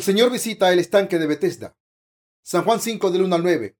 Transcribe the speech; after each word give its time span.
El 0.00 0.04
Señor 0.04 0.30
visita 0.30 0.72
el 0.72 0.78
estanque 0.78 1.18
de 1.18 1.26
Bethesda. 1.26 1.76
San 2.42 2.64
Juan 2.64 2.80
5 2.80 3.10
del 3.10 3.20
1 3.20 3.36
al 3.36 3.42
9. 3.42 3.76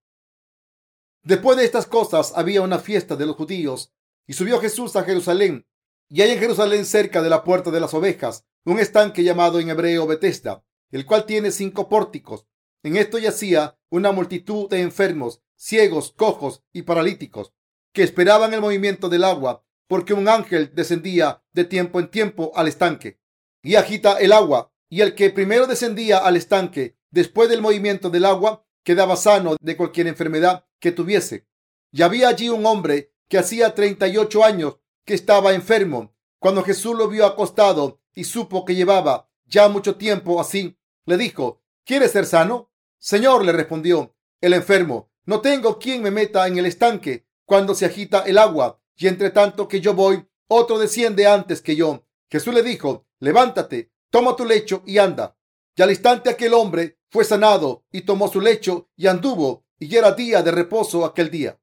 Después 1.23 1.57
de 1.57 1.65
estas 1.65 1.87
cosas 1.87 2.35
había 2.37 2.61
una 2.61 2.79
fiesta 2.79 3.17
de 3.17 3.25
los 3.25 3.37
judíos 3.37 3.95
y 4.27 4.35
subió 4.35 4.61
Jesús 4.61 4.97
a 4.97 5.05
Jerusalén. 5.05 5.67
Y 6.11 6.21
hay 6.21 6.33
en 6.33 6.39
Jerusalén 6.39 6.85
cerca 6.85 7.23
de 7.23 7.31
la 7.31 7.43
puerta 7.43 7.71
de 7.71 7.81
las 7.81 7.95
ovejas 7.95 8.45
un 8.67 8.79
estanque 8.79 9.25
llamado 9.25 9.61
en 9.61 9.71
hebreo 9.71 10.07
Bethesda, 10.07 10.63
el 10.91 11.07
cual 11.07 11.25
tiene 11.25 11.51
cinco 11.53 11.89
pórticos. 11.89 12.47
En 12.83 12.99
esto 12.99 13.17
yacía 13.17 13.79
una 13.89 14.13
multitud 14.13 14.69
de 14.69 14.83
enfermos, 14.83 15.41
ciegos, 15.57 16.13
cojos 16.13 16.63
y 16.71 16.83
paralíticos, 16.83 17.55
que 17.95 18.03
esperaban 18.03 18.53
el 18.53 18.61
movimiento 18.61 19.09
del 19.09 19.25
agua, 19.25 19.65
porque 19.89 20.13
un 20.13 20.29
ángel 20.29 20.75
descendía 20.75 21.43
de 21.55 21.65
tiempo 21.65 21.99
en 21.99 22.11
tiempo 22.11 22.53
al 22.57 22.69
estanque 22.69 23.19
y 23.63 23.77
agita 23.77 24.19
el 24.19 24.33
agua 24.33 24.71
y 24.91 25.01
el 25.01 25.15
que 25.15 25.31
primero 25.31 25.67
descendía 25.67 26.19
al 26.19 26.37
estanque 26.37 26.99
después 27.11 27.49
del 27.49 27.63
movimiento 27.63 28.11
del 28.11 28.27
agua 28.27 28.67
quedaba 28.83 29.17
sano 29.17 29.57
de 29.61 29.77
cualquier 29.77 30.09
enfermedad 30.09 30.67
que 30.81 30.93
tuviese. 30.93 31.47
Y 31.93 32.03
había 32.03 32.29
allí 32.29 32.49
un 32.49 32.67
hombre 32.67 33.15
que 33.29 33.39
hacía 33.39 33.75
treinta 33.75 34.09
y 34.09 34.17
ocho 34.17 34.45
años 34.45 34.79
que 35.05 35.15
estaba 35.15 35.55
enfermo. 35.55 36.15
Cuando 36.39 36.63
Jesús 36.63 36.97
lo 36.97 37.09
vio 37.09 37.25
acostado 37.25 38.01
y 38.15 38.25
supo 38.25 38.65
que 38.65 38.75
llevaba 38.75 39.31
ya 39.47 39.69
mucho 39.69 39.97
tiempo 39.97 40.41
así, 40.41 40.77
le 41.07 41.17
dijo, 41.17 41.63
¿quieres 41.85 42.11
ser 42.11 42.27
sano? 42.27 42.71
Señor, 42.99 43.45
le 43.45 43.53
respondió 43.53 44.15
el 44.41 44.55
enfermo, 44.55 45.11
no 45.25 45.41
tengo 45.41 45.79
quien 45.79 46.03
me 46.03 46.11
meta 46.11 46.47
en 46.47 46.59
el 46.59 46.67
estanque 46.67 47.27
cuando 47.45 47.75
se 47.75 47.87
agita 47.87 48.21
el 48.21 48.39
agua, 48.39 48.81
y 48.97 49.07
entre 49.09 49.31
tanto 49.31 49.69
que 49.69 49.81
yo 49.81 49.95
voy, 49.95 50.27
otro 50.49 50.79
desciende 50.79 51.27
antes 51.27 51.63
que 51.63 51.77
yo. 51.77 52.07
Jesús 52.29 52.55
le 52.55 52.63
dijo, 52.63 53.07
levántate, 53.19 53.91
toma 54.11 54.37
tu 54.37 54.45
lecho 54.45 54.83
y 54.87 54.99
anda. 54.99 55.37
Y 55.75 55.83
al 55.83 55.91
instante 55.91 56.31
aquel 56.31 56.55
hombre 56.55 56.99
fue 57.11 57.25
sanado 57.25 57.85
y 57.91 58.03
tomó 58.03 58.29
su 58.29 58.41
lecho 58.41 58.91
y 58.97 59.07
anduvo, 59.07 59.65
y 59.79 59.97
era 59.97 60.13
día 60.13 60.43
de 60.43 60.51
reposo 60.51 61.05
aquel 61.05 61.31
día. 61.31 61.59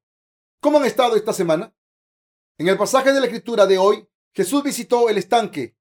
¿Cómo 0.60 0.78
han 0.78 0.84
estado 0.84 1.14
esta 1.16 1.32
semana? 1.32 1.72
En 2.58 2.66
el 2.68 2.76
pasaje 2.76 3.12
de 3.12 3.20
la 3.20 3.26
escritura 3.26 3.66
de 3.66 3.78
hoy, 3.78 4.08
Jesús 4.34 4.62
visitó 4.64 5.08
el 5.08 5.18
estanque 5.18 5.76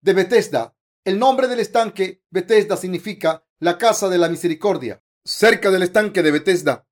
de 0.00 0.12
Bethesda. 0.14 0.74
El 1.04 1.18
nombre 1.18 1.46
del 1.46 1.60
estanque 1.60 2.22
Bethesda 2.30 2.76
significa 2.76 3.44
la 3.58 3.76
casa 3.76 4.08
de 4.08 4.18
la 4.18 4.28
misericordia. 4.28 5.02
Cerca 5.24 5.70
del 5.70 5.82
estanque 5.82 6.22
de 6.22 6.30
Bethesda, 6.30 6.86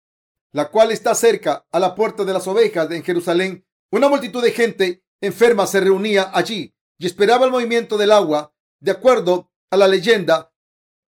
la 0.53 0.71
cual 0.71 0.93
está 0.93 1.15
cerca 1.15 1.67
a 1.71 1.79
la 1.81 1.95
puerta 1.95 2.25
de 2.25 2.33
las 2.33 2.47
ovejas 2.47 2.91
en 2.91 3.03
Jerusalén, 3.03 3.67
una 3.91 4.09
multitud 4.09 4.43
de 4.43 4.53
gente 4.53 5.05
enferma 5.21 5.67
se 5.67 5.81
reunía 5.81 6.31
allí 6.33 6.75
y 6.99 7.07
esperaba 7.07 7.45
el 7.45 7.51
movimiento 7.51 7.97
del 7.97 8.13
agua. 8.13 8.54
De 8.85 8.91
acuerdo 8.91 9.51
a 9.71 9.79
la 9.79 9.89
leyenda, 9.89 10.53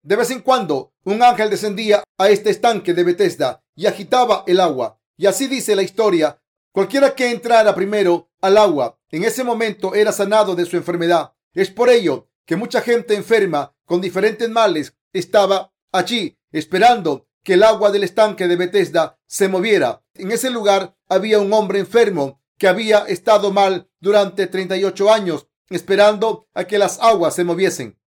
de 0.02 0.16
vez 0.16 0.30
en 0.30 0.40
cuando 0.40 0.94
un 1.04 1.22
ángel 1.22 1.50
descendía 1.50 2.02
a 2.16 2.30
este 2.30 2.48
estanque 2.48 2.94
de 2.94 3.04
Bethesda 3.04 3.62
y 3.74 3.84
agitaba 3.84 4.44
el 4.46 4.60
agua. 4.60 4.98
Y 5.18 5.26
así 5.26 5.46
dice 5.46 5.76
la 5.76 5.82
historia, 5.82 6.40
cualquiera 6.72 7.14
que 7.14 7.30
entrara 7.30 7.74
primero 7.74 8.30
al 8.40 8.56
agua 8.56 8.98
en 9.10 9.24
ese 9.24 9.44
momento 9.44 9.94
era 9.94 10.10
sanado 10.10 10.54
de 10.54 10.64
su 10.64 10.78
enfermedad. 10.78 11.34
Es 11.52 11.70
por 11.70 11.90
ello 11.90 12.30
que 12.46 12.56
mucha 12.56 12.80
gente 12.80 13.14
enferma 13.14 13.76
con 13.84 14.00
diferentes 14.00 14.48
males 14.48 14.94
estaba 15.12 15.70
allí 15.92 16.38
esperando 16.52 17.28
que 17.44 17.54
el 17.54 17.62
agua 17.62 17.90
del 17.90 18.04
estanque 18.04 18.48
de 18.48 18.56
Bethesda 18.56 19.18
se 19.26 19.48
moviera. 19.48 20.02
En 20.14 20.32
ese 20.32 20.48
lugar 20.48 20.96
había 21.10 21.40
un 21.40 21.52
hombre 21.52 21.80
enfermo 21.80 22.40
que 22.56 22.68
había 22.68 23.00
estado 23.00 23.52
mal 23.52 23.90
durante 24.00 24.46
38 24.46 25.12
años 25.12 25.46
esperando 25.70 26.48
a 26.54 26.64
que 26.64 26.78
las 26.78 27.00
aguas 27.00 27.34
se 27.34 27.44
moviesen. 27.44 27.98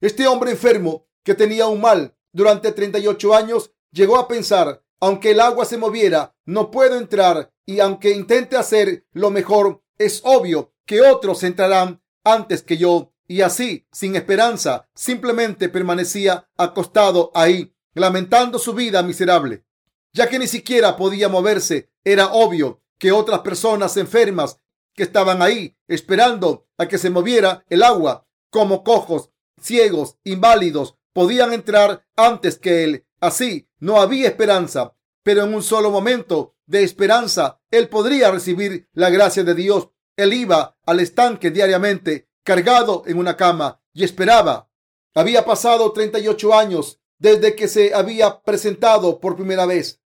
Este 0.00 0.26
hombre 0.26 0.52
enfermo, 0.52 1.08
que 1.24 1.34
tenía 1.34 1.66
un 1.66 1.80
mal 1.80 2.16
durante 2.32 2.72
38 2.72 3.34
años, 3.34 3.72
llegó 3.90 4.18
a 4.18 4.28
pensar, 4.28 4.82
aunque 5.00 5.32
el 5.32 5.40
agua 5.40 5.64
se 5.64 5.78
moviera, 5.78 6.36
no 6.44 6.70
puedo 6.70 6.96
entrar 6.96 7.52
y 7.66 7.80
aunque 7.80 8.10
intente 8.10 8.56
hacer 8.56 9.06
lo 9.12 9.30
mejor, 9.30 9.82
es 9.98 10.22
obvio 10.24 10.72
que 10.86 11.02
otros 11.02 11.42
entrarán 11.42 12.02
antes 12.24 12.62
que 12.62 12.76
yo. 12.76 13.12
Y 13.26 13.42
así, 13.42 13.86
sin 13.92 14.16
esperanza, 14.16 14.88
simplemente 14.94 15.68
permanecía 15.68 16.48
acostado 16.56 17.30
ahí, 17.34 17.74
lamentando 17.92 18.58
su 18.58 18.72
vida 18.72 19.02
miserable. 19.02 19.66
Ya 20.14 20.28
que 20.28 20.38
ni 20.38 20.46
siquiera 20.46 20.96
podía 20.96 21.28
moverse, 21.28 21.90
era 22.04 22.32
obvio 22.32 22.80
que 22.96 23.12
otras 23.12 23.40
personas 23.40 23.96
enfermas 23.98 24.58
que 24.98 25.04
estaban 25.04 25.42
ahí 25.42 25.76
esperando 25.86 26.66
a 26.76 26.88
que 26.88 26.98
se 26.98 27.08
moviera 27.08 27.64
el 27.68 27.84
agua, 27.84 28.26
como 28.50 28.82
cojos, 28.82 29.30
ciegos, 29.62 30.18
inválidos, 30.24 30.96
podían 31.12 31.52
entrar 31.52 32.04
antes 32.16 32.58
que 32.58 32.82
él. 32.82 33.06
Así 33.20 33.70
no 33.78 34.00
había 34.00 34.26
esperanza, 34.26 34.96
pero 35.22 35.44
en 35.44 35.54
un 35.54 35.62
solo 35.62 35.92
momento 35.92 36.56
de 36.66 36.82
esperanza, 36.82 37.60
él 37.70 37.88
podría 37.88 38.32
recibir 38.32 38.88
la 38.92 39.08
gracia 39.08 39.44
de 39.44 39.54
Dios. 39.54 39.88
Él 40.16 40.32
iba 40.32 40.76
al 40.84 40.98
estanque 40.98 41.52
diariamente, 41.52 42.28
cargado 42.42 43.04
en 43.06 43.18
una 43.18 43.36
cama, 43.36 43.80
y 43.92 44.02
esperaba. 44.02 44.68
Había 45.14 45.44
pasado 45.44 45.92
38 45.92 46.54
años 46.54 47.00
desde 47.20 47.54
que 47.54 47.68
se 47.68 47.94
había 47.94 48.42
presentado 48.42 49.20
por 49.20 49.36
primera 49.36 49.64
vez. 49.64 50.02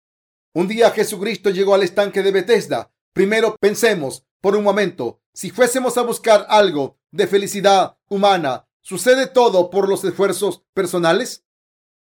Un 0.52 0.68
día 0.68 0.90
Jesucristo 0.90 1.48
llegó 1.48 1.74
al 1.74 1.82
estanque 1.82 2.22
de 2.22 2.30
Bethesda. 2.30 2.92
Primero 3.14 3.56
pensemos 3.58 4.26
por 4.42 4.56
un 4.56 4.64
momento, 4.64 5.22
si 5.32 5.50
fuésemos 5.50 5.96
a 5.96 6.02
buscar 6.02 6.46
algo 6.50 6.98
de 7.12 7.28
felicidad 7.28 7.96
humana, 8.08 8.68
¿sucede 8.80 9.28
todo 9.28 9.70
por 9.70 9.88
los 9.88 10.04
esfuerzos 10.04 10.64
personales? 10.74 11.46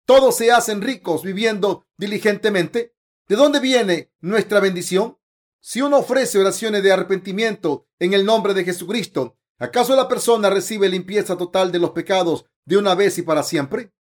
¿Todos 0.04 0.36
se 0.36 0.52
hacen 0.52 0.82
ricos 0.82 1.22
viviendo 1.22 1.86
diligentemente? 1.96 2.94
¿De 3.26 3.36
dónde 3.36 3.58
viene 3.58 4.12
nuestra 4.20 4.60
bendición? 4.60 5.18
Si 5.60 5.80
uno 5.80 5.96
ofrece 5.98 6.38
oraciones 6.38 6.82
de 6.82 6.92
arrepentimiento 6.92 7.88
en 7.98 8.12
el 8.12 8.26
nombre 8.26 8.52
de 8.52 8.64
Jesucristo, 8.64 9.38
¿acaso 9.58 9.96
la 9.96 10.06
persona 10.06 10.50
recibe 10.50 10.90
limpieza 10.90 11.38
total 11.38 11.72
de 11.72 11.78
los 11.78 11.90
pecados 11.92 12.44
de 12.66 12.76
una 12.76 12.94
vez 12.94 13.16
y 13.16 13.22
para 13.22 13.42
siempre? 13.42 13.94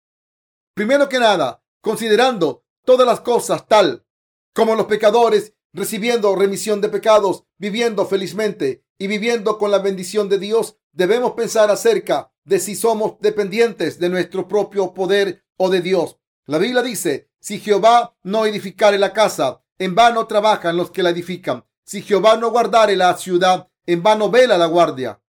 Primero 0.75 1.09
que 1.10 1.19
nada, 1.19 1.62
considerando 1.82 2.64
todas 2.82 3.06
las 3.06 3.20
cosas 3.20 3.69
tal 3.69 4.06
como 4.54 4.75
los 4.75 4.87
pecadores 4.87 5.54
recibiendo 5.72 6.34
remisión 6.37 6.81
de 6.81 6.88
pecados, 6.88 7.44
viviendo 7.59 8.06
felizmente 8.06 8.84
y 8.99 9.06
viviendo 9.06 9.59
con 9.59 9.71
la 9.71 9.78
bendición 9.78 10.28
de 10.28 10.38
Dios, 10.38 10.77
debemos 10.93 11.33
pensar 11.33 11.71
acerca 11.71 12.33
de 12.44 12.59
si 12.59 12.75
somos 12.75 13.19
dependientes 13.21 13.99
de 13.99 14.09
nuestro 14.09 14.49
propio 14.49 14.93
poder 14.94 15.44
o 15.56 15.71
de 15.71 15.81
Dios. 15.81 16.19
La 16.47 16.59
Biblia 16.59 16.82
dice, 16.82 17.31
si 17.41 17.59
Jehová 17.59 18.16
no 18.22 18.47
edificare 18.47 18.99
la 18.99 19.12
casa, 19.12 19.62
en 19.78 19.94
vano 19.94 20.27
trabajan 20.27 20.77
los 20.77 20.91
que 20.91 21.03
la 21.03 21.11
edifican. 21.11 21.65
Si 21.84 22.03
Jehová 22.03 22.37
no 22.37 22.50
guardare 22.50 22.97
la 22.97 23.16
ciudad, 23.16 23.69
en 23.87 24.03
vano 24.03 24.31
vela 24.31 24.59
la 24.59 24.66
guardia. 24.66 25.21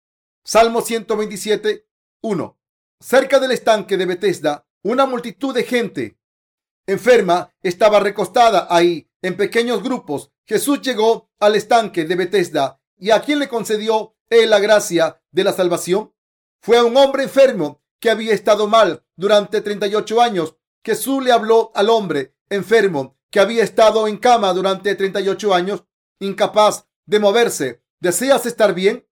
Salmo 0.44 0.82
127, 0.82 1.86
1. 2.22 2.58
Cerca 3.00 3.38
del 3.38 3.52
estanque 3.52 3.96
de 3.96 4.06
Bethesda, 4.06 4.66
una 4.82 5.06
multitud 5.06 5.54
de 5.54 5.64
gente 5.64 6.18
enferma 6.86 7.54
estaba 7.62 8.00
recostada 8.00 8.66
ahí 8.68 9.08
en 9.22 9.36
pequeños 9.36 9.82
grupos. 9.82 10.30
Jesús 10.44 10.82
llegó 10.82 11.30
al 11.38 11.54
estanque 11.54 12.04
de 12.04 12.16
Bethesda 12.16 12.80
y 12.98 13.10
a 13.10 13.22
quien 13.22 13.38
le 13.38 13.48
concedió 13.48 14.16
él 14.28 14.50
la 14.50 14.60
gracia 14.60 15.22
de 15.30 15.44
la 15.44 15.52
salvación 15.52 16.12
fue 16.60 16.78
a 16.78 16.84
un 16.84 16.96
hombre 16.96 17.24
enfermo 17.24 17.82
que 18.00 18.10
había 18.10 18.32
estado 18.32 18.66
mal 18.66 19.04
durante 19.16 19.60
38 19.60 20.20
años. 20.20 20.56
Jesús 20.84 21.22
le 21.22 21.32
habló 21.32 21.70
al 21.74 21.90
hombre 21.90 22.36
enfermo 22.48 23.18
que 23.30 23.40
había 23.40 23.64
estado 23.64 24.06
en 24.08 24.18
cama 24.18 24.52
durante 24.52 24.94
38 24.94 25.54
años, 25.54 25.84
incapaz 26.20 26.86
de 27.06 27.18
moverse. 27.18 27.82
¿Deseas 28.00 28.46
estar 28.46 28.74
bien? 28.74 29.06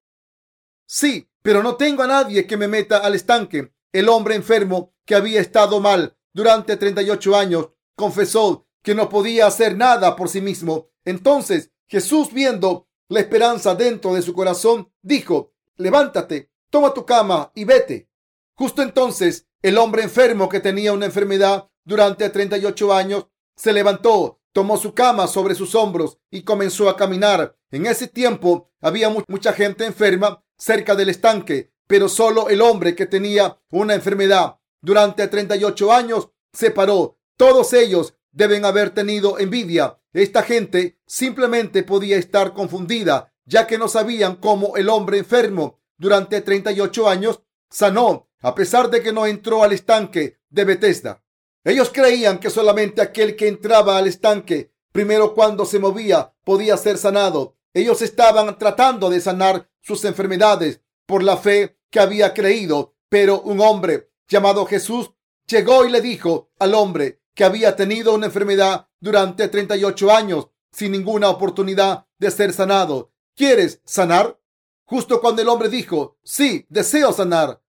Sí, 0.86 1.30
pero 1.42 1.62
no 1.62 1.76
tengo 1.76 2.02
a 2.02 2.06
nadie 2.06 2.46
que 2.46 2.56
me 2.56 2.68
meta 2.68 2.98
al 2.98 3.14
estanque. 3.14 3.72
El 3.92 4.08
hombre 4.08 4.34
enfermo 4.34 4.94
que 5.04 5.14
había 5.14 5.40
estado 5.40 5.80
mal 5.80 6.16
durante 6.32 6.76
38 6.76 7.36
años 7.36 7.70
confesó 7.96 8.68
que 8.82 8.94
no 8.94 9.08
podía 9.08 9.46
hacer 9.46 9.76
nada 9.76 10.16
por 10.16 10.28
sí 10.28 10.40
mismo. 10.40 10.90
Entonces 11.04 11.70
Jesús, 11.86 12.32
viendo 12.32 12.88
la 13.08 13.20
esperanza 13.20 13.74
dentro 13.74 14.14
de 14.14 14.22
su 14.22 14.32
corazón, 14.32 14.92
dijo, 15.02 15.52
levántate, 15.76 16.50
toma 16.70 16.94
tu 16.94 17.04
cama 17.04 17.50
y 17.54 17.64
vete. 17.64 18.08
Justo 18.54 18.82
entonces 18.82 19.48
el 19.62 19.76
hombre 19.78 20.02
enfermo 20.02 20.48
que 20.48 20.60
tenía 20.60 20.92
una 20.92 21.06
enfermedad 21.06 21.68
durante 21.84 22.28
38 22.30 22.94
años 22.94 23.26
se 23.56 23.72
levantó, 23.72 24.40
tomó 24.52 24.76
su 24.76 24.94
cama 24.94 25.26
sobre 25.26 25.54
sus 25.54 25.74
hombros 25.74 26.18
y 26.30 26.42
comenzó 26.42 26.88
a 26.88 26.96
caminar. 26.96 27.56
En 27.70 27.86
ese 27.86 28.06
tiempo 28.06 28.70
había 28.80 29.10
mucha 29.28 29.52
gente 29.52 29.84
enferma 29.84 30.42
cerca 30.56 30.94
del 30.94 31.08
estanque, 31.08 31.72
pero 31.86 32.08
solo 32.08 32.48
el 32.48 32.62
hombre 32.62 32.94
que 32.94 33.06
tenía 33.06 33.58
una 33.70 33.94
enfermedad 33.94 34.58
durante 34.80 35.26
38 35.26 35.92
años 35.92 36.30
se 36.52 36.70
paró. 36.70 37.18
Todos 37.36 37.72
ellos 37.72 38.14
deben 38.32 38.64
haber 38.64 38.90
tenido 38.90 39.38
envidia. 39.38 39.98
Esta 40.12 40.42
gente 40.42 40.98
simplemente 41.06 41.82
podía 41.82 42.16
estar 42.16 42.52
confundida, 42.52 43.32
ya 43.44 43.66
que 43.66 43.78
no 43.78 43.88
sabían 43.88 44.36
cómo 44.36 44.76
el 44.76 44.88
hombre 44.88 45.18
enfermo 45.18 45.80
durante 45.96 46.40
38 46.40 47.08
años 47.08 47.42
sanó, 47.68 48.28
a 48.40 48.54
pesar 48.54 48.90
de 48.90 49.02
que 49.02 49.12
no 49.12 49.26
entró 49.26 49.62
al 49.62 49.72
estanque 49.72 50.38
de 50.48 50.64
Bethesda. 50.64 51.22
Ellos 51.62 51.90
creían 51.92 52.38
que 52.38 52.50
solamente 52.50 53.02
aquel 53.02 53.36
que 53.36 53.48
entraba 53.48 53.98
al 53.98 54.06
estanque 54.06 54.72
primero 54.92 55.34
cuando 55.34 55.64
se 55.66 55.78
movía 55.78 56.32
podía 56.44 56.76
ser 56.76 56.98
sanado. 56.98 57.56
Ellos 57.74 58.02
estaban 58.02 58.58
tratando 58.58 59.10
de 59.10 59.20
sanar 59.20 59.68
sus 59.80 60.04
enfermedades 60.04 60.80
por 61.06 61.22
la 61.22 61.36
fe 61.36 61.76
que 61.90 62.00
había 62.00 62.34
creído, 62.34 62.94
pero 63.08 63.40
un 63.42 63.60
hombre 63.60 64.10
llamado 64.28 64.64
Jesús 64.66 65.10
llegó 65.46 65.84
y 65.84 65.90
le 65.90 66.00
dijo 66.00 66.50
al 66.58 66.74
hombre 66.74 67.19
que 67.34 67.44
había 67.44 67.76
tenido 67.76 68.14
una 68.14 68.26
enfermedad 68.26 68.88
durante 69.00 69.48
38 69.48 70.10
años 70.10 70.48
sin 70.72 70.92
ninguna 70.92 71.28
oportunidad 71.28 72.06
de 72.18 72.30
ser 72.30 72.52
sanado. 72.52 73.12
¿Quieres 73.34 73.80
sanar? 73.84 74.38
Justo 74.84 75.20
cuando 75.20 75.42
el 75.42 75.48
hombre 75.48 75.68
dijo, 75.68 76.18
sí, 76.22 76.66
deseo 76.68 77.12
sanar. 77.12 77.62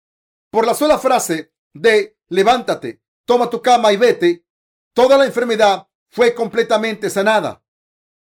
Por 0.49 0.65
la 0.65 0.73
sola 0.73 0.97
frase 0.97 1.53
de 1.73 2.17
levántate, 2.29 3.01
toma 3.25 3.49
tu 3.49 3.61
cama 3.61 3.93
y 3.93 3.97
vete, 3.97 4.45
toda 4.93 5.17
la 5.17 5.25
enfermedad 5.25 5.87
fue 6.09 6.33
completamente 6.33 7.09
sanada. 7.09 7.63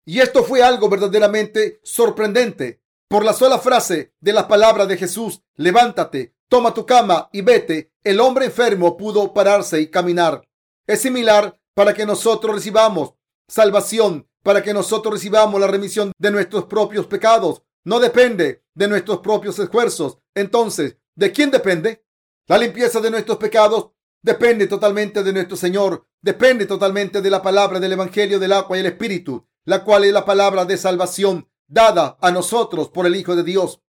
Y 0.06 0.20
esto 0.20 0.44
fue 0.44 0.62
algo 0.62 0.90
verdaderamente 0.90 1.80
sorprendente. 1.84 2.82
Por 3.08 3.24
la 3.24 3.34
sola 3.34 3.60
frase 3.60 4.14
de 4.20 4.34
la 4.34 4.48
palabra 4.48 4.86
de 4.86 4.98
Jesús, 4.98 5.42
levántate, 5.56 6.36
toma 6.48 6.74
tu 6.74 6.86
cama 6.86 7.30
y 7.32 7.42
vete, 7.42 7.94
el 8.04 8.20
hombre 8.20 8.46
enfermo 8.46 8.98
pudo 8.98 9.34
pararse 9.34 9.82
y 9.82 9.88
caminar. 9.88 10.49
Es 10.90 11.04
similar 11.04 11.56
para 11.76 11.94
que 11.94 12.04
nosotros 12.04 12.56
recibamos 12.56 13.14
salvación, 13.48 14.28
para 14.42 14.64
que 14.64 14.74
nosotros 14.74 15.14
recibamos 15.14 15.62
la 15.62 15.68
remisión 15.68 16.12
de 16.18 16.32
nuestros 16.32 16.66
propios 16.66 17.06
pecados. 17.06 17.62
No 17.84 18.00
depende 18.00 18.64
de 18.74 18.88
nuestros 18.88 19.20
propios 19.20 19.60
esfuerzos. 19.60 20.18
Entonces, 20.34 20.98
¿de 21.14 21.32
quién 21.32 21.52
depende? 21.52 22.04
La 22.48 22.58
limpieza 22.58 23.00
de 23.02 23.12
nuestros 23.12 23.38
pecados 23.38 23.92
depende 24.24 24.66
totalmente 24.66 25.22
de 25.22 25.32
nuestro 25.32 25.56
Señor, 25.56 26.08
depende 26.24 26.66
totalmente 26.66 27.22
de 27.22 27.30
la 27.30 27.44
palabra 27.44 27.80
del 27.80 27.92
Evangelio 27.92 28.40
del 28.40 28.54
agua 28.54 28.76
y 28.76 28.80
el 28.80 28.88
Espíritu, 28.88 29.48
la 29.66 29.84
cual 29.84 30.06
es 30.06 30.12
la 30.12 30.26
palabra 30.26 30.66
de 30.66 30.76
salvación 30.76 31.48
dada 31.68 32.18
a 32.20 32.32
nosotros 32.32 32.90
por 32.90 33.06
el 33.06 33.16
Hijo 33.16 33.36
de 33.36 33.44
Dios. 33.44 33.84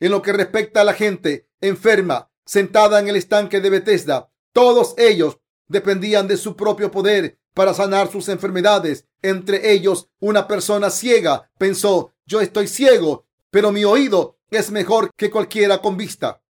En 0.00 0.10
lo 0.10 0.22
que 0.22 0.32
respecta 0.32 0.80
a 0.80 0.84
la 0.84 0.94
gente 0.94 1.50
enferma, 1.60 2.30
sentada 2.46 2.98
en 2.98 3.08
el 3.08 3.16
estanque 3.16 3.60
de 3.60 3.68
Bethesda, 3.68 4.32
todos 4.54 4.94
ellos 4.96 5.38
dependían 5.68 6.28
de 6.28 6.36
su 6.36 6.56
propio 6.56 6.90
poder 6.90 7.38
para 7.54 7.74
sanar 7.74 8.10
sus 8.10 8.28
enfermedades. 8.28 9.06
Entre 9.22 9.72
ellos, 9.72 10.08
una 10.20 10.46
persona 10.46 10.90
ciega 10.90 11.50
pensó, 11.58 12.12
yo 12.26 12.40
estoy 12.40 12.68
ciego, 12.68 13.26
pero 13.50 13.72
mi 13.72 13.84
oído 13.84 14.38
es 14.50 14.70
mejor 14.70 15.10
que 15.16 15.30
cualquiera 15.30 15.78
con 15.80 15.96
vista. 15.96 16.42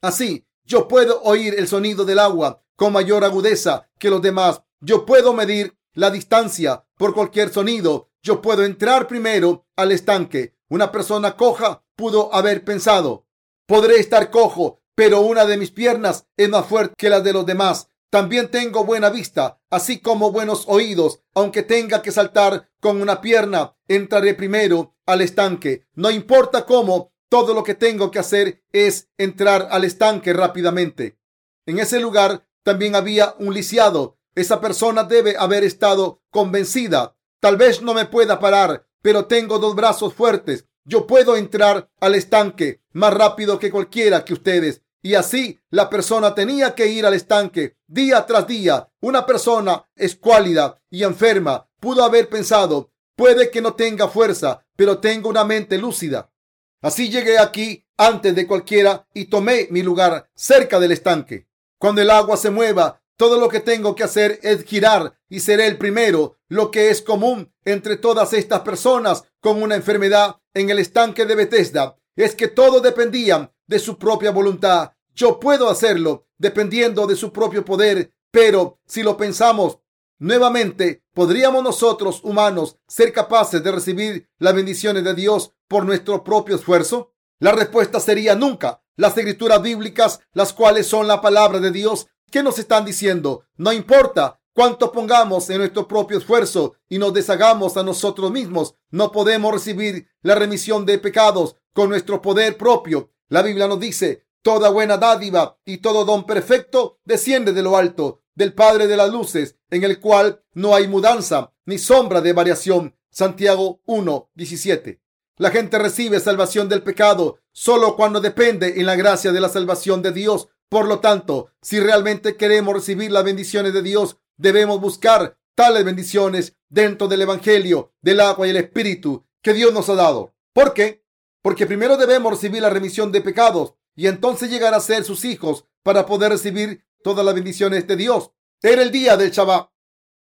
Así, 0.00 0.46
yo 0.64 0.88
puedo 0.88 1.22
oír 1.22 1.54
el 1.58 1.68
sonido 1.68 2.04
del 2.04 2.18
agua 2.18 2.62
con 2.76 2.92
mayor 2.92 3.24
agudeza 3.24 3.88
que 3.98 4.10
los 4.10 4.22
demás. 4.22 4.62
Yo 4.80 5.04
puedo 5.06 5.32
medir 5.32 5.76
la 5.92 6.10
distancia 6.10 6.84
por 6.96 7.14
cualquier 7.14 7.52
sonido. 7.52 8.10
Yo 8.22 8.40
puedo 8.40 8.64
entrar 8.64 9.06
primero 9.06 9.66
al 9.76 9.92
estanque. 9.92 10.54
Una 10.68 10.90
persona 10.90 11.36
coja 11.36 11.84
pudo 11.94 12.34
haber 12.34 12.64
pensado, 12.64 13.26
podré 13.66 13.96
estar 13.96 14.30
cojo, 14.30 14.80
pero 14.94 15.20
una 15.20 15.44
de 15.44 15.56
mis 15.56 15.70
piernas 15.70 16.26
es 16.36 16.48
más 16.48 16.66
fuerte 16.66 16.94
que 16.96 17.10
la 17.10 17.20
de 17.20 17.32
los 17.32 17.46
demás. 17.46 17.88
También 18.10 18.50
tengo 18.50 18.84
buena 18.84 19.10
vista, 19.10 19.60
así 19.70 20.00
como 20.00 20.30
buenos 20.30 20.64
oídos. 20.68 21.20
Aunque 21.34 21.62
tenga 21.62 22.02
que 22.02 22.12
saltar 22.12 22.70
con 22.80 23.02
una 23.02 23.20
pierna, 23.20 23.76
entraré 23.88 24.34
primero 24.34 24.96
al 25.06 25.20
estanque. 25.20 25.86
No 25.94 26.10
importa 26.10 26.64
cómo, 26.64 27.12
todo 27.28 27.54
lo 27.54 27.64
que 27.64 27.74
tengo 27.74 28.10
que 28.10 28.20
hacer 28.20 28.62
es 28.72 29.08
entrar 29.18 29.68
al 29.70 29.84
estanque 29.84 30.32
rápidamente. 30.32 31.18
En 31.66 31.80
ese 31.80 31.98
lugar 31.98 32.46
también 32.62 32.94
había 32.94 33.34
un 33.38 33.52
lisiado. 33.52 34.18
Esa 34.36 34.60
persona 34.60 35.04
debe 35.04 35.36
haber 35.36 35.64
estado 35.64 36.22
convencida. 36.30 37.16
Tal 37.40 37.56
vez 37.56 37.82
no 37.82 37.94
me 37.94 38.06
pueda 38.06 38.38
parar, 38.38 38.86
pero 39.02 39.26
tengo 39.26 39.58
dos 39.58 39.74
brazos 39.74 40.14
fuertes. 40.14 40.66
Yo 40.84 41.06
puedo 41.06 41.36
entrar 41.36 41.90
al 42.00 42.14
estanque 42.14 42.82
más 42.92 43.12
rápido 43.12 43.58
que 43.58 43.70
cualquiera 43.70 44.24
que 44.24 44.34
ustedes. 44.34 44.82
Y 45.04 45.16
así 45.16 45.60
la 45.68 45.90
persona 45.90 46.34
tenía 46.34 46.74
que 46.74 46.86
ir 46.86 47.04
al 47.04 47.12
estanque 47.12 47.76
día 47.86 48.24
tras 48.24 48.46
día. 48.46 48.88
Una 49.02 49.26
persona 49.26 49.86
escuálida 49.94 50.80
y 50.88 51.02
enferma 51.02 51.68
pudo 51.78 52.02
haber 52.02 52.30
pensado, 52.30 52.90
puede 53.14 53.50
que 53.50 53.60
no 53.60 53.74
tenga 53.74 54.08
fuerza, 54.08 54.64
pero 54.74 55.00
tengo 55.00 55.28
una 55.28 55.44
mente 55.44 55.76
lúcida. 55.76 56.32
Así 56.80 57.10
llegué 57.10 57.38
aquí 57.38 57.84
antes 57.98 58.34
de 58.34 58.46
cualquiera 58.46 59.06
y 59.12 59.26
tomé 59.26 59.68
mi 59.70 59.82
lugar 59.82 60.30
cerca 60.34 60.80
del 60.80 60.92
estanque. 60.92 61.48
Cuando 61.78 62.00
el 62.00 62.08
agua 62.08 62.38
se 62.38 62.48
mueva, 62.48 63.02
todo 63.18 63.38
lo 63.38 63.50
que 63.50 63.60
tengo 63.60 63.94
que 63.94 64.04
hacer 64.04 64.40
es 64.42 64.64
girar 64.64 65.18
y 65.28 65.40
seré 65.40 65.66
el 65.66 65.76
primero. 65.76 66.38
Lo 66.48 66.70
que 66.70 66.88
es 66.88 67.02
común 67.02 67.52
entre 67.66 67.98
todas 67.98 68.32
estas 68.32 68.60
personas 68.60 69.24
con 69.40 69.62
una 69.62 69.74
enfermedad 69.74 70.36
en 70.54 70.70
el 70.70 70.78
estanque 70.78 71.26
de 71.26 71.34
Bethesda 71.34 71.94
es 72.16 72.34
que 72.34 72.48
todos 72.48 72.82
dependían 72.82 73.50
de 73.66 73.78
su 73.78 73.98
propia 73.98 74.30
voluntad. 74.30 74.92
Yo 75.14 75.38
puedo 75.38 75.68
hacerlo 75.68 76.26
dependiendo 76.38 77.06
de 77.06 77.14
su 77.16 77.32
propio 77.32 77.64
poder, 77.64 78.12
pero 78.30 78.80
si 78.84 79.02
lo 79.02 79.16
pensamos 79.16 79.78
nuevamente, 80.18 81.04
¿podríamos 81.14 81.62
nosotros 81.62 82.20
humanos 82.24 82.78
ser 82.88 83.12
capaces 83.12 83.62
de 83.62 83.70
recibir 83.70 84.28
las 84.38 84.54
bendiciones 84.54 85.04
de 85.04 85.14
Dios 85.14 85.52
por 85.68 85.84
nuestro 85.84 86.24
propio 86.24 86.56
esfuerzo? 86.56 87.12
La 87.38 87.52
respuesta 87.52 88.00
sería 88.00 88.34
nunca. 88.34 88.82
Las 88.96 89.16
escrituras 89.16 89.62
bíblicas, 89.62 90.20
las 90.32 90.52
cuales 90.52 90.86
son 90.86 91.06
la 91.06 91.20
palabra 91.20 91.60
de 91.60 91.70
Dios, 91.70 92.08
¿qué 92.30 92.42
nos 92.42 92.58
están 92.58 92.84
diciendo? 92.84 93.44
No 93.56 93.72
importa 93.72 94.40
cuánto 94.52 94.90
pongamos 94.90 95.48
en 95.50 95.58
nuestro 95.58 95.86
propio 95.86 96.18
esfuerzo 96.18 96.74
y 96.88 96.98
nos 96.98 97.12
deshagamos 97.12 97.76
a 97.76 97.82
nosotros 97.82 98.30
mismos, 98.30 98.74
no 98.90 99.12
podemos 99.12 99.52
recibir 99.52 100.08
la 100.22 100.34
remisión 100.34 100.86
de 100.86 100.98
pecados 100.98 101.56
con 101.72 101.88
nuestro 101.88 102.22
poder 102.22 102.56
propio. 102.56 103.10
La 103.28 103.42
Biblia 103.42 103.66
nos 103.66 103.80
dice, 103.80 104.24
toda 104.44 104.68
buena 104.68 104.98
dádiva 104.98 105.58
y 105.64 105.78
todo 105.78 106.04
don 106.04 106.26
perfecto 106.26 107.00
desciende 107.04 107.54
de 107.54 107.62
lo 107.62 107.78
alto, 107.78 108.20
del 108.34 108.52
Padre 108.52 108.86
de 108.86 108.96
las 108.96 109.10
Luces, 109.10 109.56
en 109.70 109.84
el 109.84 110.00
cual 110.00 110.44
no 110.52 110.74
hay 110.74 110.86
mudanza 110.86 111.52
ni 111.64 111.78
sombra 111.78 112.20
de 112.20 112.34
variación. 112.34 112.94
Santiago 113.10 113.80
1, 113.86 114.30
17. 114.34 115.00
La 115.38 115.50
gente 115.50 115.78
recibe 115.78 116.20
salvación 116.20 116.68
del 116.68 116.82
pecado 116.82 117.38
solo 117.52 117.96
cuando 117.96 118.20
depende 118.20 118.78
en 118.78 118.84
la 118.84 118.96
gracia 118.96 119.32
de 119.32 119.40
la 119.40 119.48
salvación 119.48 120.02
de 120.02 120.12
Dios. 120.12 120.48
Por 120.68 120.88
lo 120.88 121.00
tanto, 121.00 121.48
si 121.62 121.80
realmente 121.80 122.36
queremos 122.36 122.74
recibir 122.74 123.12
las 123.12 123.24
bendiciones 123.24 123.72
de 123.72 123.80
Dios, 123.80 124.18
debemos 124.36 124.78
buscar 124.78 125.38
tales 125.54 125.86
bendiciones 125.86 126.54
dentro 126.68 127.08
del 127.08 127.22
Evangelio, 127.22 127.94
del 128.02 128.20
agua 128.20 128.46
y 128.46 128.50
el 128.50 128.56
Espíritu 128.56 129.24
que 129.40 129.54
Dios 129.54 129.72
nos 129.72 129.88
ha 129.88 129.94
dado. 129.94 130.34
¿Por 130.52 130.74
qué? 130.74 131.02
Porque 131.40 131.66
primero 131.66 131.96
debemos 131.96 132.32
recibir 132.32 132.60
la 132.60 132.70
remisión 132.70 133.10
de 133.10 133.22
pecados 133.22 133.74
y 133.94 134.06
entonces 134.06 134.50
llegar 134.50 134.74
a 134.74 134.80
ser 134.80 135.04
sus 135.04 135.24
hijos 135.24 135.64
para 135.82 136.06
poder 136.06 136.30
recibir 136.30 136.84
todas 137.02 137.24
las 137.24 137.34
bendiciones 137.34 137.86
de 137.86 137.96
Dios. 137.96 138.30
Era 138.62 138.82
el 138.82 138.90
día 138.90 139.16
del 139.16 139.30
Shabbat, 139.30 139.70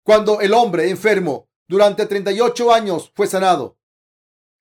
cuando 0.05 0.41
el 0.41 0.53
hombre 0.55 0.91
enfermo 0.91 1.49
durante 1.67 2.07
38 2.07 2.73
años 2.73 3.11
fue 3.15 3.27
sanado. 3.27 3.79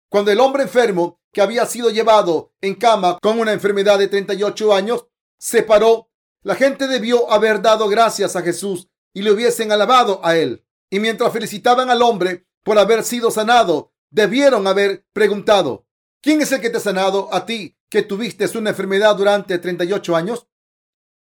Cuando 0.09 0.31
el 0.31 0.39
hombre 0.39 0.63
enfermo 0.63 1.19
que 1.31 1.41
había 1.41 1.65
sido 1.65 1.89
llevado 1.89 2.53
en 2.61 2.75
cama 2.75 3.19
con 3.21 3.39
una 3.39 3.51
enfermedad 3.51 3.99
de 3.99 4.07
38 4.07 4.73
años 4.73 5.05
se 5.37 5.63
paró, 5.63 6.09
la 6.41 6.55
gente 6.55 6.87
debió 6.87 7.31
haber 7.31 7.61
dado 7.61 7.87
gracias 7.89 8.35
a 8.35 8.41
Jesús 8.41 8.87
y 9.13 9.21
le 9.21 9.31
hubiesen 9.31 9.71
alabado 9.71 10.21
a 10.23 10.37
él. 10.37 10.65
Y 10.89 10.99
mientras 10.99 11.33
felicitaban 11.33 11.89
al 11.89 12.01
hombre 12.01 12.47
por 12.63 12.79
haber 12.79 13.03
sido 13.03 13.31
sanado, 13.31 13.91
debieron 14.09 14.65
haber 14.67 15.05
preguntado, 15.11 15.85
¿quién 16.21 16.41
es 16.41 16.51
el 16.51 16.61
que 16.61 16.69
te 16.69 16.77
ha 16.77 16.81
sanado 16.81 17.33
a 17.33 17.45
ti 17.45 17.74
que 17.89 18.01
tuviste 18.01 18.45
una 18.57 18.71
enfermedad 18.71 19.15
durante 19.15 19.57
38 19.57 20.15
años? 20.15 20.47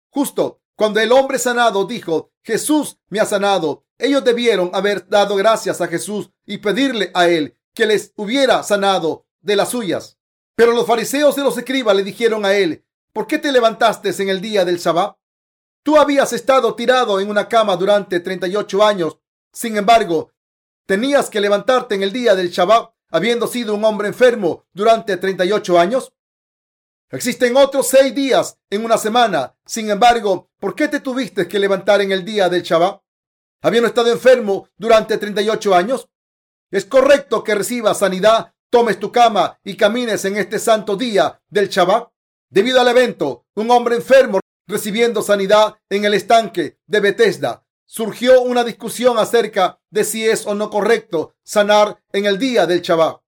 Justo 0.10 0.62
cuando 0.76 1.00
el 1.00 1.12
hombre 1.12 1.38
sanado 1.38 1.86
dijo, 1.86 2.32
Jesús 2.44 2.98
me 3.10 3.20
ha 3.20 3.26
sanado, 3.26 3.86
ellos 4.00 4.24
debieron 4.24 4.72
haber 4.74 5.08
dado 5.08 5.36
gracias 5.36 5.80
a 5.80 5.88
Jesús 5.88 6.32
y 6.46 6.58
pedirle 6.58 7.12
a 7.14 7.28
él 7.28 7.56
que 7.76 7.86
les 7.86 8.14
hubiera 8.16 8.64
sanado 8.64 9.28
de 9.42 9.56
las 9.56 9.70
suyas. 9.70 10.18
Pero 10.56 10.72
los 10.72 10.88
fariseos 10.88 11.38
y 11.38 11.42
los 11.42 11.58
escribas 11.58 11.96
le 11.96 12.04
dijeron 12.04 12.46
a 12.46 12.54
él, 12.54 12.84
¿por 13.14 13.28
qué 13.28 13.38
te 13.38 13.52
levantaste 13.52 14.10
en 14.22 14.30
el 14.30 14.42
día 14.42 14.66
del 14.66 14.80
Shabbat? 14.80 15.18
Tú 15.84 15.98
habías 15.98 16.34
estado 16.34 16.76
tirado 16.76 17.20
en 17.20 17.30
una 17.30 17.48
cama 17.48 17.76
durante 17.76 18.20
38 18.20 18.84
años. 18.84 19.18
Sin 19.52 19.78
embargo, 19.78 20.32
tenías 20.86 21.30
que 21.30 21.42
levantarte 21.42 21.96
en 21.96 22.04
el 22.04 22.12
día 22.12 22.36
del 22.36 22.50
Shabbat 22.50 22.92
habiendo 23.12 23.48
sido 23.48 23.76
un 23.76 23.84
hombre 23.86 24.08
enfermo 24.08 24.66
durante 24.74 25.18
38 25.18 25.80
años. 25.80 26.14
Existen 27.14 27.58
otros 27.58 27.90
seis 27.90 28.16
días 28.16 28.58
en 28.70 28.86
una 28.86 28.98
semana. 28.98 29.54
Sin 29.66 29.90
embargo, 29.90 30.50
¿por 30.60 30.76
qué 30.76 30.88
te 30.88 31.02
tuviste 31.02 31.46
que 31.46 31.60
levantar 31.60 32.00
en 32.00 32.14
el 32.14 32.24
día 32.24 32.48
del 32.48 32.62
Shabbat? 32.62 33.02
Habiendo 33.62 33.90
estado 33.90 34.10
enfermo 34.10 34.70
durante 34.78 35.18
38 35.18 35.76
años. 35.76 36.08
Es 36.72 36.86
correcto 36.86 37.44
que 37.44 37.54
recibas 37.54 38.00
sanidad, 38.00 38.54
tomes 38.70 38.98
tu 38.98 39.12
cama 39.12 39.60
y 39.62 39.76
camines 39.76 40.24
en 40.24 40.38
este 40.38 40.58
santo 40.58 40.96
día 40.96 41.42
del 41.50 41.68
Shabbat. 41.68 42.08
Debido 42.50 42.80
al 42.80 42.88
evento, 42.88 43.46
un 43.56 43.70
hombre 43.72 43.98
enfermo 43.98 44.40
recibiendo 44.66 45.22
sanidad 45.22 45.78
en 45.90 46.06
el 46.06 46.14
estanque 46.14 46.80
de 46.86 47.00
Bethesda. 47.02 47.66
Surgió 47.86 48.42
una 48.42 48.64
discusión 48.64 49.18
acerca 49.18 49.82
de 49.90 50.06
si 50.06 50.26
es 50.26 50.48
o 50.48 50.56
no 50.56 50.70
correcto 50.70 51.36
sanar 51.44 52.02
en 52.14 52.26
el 52.26 52.40
día 52.40 52.66
del 52.66 52.82
Shabbat. 52.82 53.22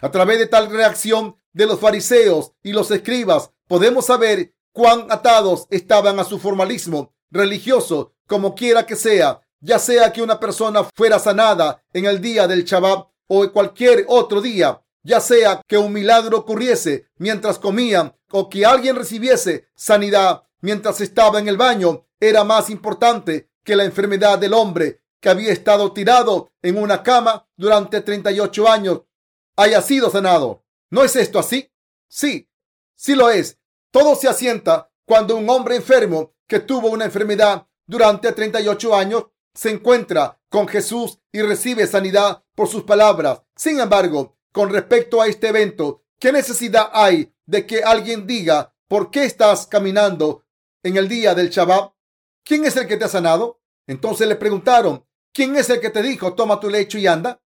A 0.00 0.10
través 0.10 0.38
de 0.38 0.46
tal 0.46 0.70
reacción 0.70 1.40
de 1.58 1.66
los 1.66 1.80
fariseos 1.80 2.52
y 2.62 2.72
los 2.72 2.88
escribas, 2.92 3.50
podemos 3.66 4.06
saber 4.06 4.54
cuán 4.72 5.08
atados 5.10 5.66
estaban 5.70 6.20
a 6.20 6.24
su 6.24 6.38
formalismo 6.38 7.12
religioso, 7.32 8.14
como 8.28 8.54
quiera 8.54 8.86
que 8.86 8.94
sea, 8.94 9.40
ya 9.58 9.80
sea 9.80 10.12
que 10.12 10.22
una 10.22 10.38
persona 10.38 10.84
fuera 10.94 11.18
sanada 11.18 11.82
en 11.92 12.04
el 12.04 12.20
día 12.20 12.46
del 12.46 12.62
Shabbat 12.62 13.08
o 13.26 13.50
cualquier 13.50 14.04
otro 14.06 14.40
día, 14.40 14.80
ya 15.02 15.18
sea 15.18 15.60
que 15.66 15.76
un 15.76 15.92
milagro 15.92 16.38
ocurriese 16.38 17.08
mientras 17.16 17.58
comían 17.58 18.14
o 18.30 18.48
que 18.48 18.64
alguien 18.64 18.94
recibiese 18.94 19.66
sanidad 19.74 20.44
mientras 20.60 21.00
estaba 21.00 21.40
en 21.40 21.48
el 21.48 21.56
baño, 21.56 22.06
era 22.20 22.44
más 22.44 22.70
importante 22.70 23.50
que 23.64 23.74
la 23.74 23.84
enfermedad 23.84 24.38
del 24.38 24.54
hombre 24.54 25.02
que 25.18 25.28
había 25.28 25.52
estado 25.52 25.92
tirado 25.92 26.52
en 26.62 26.78
una 26.78 27.02
cama 27.02 27.48
durante 27.56 28.00
38 28.00 28.68
años 28.68 29.00
haya 29.56 29.82
sido 29.82 30.08
sanado. 30.08 30.62
¿No 30.90 31.04
es 31.04 31.16
esto 31.16 31.38
así? 31.38 31.70
Sí, 32.08 32.48
sí 32.96 33.14
lo 33.14 33.30
es. 33.30 33.58
Todo 33.90 34.14
se 34.16 34.28
asienta 34.28 34.90
cuando 35.04 35.36
un 35.36 35.48
hombre 35.50 35.76
enfermo 35.76 36.34
que 36.46 36.60
tuvo 36.60 36.88
una 36.88 37.04
enfermedad 37.04 37.66
durante 37.86 38.32
38 38.32 38.94
años 38.94 39.26
se 39.54 39.70
encuentra 39.70 40.40
con 40.48 40.68
Jesús 40.68 41.18
y 41.32 41.42
recibe 41.42 41.86
sanidad 41.86 42.44
por 42.54 42.68
sus 42.68 42.84
palabras. 42.84 43.42
Sin 43.56 43.80
embargo, 43.80 44.38
con 44.52 44.70
respecto 44.70 45.20
a 45.20 45.26
este 45.26 45.48
evento, 45.48 46.04
¿qué 46.18 46.32
necesidad 46.32 46.90
hay 46.92 47.34
de 47.46 47.66
que 47.66 47.82
alguien 47.82 48.26
diga 48.26 48.74
por 48.86 49.10
qué 49.10 49.24
estás 49.24 49.66
caminando 49.66 50.44
en 50.82 50.96
el 50.96 51.08
día 51.08 51.34
del 51.34 51.50
Shabbat? 51.50 51.92
¿Quién 52.44 52.64
es 52.64 52.76
el 52.76 52.86
que 52.86 52.96
te 52.96 53.04
ha 53.04 53.08
sanado? 53.08 53.60
Entonces 53.86 54.28
le 54.28 54.36
preguntaron, 54.36 55.06
¿quién 55.32 55.56
es 55.56 55.68
el 55.70 55.80
que 55.80 55.90
te 55.90 56.02
dijo, 56.02 56.34
toma 56.34 56.60
tu 56.60 56.70
lecho 56.70 56.98
y 56.98 57.06
anda? 57.06 57.42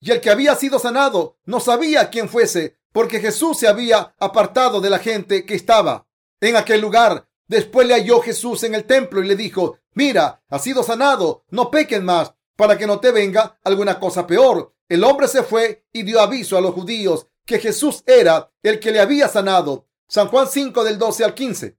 Y 0.00 0.10
el 0.10 0.20
que 0.20 0.30
había 0.30 0.54
sido 0.54 0.78
sanado 0.78 1.38
no 1.44 1.60
sabía 1.60 2.10
quién 2.10 2.28
fuese, 2.28 2.78
porque 2.92 3.20
Jesús 3.20 3.58
se 3.58 3.68
había 3.68 4.14
apartado 4.18 4.80
de 4.80 4.90
la 4.90 4.98
gente 4.98 5.44
que 5.44 5.54
estaba 5.54 6.06
en 6.40 6.56
aquel 6.56 6.80
lugar. 6.80 7.28
Después 7.48 7.86
le 7.86 7.94
halló 7.94 8.20
Jesús 8.20 8.64
en 8.64 8.74
el 8.74 8.84
templo 8.84 9.22
y 9.22 9.28
le 9.28 9.36
dijo, 9.36 9.78
mira, 9.94 10.42
has 10.48 10.62
sido 10.62 10.82
sanado, 10.82 11.44
no 11.50 11.70
pequen 11.70 12.04
más, 12.04 12.34
para 12.56 12.76
que 12.76 12.86
no 12.86 12.98
te 12.98 13.12
venga 13.12 13.58
alguna 13.62 14.00
cosa 14.00 14.26
peor. 14.26 14.74
El 14.88 15.04
hombre 15.04 15.28
se 15.28 15.42
fue 15.42 15.86
y 15.92 16.02
dio 16.02 16.20
aviso 16.20 16.56
a 16.56 16.60
los 16.60 16.74
judíos 16.74 17.26
que 17.44 17.58
Jesús 17.58 18.02
era 18.06 18.50
el 18.62 18.80
que 18.80 18.90
le 18.90 19.00
había 19.00 19.28
sanado. 19.28 19.86
San 20.08 20.28
Juan 20.28 20.46
5 20.48 20.84
del 20.84 20.98
12 20.98 21.24
al 21.24 21.34
15. 21.34 21.78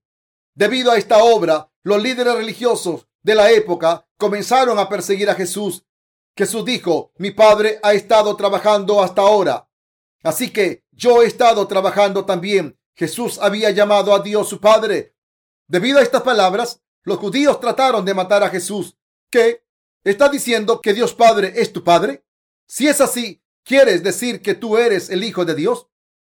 Debido 0.55 0.91
a 0.91 0.97
esta 0.97 1.23
obra, 1.23 1.71
los 1.83 2.01
líderes 2.01 2.35
religiosos 2.35 3.07
de 3.21 3.35
la 3.35 3.51
época 3.51 4.07
comenzaron 4.17 4.79
a 4.79 4.89
perseguir 4.89 5.29
a 5.29 5.35
Jesús. 5.35 5.85
Jesús 6.37 6.63
dijo, 6.63 7.11
mi 7.17 7.31
padre 7.31 7.79
ha 7.81 7.93
estado 7.93 8.35
trabajando 8.35 9.01
hasta 9.01 9.23
ahora. 9.23 9.67
Así 10.21 10.51
que 10.51 10.83
yo 10.91 11.23
he 11.23 11.25
estado 11.25 11.67
trabajando 11.67 12.25
también. 12.25 12.77
Jesús 12.95 13.39
había 13.41 13.71
llamado 13.71 14.13
a 14.13 14.19
Dios 14.19 14.47
su 14.47 14.59
Padre. 14.59 15.15
Debido 15.67 15.99
a 15.99 16.03
estas 16.03 16.21
palabras, 16.21 16.81
los 17.03 17.17
judíos 17.17 17.59
trataron 17.59 18.05
de 18.05 18.13
matar 18.13 18.43
a 18.43 18.49
Jesús. 18.49 18.97
¿Qué? 19.31 19.63
¿Está 20.03 20.29
diciendo 20.29 20.79
que 20.81 20.93
Dios 20.93 21.13
Padre 21.13 21.53
es 21.55 21.73
tu 21.73 21.83
Padre? 21.83 22.23
Si 22.67 22.87
es 22.87 23.01
así, 23.01 23.41
¿quieres 23.63 24.03
decir 24.03 24.41
que 24.41 24.53
tú 24.53 24.77
eres 24.77 25.09
el 25.09 25.23
Hijo 25.23 25.43
de 25.43 25.55
Dios? 25.55 25.87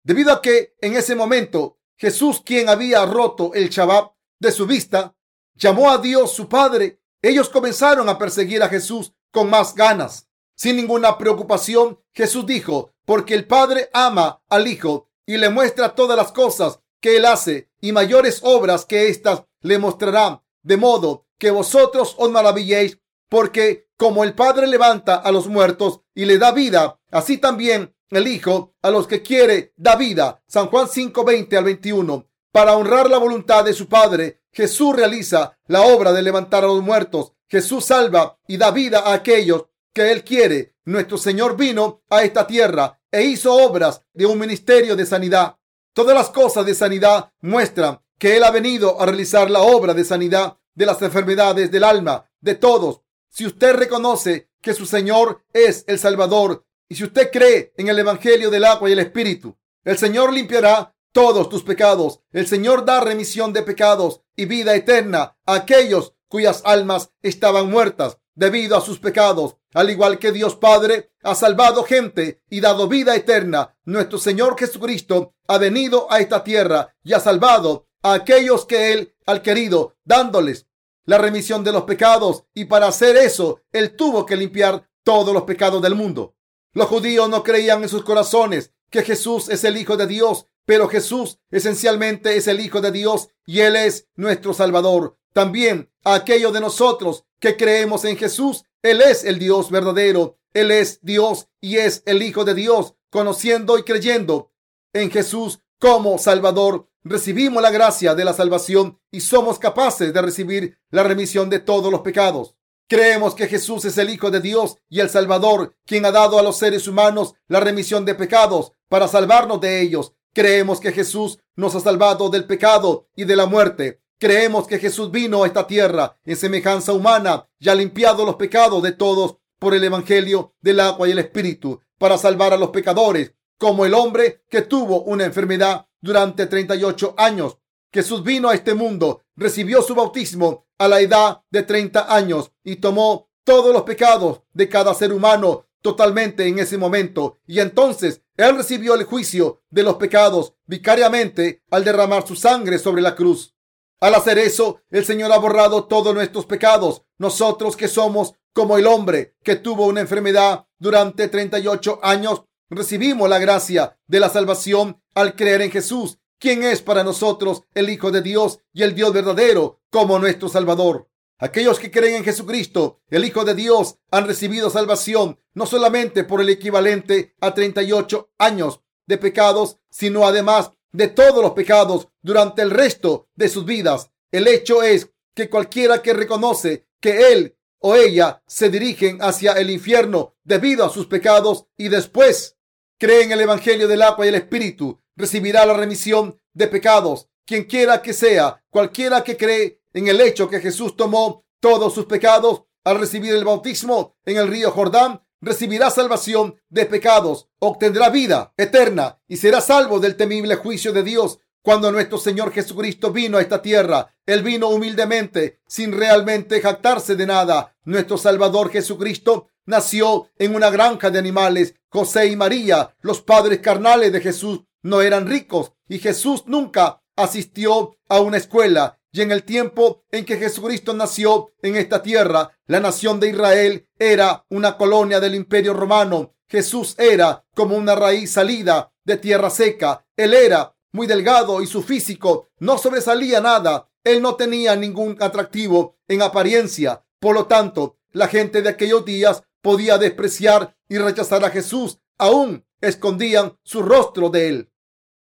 Debido 0.03 0.33
a 0.33 0.43
que 0.43 0.75
en 0.81 0.97
ese 0.97 1.15
momento 1.15 1.79
Jesús, 1.97 2.43
quien 2.45 2.69
había 2.69 3.07
roto 3.07 3.55
el 3.55 3.69
Shabbat 3.69 4.13
de 4.41 4.51
su 4.51 4.67
vista, 4.67 5.15
llamó 5.55 5.91
a 5.91 5.99
Dios 5.99 6.35
su 6.35 6.49
Padre, 6.49 7.01
ellos 7.21 7.49
comenzaron 7.49 8.09
a 8.09 8.19
perseguir 8.19 8.63
a 8.63 8.69
Jesús 8.69 9.13
con 9.33 9.51
más 9.51 9.75
ganas. 9.75 10.29
Sin 10.55 10.77
ninguna 10.77 11.19
preocupación, 11.19 11.99
Jesús 12.15 12.47
dijo, 12.47 12.93
porque 13.05 13.35
el 13.35 13.47
Padre 13.47 13.91
ama 13.93 14.43
al 14.49 14.69
Hijo 14.69 15.09
y 15.27 15.39
le 15.39 15.51
muestra 15.51 15.97
todas 15.97 16.17
las 16.17 16.31
cosas 16.31 16.79
que 17.01 17.17
él 17.17 17.25
hace 17.25 17.69
y 17.81 17.91
mayores 17.91 18.41
obras 18.45 18.85
que 18.85 19.09
éstas 19.09 19.45
le 19.61 19.79
mostrarán, 19.79 20.43
de 20.63 20.77
modo 20.77 21.27
que 21.39 21.51
vosotros 21.51 22.15
os 22.19 22.31
maravilléis 22.31 23.01
porque 23.29 23.89
como 23.97 24.25
el 24.25 24.35
Padre 24.35 24.67
levanta 24.67 25.17
a 25.17 25.33
los 25.33 25.49
muertos 25.49 26.01
y 26.15 26.27
le 26.27 26.39
da 26.39 26.53
vida, 26.53 27.01
así 27.11 27.39
también 27.39 27.95
el 28.11 28.27
Hijo 28.29 28.75
a 28.83 28.91
los 28.91 29.07
que 29.07 29.23
quiere 29.23 29.73
da 29.77 29.97
vida. 29.97 30.43
San 30.47 30.67
Juan 30.67 30.87
5, 30.87 31.25
20 31.25 31.57
al 31.57 31.65
21. 31.65 32.29
Para 32.53 32.77
honrar 32.77 33.09
la 33.09 33.17
voluntad 33.17 33.65
de 33.65 33.73
su 33.73 33.89
Padre, 33.89 34.43
Jesús 34.53 34.95
realiza 34.95 35.59
la 35.67 35.81
obra 35.81 36.13
de 36.13 36.21
levantar 36.21 36.65
a 36.65 36.67
los 36.67 36.83
muertos. 36.83 37.33
Jesús 37.53 37.85
salva 37.85 38.39
y 38.49 38.57
da 38.57 38.71
vida 38.71 39.01
a 39.01 39.13
aquellos 39.13 39.67
que 39.93 40.11
Él 40.11 40.25
quiere. 40.25 40.75
Nuestro 40.87 41.19
Señor 41.19 41.55
vino 41.55 42.03
a 42.09 42.23
esta 42.23 42.47
tierra 42.47 42.99
e 43.11 43.25
hizo 43.25 43.53
obras 43.55 44.01
de 44.15 44.25
un 44.25 44.39
ministerio 44.39 44.97
de 44.97 45.05
sanidad. 45.05 45.59
Todas 45.93 46.15
las 46.15 46.31
cosas 46.31 46.65
de 46.65 46.75
sanidad 46.75 47.31
muestran 47.43 48.01
que 48.19 48.39
Él 48.39 48.45
ha 48.45 48.51
venido 48.51 48.99
a 48.99 49.05
realizar 49.05 49.51
la 49.51 49.61
obra 49.61 49.93
de 49.93 50.03
sanidad 50.03 50.57
de 50.75 50.87
las 50.87 51.03
enfermedades 51.03 51.71
del 51.71 51.85
alma 51.85 52.25
de 52.41 52.55
todos 52.55 53.03
si 53.29 53.47
usted 53.47 53.75
reconoce 53.75 54.51
que 54.63 54.73
su 54.73 54.87
Señor 54.87 55.43
es 55.53 55.85
el 55.89 55.99
Salvador 55.99 56.67
y 56.89 56.95
si 56.95 57.05
usted 57.05 57.31
cree 57.31 57.75
en 57.77 57.89
el 57.89 57.99
Evangelio 57.99 58.51
del 58.51 58.65
agua 58.65 58.89
y 58.89 58.93
el 58.93 58.99
Espíritu, 58.99 59.57
el 59.85 59.99
Señor 59.99 60.33
limpiará 60.33 60.95
todos 61.13 61.49
tus 61.49 61.63
pecados. 61.63 62.21
El 62.33 62.47
Señor 62.47 62.85
da 62.85 63.01
remisión 63.01 63.53
de 63.53 63.63
pecados 63.63 64.23
y 64.37 64.45
vida 64.45 64.75
eterna 64.75 65.37
a 65.47 65.55
aquellos 65.55 66.15
cuyas 66.33 66.63
almas 66.65 67.11
estaban 67.21 67.69
muertas 67.69 68.17
debido 68.35 68.75
a 68.75 68.81
sus 68.81 68.99
pecados. 68.99 69.57
Al 69.75 69.91
igual 69.91 70.19
que 70.19 70.33
Dios 70.33 70.57
Padre 70.57 71.13
ha 71.23 71.35
salvado 71.35 71.85
gente 71.85 72.41
y 72.49 72.61
dado 72.61 72.89
vida 72.89 73.15
eterna, 73.15 73.77
nuestro 73.85 74.19
Señor 74.19 74.59
Jesucristo 74.59 75.35
ha 75.47 75.59
venido 75.59 76.11
a 76.11 76.21
esta 76.21 76.43
tierra 76.43 76.97
y 77.05 77.13
ha 77.13 77.21
salvado 77.21 77.87
a 78.01 78.15
aquellos 78.15 78.65
que 78.65 78.95
Él 78.95 79.15
ha 79.27 79.43
querido, 79.43 79.99
dándoles 80.05 80.67
la 81.05 81.19
remisión 81.19 81.65
de 81.65 81.73
los 81.73 81.83
pecados 81.83 82.45
y 82.55 82.65
para 82.65 82.87
hacer 82.87 83.15
eso 83.19 83.61
él 83.71 83.95
tuvo 83.95 84.25
que 84.25 84.37
limpiar 84.37 84.89
todos 85.03 85.35
los 85.35 85.43
pecados 85.43 85.83
del 85.83 85.97
mundo. 85.97 86.35
Los 86.73 86.89
judíos 86.89 87.29
no 87.29 87.43
creían 87.43 87.83
en 87.83 87.91
sus 87.91 88.05
corazones 88.05 88.73
que 88.89 89.03
Jesús 89.03 89.51
es 89.51 89.65
el 89.65 89.77
Hijo 89.77 89.99
de 89.99 90.07
Dios, 90.07 90.47
pero 90.65 90.89
Jesús 90.89 91.41
esencialmente 91.51 92.37
es 92.39 92.47
el 92.47 92.61
Hijo 92.61 92.81
de 92.81 92.91
Dios 92.91 93.29
y 93.45 93.61
Él 93.61 93.77
es 93.77 94.09
nuestro 94.15 94.55
Salvador. 94.55 95.19
También 95.33 95.91
a 96.05 96.15
aquellos 96.15 96.53
de 96.53 96.61
nosotros 96.61 97.25
que 97.39 97.57
creemos 97.57 98.05
en 98.05 98.17
Jesús, 98.17 98.65
Él 98.83 99.01
es 99.01 99.25
el 99.25 99.39
Dios 99.39 99.71
verdadero, 99.71 100.39
Él 100.55 100.71
es 100.71 100.99
Dios 101.03 101.49
y 101.61 101.79
es 101.79 102.03
el 102.07 102.23
Hijo 102.23 102.45
de 102.45 102.55
Dios, 102.55 102.95
conociendo 103.11 103.79
y 103.79 103.83
creyendo 103.83 104.53
en 104.93 105.11
Jesús 105.11 105.61
como 105.79 106.19
Salvador 106.19 106.89
recibimos 107.05 107.63
la 107.63 107.71
gracia 107.71 108.15
de 108.15 108.25
la 108.25 108.33
salvación 108.33 108.99
y 109.11 109.21
somos 109.21 109.59
capaces 109.59 110.13
de 110.13 110.23
recibir 110.23 110.79
la 110.91 111.03
remisión 111.03 111.51
de 111.51 111.59
todos 111.59 111.91
los 111.91 112.03
pecados. 112.03 112.55
Creemos 112.89 113.35
que 113.35 113.49
Jesús 113.49 113.85
es 113.87 113.97
el 113.97 114.11
Hijo 114.11 114.31
de 114.31 114.41
Dios 114.41 114.77
y 114.89 115.01
el 115.01 115.09
Salvador, 115.09 115.75
quien 115.87 116.05
ha 116.05 116.13
dado 116.13 116.39
a 116.39 116.43
los 116.43 116.59
seres 116.59 116.87
humanos 116.87 117.35
la 117.49 117.61
remisión 117.61 118.05
de 118.05 118.15
pecados 118.15 118.73
para 118.89 119.09
salvarnos 119.09 119.61
de 119.61 119.81
ellos. 119.81 120.13
Creemos 120.35 120.79
que 120.79 120.93
Jesús 120.93 121.39
nos 121.57 121.75
ha 121.75 121.81
salvado 121.81 122.29
del 122.29 122.45
pecado 122.45 123.09
y 123.17 123.25
de 123.25 123.37
la 123.37 123.47
muerte. 123.47 124.02
Creemos 124.23 124.69
que 124.69 124.79
Jesús 124.79 125.11
vino 125.11 125.43
a 125.43 125.49
esta 125.49 125.67
tierra 125.67 126.17
en 126.25 126.37
semejanza 126.37 126.93
humana 126.93 127.49
y 127.59 127.69
ha 127.69 127.75
limpiado 127.75 128.25
los 128.25 128.37
pecados 128.37 128.81
de 128.81 128.93
todos 128.93 129.39
por 129.59 129.75
el 129.75 129.83
Evangelio 129.83 130.55
del 130.61 130.79
agua 130.79 131.09
y 131.09 131.11
el 131.11 131.19
Espíritu 131.19 131.81
para 131.99 132.17
salvar 132.17 132.53
a 132.53 132.57
los 132.57 132.71
pecadores, 132.71 133.35
como 133.59 133.85
el 133.85 133.95
hombre 133.95 134.45
que 134.49 134.63
tuvo 134.63 135.03
una 135.03 135.25
enfermedad 135.25 135.89
durante 136.01 136.47
38 136.47 137.17
años. 137.19 137.59
Jesús 137.93 138.23
vino 138.23 138.49
a 138.49 138.55
este 138.55 138.75
mundo, 138.75 139.25
recibió 139.35 139.83
su 139.83 139.97
bautismo 139.97 140.69
a 140.79 140.87
la 140.87 141.01
edad 141.01 141.43
de 141.51 141.65
30 141.65 142.15
años 142.15 142.53
y 142.63 142.77
tomó 142.77 143.29
todos 143.43 143.73
los 143.73 143.83
pecados 143.83 144.43
de 144.53 144.69
cada 144.69 144.95
ser 144.95 145.13
humano 145.13 145.67
totalmente 145.81 146.47
en 146.47 146.61
ese 146.61 146.79
momento. 146.79 147.41
Y 147.45 147.59
entonces 147.59 148.23
Él 148.37 148.57
recibió 148.57 148.95
el 148.95 149.03
juicio 149.03 149.63
de 149.69 149.83
los 149.83 149.97
pecados 149.97 150.55
vicariamente 150.67 151.65
al 151.73 151.83
derramar 151.83 152.25
su 152.25 152.37
sangre 152.37 152.79
sobre 152.79 153.03
la 153.03 153.17
cruz. 153.17 153.57
Al 154.03 154.17
hacer 154.17 154.37
eso, 154.37 154.81
el 154.91 155.05
Señor 155.05 155.31
ha 155.31 155.39
borrado 155.39 155.85
todos 155.85 156.13
nuestros 156.13 156.45
pecados. 156.45 157.03
Nosotros 157.19 157.77
que 157.77 157.87
somos 157.87 158.35
como 158.53 158.77
el 158.77 158.89
hombre 158.89 159.37
que 159.45 159.55
tuvo 159.55 159.87
una 159.87 160.01
enfermedad 160.01 160.67
durante 160.81 161.29
38 161.29 162.01
años, 162.03 162.43
recibimos 162.69 163.29
la 163.29 163.39
gracia 163.39 163.97
de 164.09 164.19
la 164.19 164.29
salvación 164.29 165.01
al 165.15 165.37
creer 165.37 165.63
en 165.63 165.71
Jesús, 165.71 166.19
quien 166.41 166.65
es 166.65 166.83
para 166.83 167.05
nosotros 167.05 167.63
el 167.75 167.91
Hijo 167.91 168.11
de 168.11 168.23
Dios 168.23 168.59
y 168.73 168.83
el 168.83 168.97
Dios 168.97 169.13
verdadero 169.13 169.79
como 169.89 170.19
nuestro 170.19 170.49
Salvador. 170.49 171.09
Aquellos 171.39 171.79
que 171.79 171.93
creen 171.93 172.17
en 172.17 172.25
Jesucristo, 172.25 172.99
el 173.09 173.25
Hijo 173.25 173.45
de 173.45 173.55
Dios, 173.55 173.99
han 174.11 174.27
recibido 174.27 174.69
salvación 174.69 175.39
no 175.55 175.65
solamente 175.65 176.25
por 176.25 176.41
el 176.41 176.49
equivalente 176.49 177.37
a 177.41 177.55
38 177.55 178.33
años 178.39 178.81
de 179.07 179.19
pecados, 179.19 179.79
sino 179.91 180.27
además 180.27 180.73
de 180.93 181.09
todos 181.09 181.43
los 181.43 181.53
pecados 181.53 182.09
durante 182.21 182.63
el 182.63 182.71
resto 182.71 183.29
de 183.35 183.49
sus 183.49 183.65
vidas. 183.65 184.11
El 184.31 184.47
hecho 184.47 184.83
es 184.83 185.11
que 185.35 185.49
cualquiera 185.49 186.03
que 186.03 186.13
reconoce 186.13 186.87
que 187.01 187.33
él 187.33 187.57
o 187.79 187.97
ella 187.97 188.43
se 188.47 188.71
dirigen 188.71 189.21
hacia 189.21 189.53
el 189.55 189.71
infierno 189.71 190.37
debido 190.45 190.85
a 190.85 190.91
sus 190.91 191.07
pecados 191.07 191.67
y 191.77 191.89
después 191.89 192.57
cree 192.99 193.25
en 193.25 193.33
el 193.33 193.41
Evangelio 193.41 193.89
del 193.89 194.03
agua 194.03 194.25
y 194.25 194.29
el 194.29 194.37
Espíritu, 194.37 195.03
recibirá 195.17 195.67
la 195.67 195.75
remisión 195.75 196.39
de 196.53 196.69
pecados. 196.69 197.29
Quien 197.45 197.65
quiera 197.65 198.01
que 198.01 198.13
sea, 198.13 198.63
cualquiera 198.71 199.25
que 199.25 199.37
cree 199.37 199.83
en 199.93 200.07
el 200.07 200.21
hecho 200.21 200.49
que 200.49 200.61
Jesús 200.61 200.97
tomó 200.97 201.45
todos 201.61 201.95
sus 201.95 202.07
pecados 202.07 202.63
al 202.85 202.99
recibir 202.99 203.35
el 203.35 203.45
bautismo 203.45 204.17
en 204.25 204.37
el 204.37 204.49
río 204.49 204.71
Jordán, 204.71 205.23
recibirá 205.43 205.91
salvación 205.91 206.57
de 206.71 206.87
pecados, 206.87 207.49
obtendrá 207.59 208.09
vida 208.09 208.55
eterna 208.57 209.19
y 209.29 209.37
será 209.37 209.61
salvo 209.61 210.01
del 210.01 210.17
temible 210.17 210.55
juicio 210.55 210.93
de 210.93 211.03
Dios. 211.03 211.41
Cuando 211.61 211.93
nuestro 211.93 212.19
Señor 212.19 212.53
Jesucristo 212.53 213.13
vino 213.13 213.39
a 213.39 213.43
esta 213.43 213.61
tierra, 213.61 214.15
Él 214.25 214.43
vino 214.43 214.69
humildemente, 214.69 215.61
sin 215.67 215.93
realmente 215.93 216.61
jactarse 216.61 217.15
de 217.15 217.27
nada. 217.27 217.77
Nuestro 217.85 218.17
Salvador 218.17 218.71
Jesucristo 218.71 219.49
nació 219.67 220.29
en 220.39 220.57
una 220.57 220.71
granja 220.71 221.11
de 221.11 221.19
animales. 221.19 221.75
José 221.89 222.27
y 222.29 222.37
María, 222.37 222.97
los 223.01 223.21
padres 223.21 223.61
carnales 223.61 224.13
de 224.13 224.21
Jesús, 224.21 224.63
no 224.83 225.03
eran 225.03 225.29
ricos 225.29 225.73
y 225.89 225.99
Jesús 225.99 226.45
nunca 226.47 227.03
asistió 227.17 227.97
a 228.09 228.21
una 228.21 228.39
escuela. 228.39 228.99
Y 229.13 229.21
en 229.21 229.31
el 229.31 229.45
tiempo 229.45 230.05
en 230.11 230.25
que 230.25 230.39
Jesucristo 230.39 230.95
nació 230.95 231.53
en 231.61 231.77
esta 231.77 232.03
tierra, 232.03 232.51
la 232.67 232.81
nación 232.81 233.21
de 233.21 233.29
Israel 233.29 233.87
era 233.99 234.47
una 234.49 234.79
colonia 234.79 235.21
del 235.21 235.35
imperio 235.35 235.75
romano. 235.75 236.35
Jesús 236.49 236.95
era 236.99 237.45
como 237.55 237.77
una 237.77 237.95
raíz 237.95 238.33
salida 238.33 238.91
de 239.05 239.19
tierra 239.19 239.51
seca. 239.51 240.07
Él 240.17 240.33
era 240.33 240.75
muy 240.93 241.07
delgado 241.07 241.61
y 241.61 241.67
su 241.67 241.83
físico 241.83 242.49
no 242.59 242.79
sobresalía 242.79 243.43
nada. 243.43 243.91
Él 244.03 244.23
no 244.23 244.35
tenía 244.37 244.77
ningún 244.77 245.19
atractivo 245.21 245.99
en 246.09 246.23
apariencia. 246.23 247.05
Por 247.21 247.35
lo 247.35 247.47
tanto, 247.47 247.99
la 248.13 248.29
gente 248.29 248.63
de 248.63 248.71
aquellos 248.71 249.05
días 249.05 249.43
podía 249.61 249.99
despreciar 249.99 250.75
y 250.89 250.97
rechazar 250.97 251.45
a 251.45 251.51
Jesús. 251.51 251.99
Aún 252.17 252.65
escondían 252.81 253.59
su 253.63 253.83
rostro 253.83 254.31
de 254.31 254.49
él. 254.49 254.73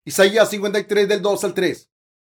Isaías 0.05 0.49
53 0.49 1.09
del 1.09 1.21
2 1.21 1.45
al 1.45 1.55
3. 1.55 1.91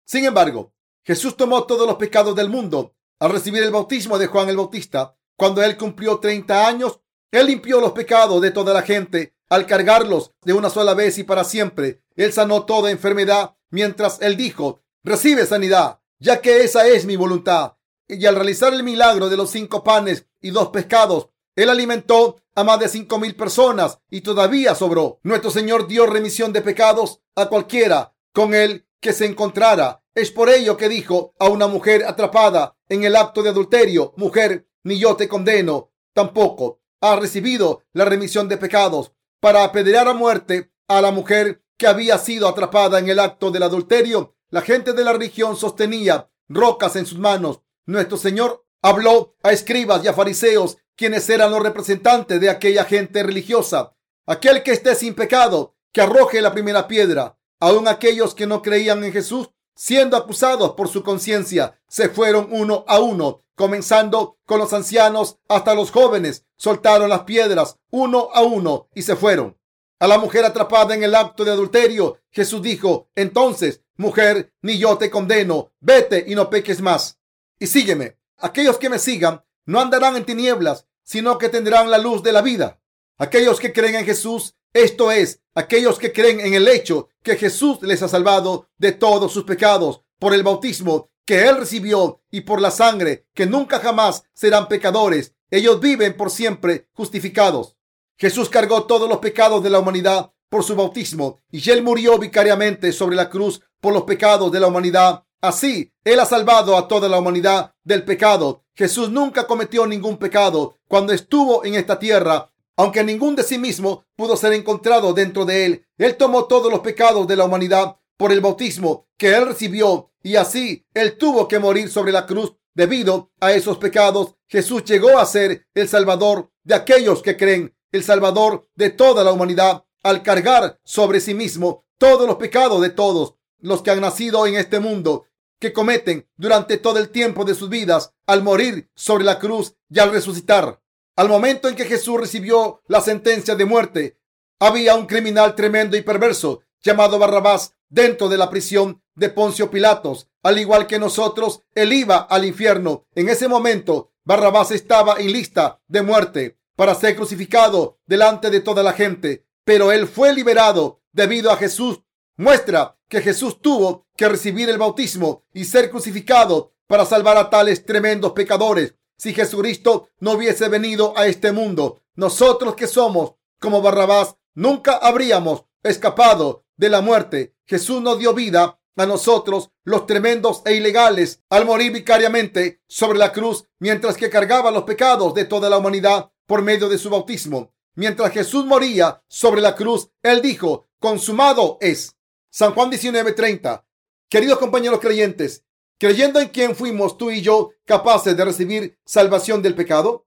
Sin 0.04 0.24
embargo, 0.24 0.73
Jesús 1.04 1.36
tomó 1.36 1.64
todos 1.64 1.86
los 1.86 1.96
pecados 1.96 2.34
del 2.34 2.48
mundo 2.48 2.94
al 3.20 3.30
recibir 3.30 3.62
el 3.62 3.70
bautismo 3.70 4.18
de 4.18 4.26
Juan 4.26 4.48
el 4.48 4.56
Bautista. 4.56 5.16
Cuando 5.36 5.62
él 5.62 5.76
cumplió 5.76 6.18
30 6.18 6.66
años, 6.66 7.00
él 7.30 7.46
limpió 7.46 7.80
los 7.80 7.92
pecados 7.92 8.40
de 8.40 8.50
toda 8.50 8.72
la 8.72 8.82
gente 8.82 9.34
al 9.48 9.66
cargarlos 9.66 10.32
de 10.42 10.52
una 10.52 10.70
sola 10.70 10.94
vez 10.94 11.18
y 11.18 11.24
para 11.24 11.44
siempre. 11.44 12.02
Él 12.16 12.32
sanó 12.32 12.64
toda 12.64 12.90
enfermedad 12.90 13.56
mientras 13.70 14.20
él 14.22 14.36
dijo, 14.36 14.82
recibe 15.02 15.44
sanidad, 15.44 16.00
ya 16.18 16.40
que 16.40 16.64
esa 16.64 16.86
es 16.86 17.04
mi 17.04 17.16
voluntad. 17.16 17.76
Y 18.08 18.24
al 18.26 18.36
realizar 18.36 18.72
el 18.72 18.82
milagro 18.82 19.28
de 19.28 19.36
los 19.36 19.50
cinco 19.50 19.84
panes 19.84 20.26
y 20.40 20.50
dos 20.50 20.68
pescados, 20.68 21.28
él 21.56 21.70
alimentó 21.70 22.40
a 22.54 22.64
más 22.64 22.78
de 22.80 22.88
cinco 22.88 23.18
mil 23.18 23.34
personas 23.34 23.98
y 24.10 24.20
todavía 24.20 24.74
sobró. 24.74 25.18
Nuestro 25.22 25.50
Señor 25.50 25.86
dio 25.86 26.06
remisión 26.06 26.52
de 26.52 26.62
pecados 26.62 27.20
a 27.34 27.46
cualquiera 27.46 28.14
con 28.32 28.54
él 28.54 28.86
que 29.00 29.12
se 29.12 29.26
encontrara. 29.26 30.03
Es 30.14 30.30
por 30.30 30.48
ello 30.48 30.76
que 30.76 30.88
dijo 30.88 31.34
a 31.40 31.48
una 31.48 31.66
mujer 31.66 32.04
atrapada 32.06 32.76
en 32.88 33.02
el 33.02 33.16
acto 33.16 33.42
de 33.42 33.48
adulterio, 33.50 34.14
mujer, 34.16 34.68
ni 34.84 34.98
yo 34.98 35.16
te 35.16 35.28
condeno, 35.28 35.90
tampoco 36.12 36.80
ha 37.00 37.16
recibido 37.16 37.82
la 37.92 38.04
remisión 38.04 38.48
de 38.48 38.56
pecados 38.56 39.12
para 39.40 39.64
apedrear 39.64 40.06
a 40.08 40.14
muerte 40.14 40.72
a 40.88 41.00
la 41.00 41.10
mujer 41.10 41.62
que 41.76 41.86
había 41.86 42.16
sido 42.18 42.48
atrapada 42.48 42.98
en 42.98 43.08
el 43.08 43.18
acto 43.18 43.50
del 43.50 43.64
adulterio. 43.64 44.36
La 44.50 44.62
gente 44.62 44.92
de 44.92 45.04
la 45.04 45.12
religión 45.12 45.56
sostenía 45.56 46.30
rocas 46.48 46.94
en 46.96 47.06
sus 47.06 47.18
manos. 47.18 47.60
Nuestro 47.84 48.16
Señor 48.16 48.64
habló 48.82 49.34
a 49.42 49.52
escribas 49.52 50.04
y 50.04 50.08
a 50.08 50.14
fariseos 50.14 50.78
quienes 50.96 51.28
eran 51.28 51.50
los 51.50 51.62
representantes 51.62 52.40
de 52.40 52.50
aquella 52.50 52.84
gente 52.84 53.22
religiosa. 53.22 53.96
Aquel 54.26 54.62
que 54.62 54.72
esté 54.72 54.94
sin 54.94 55.14
pecado, 55.14 55.76
que 55.92 56.00
arroje 56.00 56.40
la 56.40 56.52
primera 56.52 56.86
piedra. 56.86 57.36
Aun 57.60 57.88
aquellos 57.88 58.34
que 58.34 58.46
no 58.46 58.62
creían 58.62 59.02
en 59.04 59.12
Jesús, 59.12 59.50
siendo 59.74 60.16
acusados 60.16 60.72
por 60.72 60.88
su 60.88 61.02
conciencia, 61.02 61.80
se 61.88 62.08
fueron 62.08 62.48
uno 62.50 62.84
a 62.86 63.00
uno, 63.00 63.42
comenzando 63.54 64.38
con 64.46 64.58
los 64.58 64.72
ancianos 64.72 65.38
hasta 65.48 65.74
los 65.74 65.90
jóvenes, 65.90 66.44
soltaron 66.56 67.08
las 67.08 67.22
piedras 67.22 67.78
uno 67.90 68.28
a 68.32 68.42
uno 68.42 68.88
y 68.94 69.02
se 69.02 69.16
fueron. 69.16 69.56
A 70.00 70.06
la 70.06 70.18
mujer 70.18 70.44
atrapada 70.44 70.94
en 70.94 71.02
el 71.02 71.14
acto 71.14 71.44
de 71.44 71.52
adulterio, 71.52 72.18
Jesús 72.30 72.62
dijo, 72.62 73.08
entonces, 73.14 73.82
mujer, 73.96 74.52
ni 74.60 74.78
yo 74.78 74.98
te 74.98 75.10
condeno, 75.10 75.72
vete 75.80 76.24
y 76.26 76.34
no 76.34 76.50
peques 76.50 76.80
más. 76.80 77.18
Y 77.58 77.66
sígueme. 77.68 78.18
Aquellos 78.38 78.78
que 78.78 78.90
me 78.90 78.98
sigan 78.98 79.44
no 79.64 79.80
andarán 79.80 80.16
en 80.16 80.24
tinieblas, 80.24 80.86
sino 81.02 81.38
que 81.38 81.48
tendrán 81.48 81.90
la 81.90 81.98
luz 81.98 82.22
de 82.22 82.32
la 82.32 82.42
vida. 82.42 82.80
Aquellos 83.16 83.60
que 83.60 83.72
creen 83.72 83.94
en 83.94 84.04
Jesús, 84.04 84.56
esto 84.74 85.10
es, 85.10 85.40
aquellos 85.54 85.98
que 85.98 86.12
creen 86.12 86.40
en 86.40 86.52
el 86.52 86.68
hecho 86.68 87.08
que 87.22 87.36
Jesús 87.36 87.78
les 87.80 88.02
ha 88.02 88.08
salvado 88.08 88.68
de 88.76 88.92
todos 88.92 89.32
sus 89.32 89.44
pecados 89.44 90.02
por 90.18 90.34
el 90.34 90.42
bautismo 90.42 91.08
que 91.24 91.48
él 91.48 91.56
recibió 91.56 92.20
y 92.30 92.42
por 92.42 92.60
la 92.60 92.70
sangre, 92.70 93.26
que 93.32 93.46
nunca 93.46 93.78
jamás 93.78 94.24
serán 94.34 94.68
pecadores. 94.68 95.32
Ellos 95.50 95.80
viven 95.80 96.16
por 96.16 96.30
siempre 96.30 96.88
justificados. 96.92 97.76
Jesús 98.18 98.50
cargó 98.50 98.84
todos 98.84 99.08
los 99.08 99.18
pecados 99.18 99.62
de 99.62 99.70
la 99.70 99.78
humanidad 99.78 100.32
por 100.50 100.64
su 100.64 100.76
bautismo 100.76 101.40
y 101.50 101.70
él 101.70 101.82
murió 101.82 102.18
vicariamente 102.18 102.92
sobre 102.92 103.16
la 103.16 103.30
cruz 103.30 103.62
por 103.80 103.94
los 103.94 104.02
pecados 104.02 104.52
de 104.52 104.60
la 104.60 104.66
humanidad 104.66 105.24
Así, 105.44 105.92
Él 106.04 106.20
ha 106.20 106.24
salvado 106.24 106.74
a 106.74 106.88
toda 106.88 107.06
la 107.06 107.18
humanidad 107.18 107.74
del 107.84 108.02
pecado. 108.02 108.64
Jesús 108.74 109.10
nunca 109.10 109.46
cometió 109.46 109.86
ningún 109.86 110.16
pecado 110.16 110.78
cuando 110.88 111.12
estuvo 111.12 111.66
en 111.66 111.74
esta 111.74 111.98
tierra, 111.98 112.50
aunque 112.76 113.04
ningún 113.04 113.36
de 113.36 113.42
sí 113.42 113.58
mismo 113.58 114.04
pudo 114.16 114.36
ser 114.36 114.52
encontrado 114.52 115.12
dentro 115.12 115.44
de 115.44 115.66
Él. 115.66 115.86
Él 115.98 116.16
tomó 116.16 116.44
todos 116.46 116.70
los 116.70 116.80
pecados 116.80 117.26
de 117.26 117.36
la 117.36 117.44
humanidad 117.44 117.96
por 118.16 118.32
el 118.32 118.40
bautismo 118.40 119.06
que 119.16 119.34
Él 119.34 119.46
recibió 119.46 120.10
y 120.22 120.36
así 120.36 120.86
Él 120.94 121.18
tuvo 121.18 121.48
que 121.48 121.58
morir 121.58 121.90
sobre 121.90 122.12
la 122.12 122.26
cruz. 122.26 122.54
Debido 122.74 123.30
a 123.40 123.52
esos 123.52 123.78
pecados, 123.78 124.34
Jesús 124.48 124.82
llegó 124.84 125.18
a 125.18 125.26
ser 125.26 125.66
el 125.74 125.88
Salvador 125.88 126.50
de 126.64 126.74
aquellos 126.74 127.22
que 127.22 127.36
creen, 127.36 127.72
el 127.92 128.02
Salvador 128.02 128.68
de 128.74 128.90
toda 128.90 129.22
la 129.22 129.30
humanidad, 129.30 129.84
al 130.02 130.22
cargar 130.22 130.80
sobre 130.84 131.20
sí 131.20 131.34
mismo 131.34 131.84
todos 131.98 132.26
los 132.26 132.36
pecados 132.36 132.82
de 132.82 132.90
todos 132.90 133.36
los 133.60 133.82
que 133.82 133.92
han 133.92 134.00
nacido 134.00 134.46
en 134.46 134.56
este 134.56 134.80
mundo 134.80 135.26
que 135.60 135.72
cometen 135.72 136.28
durante 136.36 136.76
todo 136.76 136.98
el 136.98 137.08
tiempo 137.08 137.44
de 137.44 137.54
sus 137.54 137.70
vidas 137.70 138.12
al 138.26 138.42
morir 138.42 138.90
sobre 138.94 139.24
la 139.24 139.38
cruz 139.38 139.74
y 139.88 139.98
al 139.98 140.10
resucitar. 140.10 140.80
Al 141.16 141.28
momento 141.28 141.68
en 141.68 141.76
que 141.76 141.84
Jesús 141.84 142.20
recibió 142.20 142.82
la 142.86 143.00
sentencia 143.00 143.54
de 143.54 143.64
muerte, 143.64 144.18
había 144.58 144.94
un 144.94 145.06
criminal 145.06 145.54
tremendo 145.54 145.96
y 145.96 146.02
perverso 146.02 146.62
llamado 146.82 147.18
Barrabás 147.18 147.74
dentro 147.88 148.28
de 148.28 148.36
la 148.36 148.50
prisión 148.50 149.02
de 149.14 149.28
Poncio 149.28 149.70
Pilatos. 149.70 150.28
Al 150.42 150.58
igual 150.58 150.86
que 150.86 150.98
nosotros, 150.98 151.62
él 151.74 151.92
iba 151.92 152.16
al 152.18 152.44
infierno. 152.44 153.06
En 153.14 153.28
ese 153.28 153.48
momento, 153.48 154.12
Barrabás 154.24 154.70
estaba 154.70 155.16
en 155.18 155.32
lista 155.32 155.80
de 155.86 156.02
muerte 156.02 156.58
para 156.76 156.94
ser 156.94 157.14
crucificado 157.14 157.98
delante 158.06 158.50
de 158.50 158.60
toda 158.60 158.82
la 158.82 158.92
gente, 158.92 159.46
pero 159.64 159.92
él 159.92 160.08
fue 160.08 160.34
liberado 160.34 161.00
debido 161.12 161.50
a 161.50 161.56
Jesús 161.56 162.00
muestra 162.36 162.98
que 163.08 163.20
Jesús 163.20 163.60
tuvo 163.60 164.06
que 164.16 164.28
recibir 164.28 164.68
el 164.68 164.78
bautismo 164.78 165.44
y 165.52 165.64
ser 165.64 165.90
crucificado 165.90 166.72
para 166.86 167.04
salvar 167.04 167.36
a 167.36 167.50
tales 167.50 167.84
tremendos 167.84 168.32
pecadores. 168.32 168.94
Si 169.16 169.32
Jesucristo 169.32 170.08
no 170.18 170.32
hubiese 170.32 170.68
venido 170.68 171.16
a 171.16 171.26
este 171.26 171.52
mundo, 171.52 172.02
nosotros 172.14 172.74
que 172.74 172.86
somos 172.86 173.34
como 173.60 173.80
Barrabás, 173.80 174.36
nunca 174.54 174.96
habríamos 174.96 175.64
escapado 175.82 176.64
de 176.76 176.88
la 176.88 177.00
muerte. 177.00 177.56
Jesús 177.66 178.02
nos 178.02 178.18
dio 178.18 178.34
vida 178.34 178.78
a 178.96 179.06
nosotros, 179.06 179.70
los 179.84 180.06
tremendos 180.06 180.62
e 180.64 180.74
ilegales, 180.74 181.42
al 181.50 181.64
morir 181.64 181.92
vicariamente 181.92 182.82
sobre 182.86 183.18
la 183.18 183.32
cruz, 183.32 183.64
mientras 183.78 184.16
que 184.16 184.30
cargaba 184.30 184.70
los 184.70 184.84
pecados 184.84 185.34
de 185.34 185.44
toda 185.44 185.68
la 185.68 185.78
humanidad 185.78 186.30
por 186.46 186.62
medio 186.62 186.88
de 186.88 186.98
su 186.98 187.10
bautismo. 187.10 187.74
Mientras 187.96 188.32
Jesús 188.32 188.64
moría 188.64 189.22
sobre 189.28 189.60
la 189.60 189.74
cruz, 189.74 190.10
Él 190.22 190.42
dijo, 190.42 190.88
consumado 190.98 191.78
es. 191.80 192.16
San 192.50 192.72
Juan 192.72 192.90
19:30. 192.90 193.84
Queridos 194.28 194.58
compañeros 194.58 195.00
creyentes, 195.00 195.64
creyendo 196.04 196.38
en 196.38 196.48
quien 196.48 196.76
fuimos 196.76 197.16
tú 197.16 197.30
y 197.30 197.40
yo 197.40 197.70
capaces 197.86 198.36
de 198.36 198.44
recibir 198.44 198.98
salvación 199.06 199.62
del 199.62 199.74
pecado. 199.74 200.26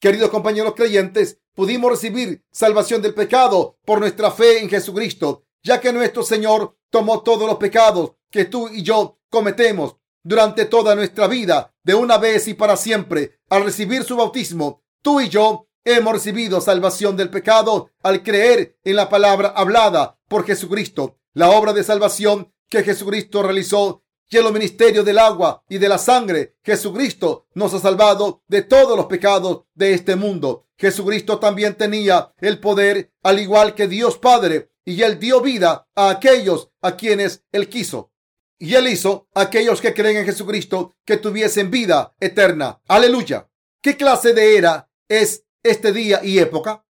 Queridos 0.00 0.28
compañeros 0.28 0.74
creyentes, 0.76 1.40
pudimos 1.54 1.92
recibir 1.92 2.44
salvación 2.50 3.00
del 3.00 3.14
pecado 3.14 3.78
por 3.86 4.00
nuestra 4.00 4.30
fe 4.30 4.60
en 4.60 4.68
Jesucristo, 4.68 5.44
ya 5.62 5.80
que 5.80 5.94
nuestro 5.94 6.22
Señor 6.22 6.76
tomó 6.90 7.22
todos 7.22 7.48
los 7.48 7.56
pecados 7.56 8.16
que 8.30 8.44
tú 8.44 8.68
y 8.68 8.82
yo 8.82 9.18
cometemos 9.30 9.96
durante 10.22 10.66
toda 10.66 10.94
nuestra 10.94 11.26
vida, 11.26 11.74
de 11.82 11.94
una 11.94 12.18
vez 12.18 12.46
y 12.46 12.52
para 12.52 12.76
siempre. 12.76 13.40
Al 13.48 13.64
recibir 13.64 14.04
su 14.04 14.14
bautismo, 14.14 14.82
tú 15.00 15.22
y 15.22 15.30
yo 15.30 15.68
hemos 15.86 16.12
recibido 16.12 16.60
salvación 16.60 17.16
del 17.16 17.30
pecado 17.30 17.92
al 18.02 18.22
creer 18.22 18.76
en 18.84 18.96
la 18.96 19.08
palabra 19.08 19.54
hablada 19.56 20.18
por 20.28 20.44
Jesucristo. 20.44 21.16
La 21.32 21.48
obra 21.48 21.72
de 21.72 21.82
salvación 21.82 22.52
que 22.68 22.82
Jesucristo 22.82 23.42
realizó 23.42 24.04
y 24.30 24.36
en 24.36 24.44
los 24.44 24.52
ministerios 24.52 25.04
del 25.04 25.18
agua 25.18 25.64
y 25.68 25.78
de 25.78 25.88
la 25.88 25.98
sangre, 25.98 26.56
Jesucristo 26.62 27.46
nos 27.54 27.72
ha 27.72 27.78
salvado 27.78 28.42
de 28.46 28.62
todos 28.62 28.96
los 28.96 29.06
pecados 29.06 29.64
de 29.74 29.94
este 29.94 30.16
mundo. 30.16 30.66
Jesucristo 30.76 31.38
también 31.38 31.74
tenía 31.74 32.32
el 32.38 32.60
poder, 32.60 33.12
al 33.22 33.38
igual 33.38 33.74
que 33.74 33.88
Dios 33.88 34.18
Padre, 34.18 34.70
y 34.84 35.02
él 35.02 35.18
dio 35.18 35.40
vida 35.40 35.88
a 35.94 36.10
aquellos 36.10 36.70
a 36.82 36.96
quienes 36.96 37.44
él 37.52 37.68
quiso. 37.68 38.12
Y 38.58 38.74
él 38.74 38.88
hizo 38.88 39.28
a 39.34 39.42
aquellos 39.42 39.80
que 39.80 39.94
creen 39.94 40.18
en 40.18 40.26
Jesucristo 40.26 40.94
que 41.04 41.16
tuviesen 41.16 41.70
vida 41.70 42.14
eterna. 42.20 42.80
Aleluya. 42.88 43.48
¿Qué 43.80 43.96
clase 43.96 44.34
de 44.34 44.56
era 44.56 44.90
es 45.08 45.44
este 45.62 45.92
día 45.92 46.20
y 46.22 46.38
época? 46.38 46.84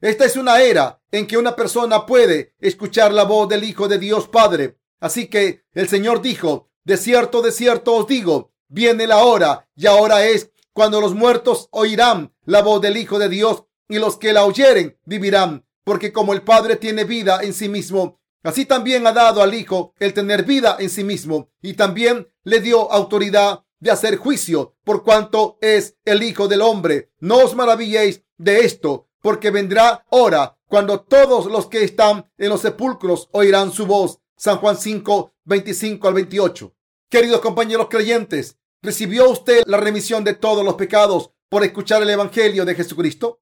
Esta 0.00 0.26
es 0.26 0.36
una 0.36 0.60
era 0.60 1.00
en 1.10 1.26
que 1.26 1.38
una 1.38 1.56
persona 1.56 2.04
puede 2.04 2.54
escuchar 2.58 3.12
la 3.12 3.24
voz 3.24 3.48
del 3.48 3.64
Hijo 3.64 3.88
de 3.88 3.98
Dios 3.98 4.28
Padre 4.28 4.78
Así 5.04 5.26
que 5.26 5.66
el 5.74 5.86
Señor 5.86 6.22
dijo, 6.22 6.70
de 6.82 6.96
cierto, 6.96 7.42
de 7.42 7.52
cierto 7.52 7.94
os 7.94 8.06
digo, 8.06 8.54
viene 8.68 9.06
la 9.06 9.18
hora 9.18 9.68
y 9.76 9.84
ahora 9.86 10.24
es 10.24 10.50
cuando 10.72 10.98
los 10.98 11.14
muertos 11.14 11.68
oirán 11.72 12.32
la 12.46 12.62
voz 12.62 12.80
del 12.80 12.96
Hijo 12.96 13.18
de 13.18 13.28
Dios 13.28 13.64
y 13.86 13.98
los 13.98 14.16
que 14.16 14.32
la 14.32 14.46
oyeren 14.46 14.98
vivirán, 15.04 15.66
porque 15.84 16.10
como 16.10 16.32
el 16.32 16.40
Padre 16.40 16.76
tiene 16.76 17.04
vida 17.04 17.40
en 17.42 17.52
sí 17.52 17.68
mismo, 17.68 18.18
así 18.42 18.64
también 18.64 19.06
ha 19.06 19.12
dado 19.12 19.42
al 19.42 19.52
Hijo 19.52 19.92
el 19.98 20.14
tener 20.14 20.44
vida 20.44 20.78
en 20.80 20.88
sí 20.88 21.04
mismo 21.04 21.50
y 21.60 21.74
también 21.74 22.26
le 22.42 22.60
dio 22.60 22.90
autoridad 22.90 23.62
de 23.80 23.90
hacer 23.90 24.16
juicio 24.16 24.74
por 24.84 25.04
cuanto 25.04 25.58
es 25.60 25.98
el 26.06 26.22
Hijo 26.22 26.48
del 26.48 26.62
Hombre. 26.62 27.10
No 27.20 27.44
os 27.44 27.54
maravilléis 27.54 28.22
de 28.38 28.60
esto, 28.60 29.10
porque 29.20 29.50
vendrá 29.50 30.06
hora 30.08 30.56
cuando 30.66 31.02
todos 31.02 31.44
los 31.44 31.66
que 31.66 31.84
están 31.84 32.32
en 32.38 32.48
los 32.48 32.62
sepulcros 32.62 33.28
oirán 33.32 33.70
su 33.70 33.84
voz 33.84 34.22
San 34.44 34.58
Juan 34.58 34.76
5, 34.76 35.36
25 35.46 36.06
al 36.06 36.12
28. 36.12 36.76
Queridos 37.08 37.40
compañeros 37.40 37.88
creyentes, 37.88 38.58
¿recibió 38.82 39.30
usted 39.30 39.62
la 39.64 39.78
remisión 39.78 40.22
de 40.22 40.34
todos 40.34 40.62
los 40.62 40.74
pecados 40.74 41.30
por 41.48 41.64
escuchar 41.64 42.02
el 42.02 42.10
Evangelio 42.10 42.66
de 42.66 42.74
Jesucristo? 42.74 43.40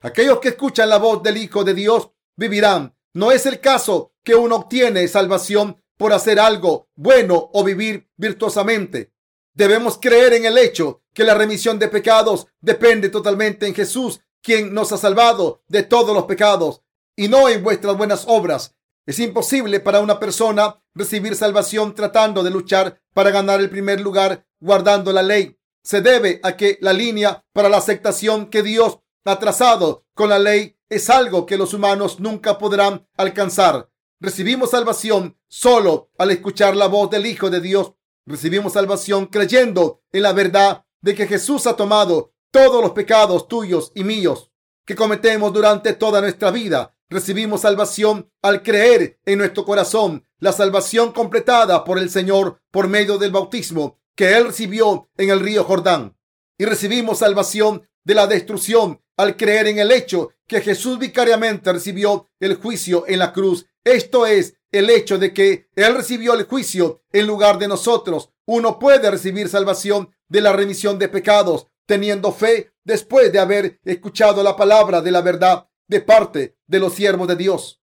Aquellos 0.00 0.40
que 0.40 0.48
escuchan 0.48 0.88
la 0.88 0.98
voz 0.98 1.22
del 1.22 1.36
Hijo 1.36 1.62
de 1.62 1.72
Dios 1.72 2.10
vivirán. 2.34 2.96
No 3.12 3.30
es 3.30 3.46
el 3.46 3.60
caso 3.60 4.12
que 4.24 4.34
uno 4.34 4.56
obtiene 4.56 5.06
salvación 5.06 5.80
por 5.96 6.12
hacer 6.12 6.40
algo 6.40 6.88
bueno 6.96 7.50
o 7.52 7.62
vivir 7.62 8.10
virtuosamente. 8.16 9.12
Debemos 9.52 9.98
creer 10.02 10.32
en 10.32 10.46
el 10.46 10.58
hecho 10.58 11.04
que 11.12 11.22
la 11.22 11.34
remisión 11.34 11.78
de 11.78 11.86
pecados 11.86 12.48
depende 12.60 13.08
totalmente 13.08 13.68
en 13.68 13.74
Jesús, 13.76 14.20
quien 14.42 14.74
nos 14.74 14.90
ha 14.90 14.96
salvado 14.96 15.62
de 15.68 15.84
todos 15.84 16.12
los 16.12 16.24
pecados, 16.24 16.82
y 17.14 17.28
no 17.28 17.48
en 17.48 17.62
vuestras 17.62 17.96
buenas 17.96 18.24
obras. 18.26 18.74
Es 19.06 19.18
imposible 19.18 19.80
para 19.80 20.00
una 20.00 20.18
persona 20.18 20.80
recibir 20.94 21.36
salvación 21.36 21.94
tratando 21.94 22.42
de 22.42 22.50
luchar 22.50 23.02
para 23.12 23.30
ganar 23.30 23.60
el 23.60 23.68
primer 23.68 24.00
lugar 24.00 24.46
guardando 24.60 25.12
la 25.12 25.22
ley. 25.22 25.58
Se 25.82 26.00
debe 26.00 26.40
a 26.42 26.56
que 26.56 26.78
la 26.80 26.94
línea 26.94 27.44
para 27.52 27.68
la 27.68 27.76
aceptación 27.76 28.46
que 28.46 28.62
Dios 28.62 29.00
ha 29.26 29.38
trazado 29.38 30.06
con 30.14 30.30
la 30.30 30.38
ley 30.38 30.78
es 30.88 31.10
algo 31.10 31.44
que 31.44 31.58
los 31.58 31.74
humanos 31.74 32.18
nunca 32.18 32.56
podrán 32.56 33.06
alcanzar. 33.16 33.90
Recibimos 34.20 34.70
salvación 34.70 35.36
solo 35.48 36.10
al 36.16 36.30
escuchar 36.30 36.74
la 36.74 36.86
voz 36.86 37.10
del 37.10 37.26
Hijo 37.26 37.50
de 37.50 37.60
Dios. 37.60 37.92
Recibimos 38.24 38.72
salvación 38.72 39.26
creyendo 39.26 40.02
en 40.12 40.22
la 40.22 40.32
verdad 40.32 40.86
de 41.02 41.14
que 41.14 41.26
Jesús 41.26 41.66
ha 41.66 41.76
tomado 41.76 42.32
todos 42.50 42.80
los 42.80 42.92
pecados 42.92 43.48
tuyos 43.48 43.92
y 43.94 44.04
míos 44.04 44.50
que 44.86 44.94
cometemos 44.94 45.52
durante 45.52 45.92
toda 45.92 46.22
nuestra 46.22 46.50
vida 46.50 46.93
recibimos 47.14 47.60
salvación 47.60 48.28
al 48.42 48.62
creer 48.64 49.20
en 49.24 49.38
nuestro 49.38 49.64
corazón 49.64 50.26
la 50.40 50.52
salvación 50.52 51.12
completada 51.12 51.84
por 51.84 51.98
el 51.98 52.10
Señor 52.10 52.60
por 52.72 52.88
medio 52.88 53.18
del 53.18 53.30
bautismo 53.30 54.00
que 54.16 54.36
Él 54.36 54.46
recibió 54.46 55.08
en 55.16 55.30
el 55.30 55.38
río 55.38 55.62
Jordán. 55.62 56.16
Y 56.58 56.64
recibimos 56.64 57.20
salvación 57.20 57.88
de 58.02 58.14
la 58.16 58.26
destrucción 58.26 59.00
al 59.16 59.36
creer 59.36 59.68
en 59.68 59.78
el 59.78 59.92
hecho 59.92 60.30
que 60.48 60.60
Jesús 60.60 60.98
vicariamente 60.98 61.72
recibió 61.72 62.28
el 62.40 62.56
juicio 62.56 63.04
en 63.06 63.20
la 63.20 63.32
cruz. 63.32 63.64
Esto 63.84 64.26
es 64.26 64.56
el 64.72 64.90
hecho 64.90 65.16
de 65.16 65.32
que 65.32 65.68
Él 65.76 65.94
recibió 65.94 66.34
el 66.34 66.46
juicio 66.46 67.02
en 67.12 67.28
lugar 67.28 67.58
de 67.58 67.68
nosotros. 67.68 68.30
Uno 68.44 68.80
puede 68.80 69.08
recibir 69.08 69.48
salvación 69.48 70.12
de 70.28 70.40
la 70.40 70.52
remisión 70.52 70.98
de 70.98 71.08
pecados 71.08 71.68
teniendo 71.86 72.32
fe 72.32 72.72
después 72.82 73.32
de 73.32 73.38
haber 73.38 73.78
escuchado 73.84 74.42
la 74.42 74.56
palabra 74.56 75.00
de 75.00 75.12
la 75.12 75.20
verdad 75.20 75.68
de 75.86 76.00
parte 76.00 76.56
de 76.66 76.80
los 76.80 76.94
siervos 76.94 77.28
de 77.28 77.36
Dios. 77.36 77.82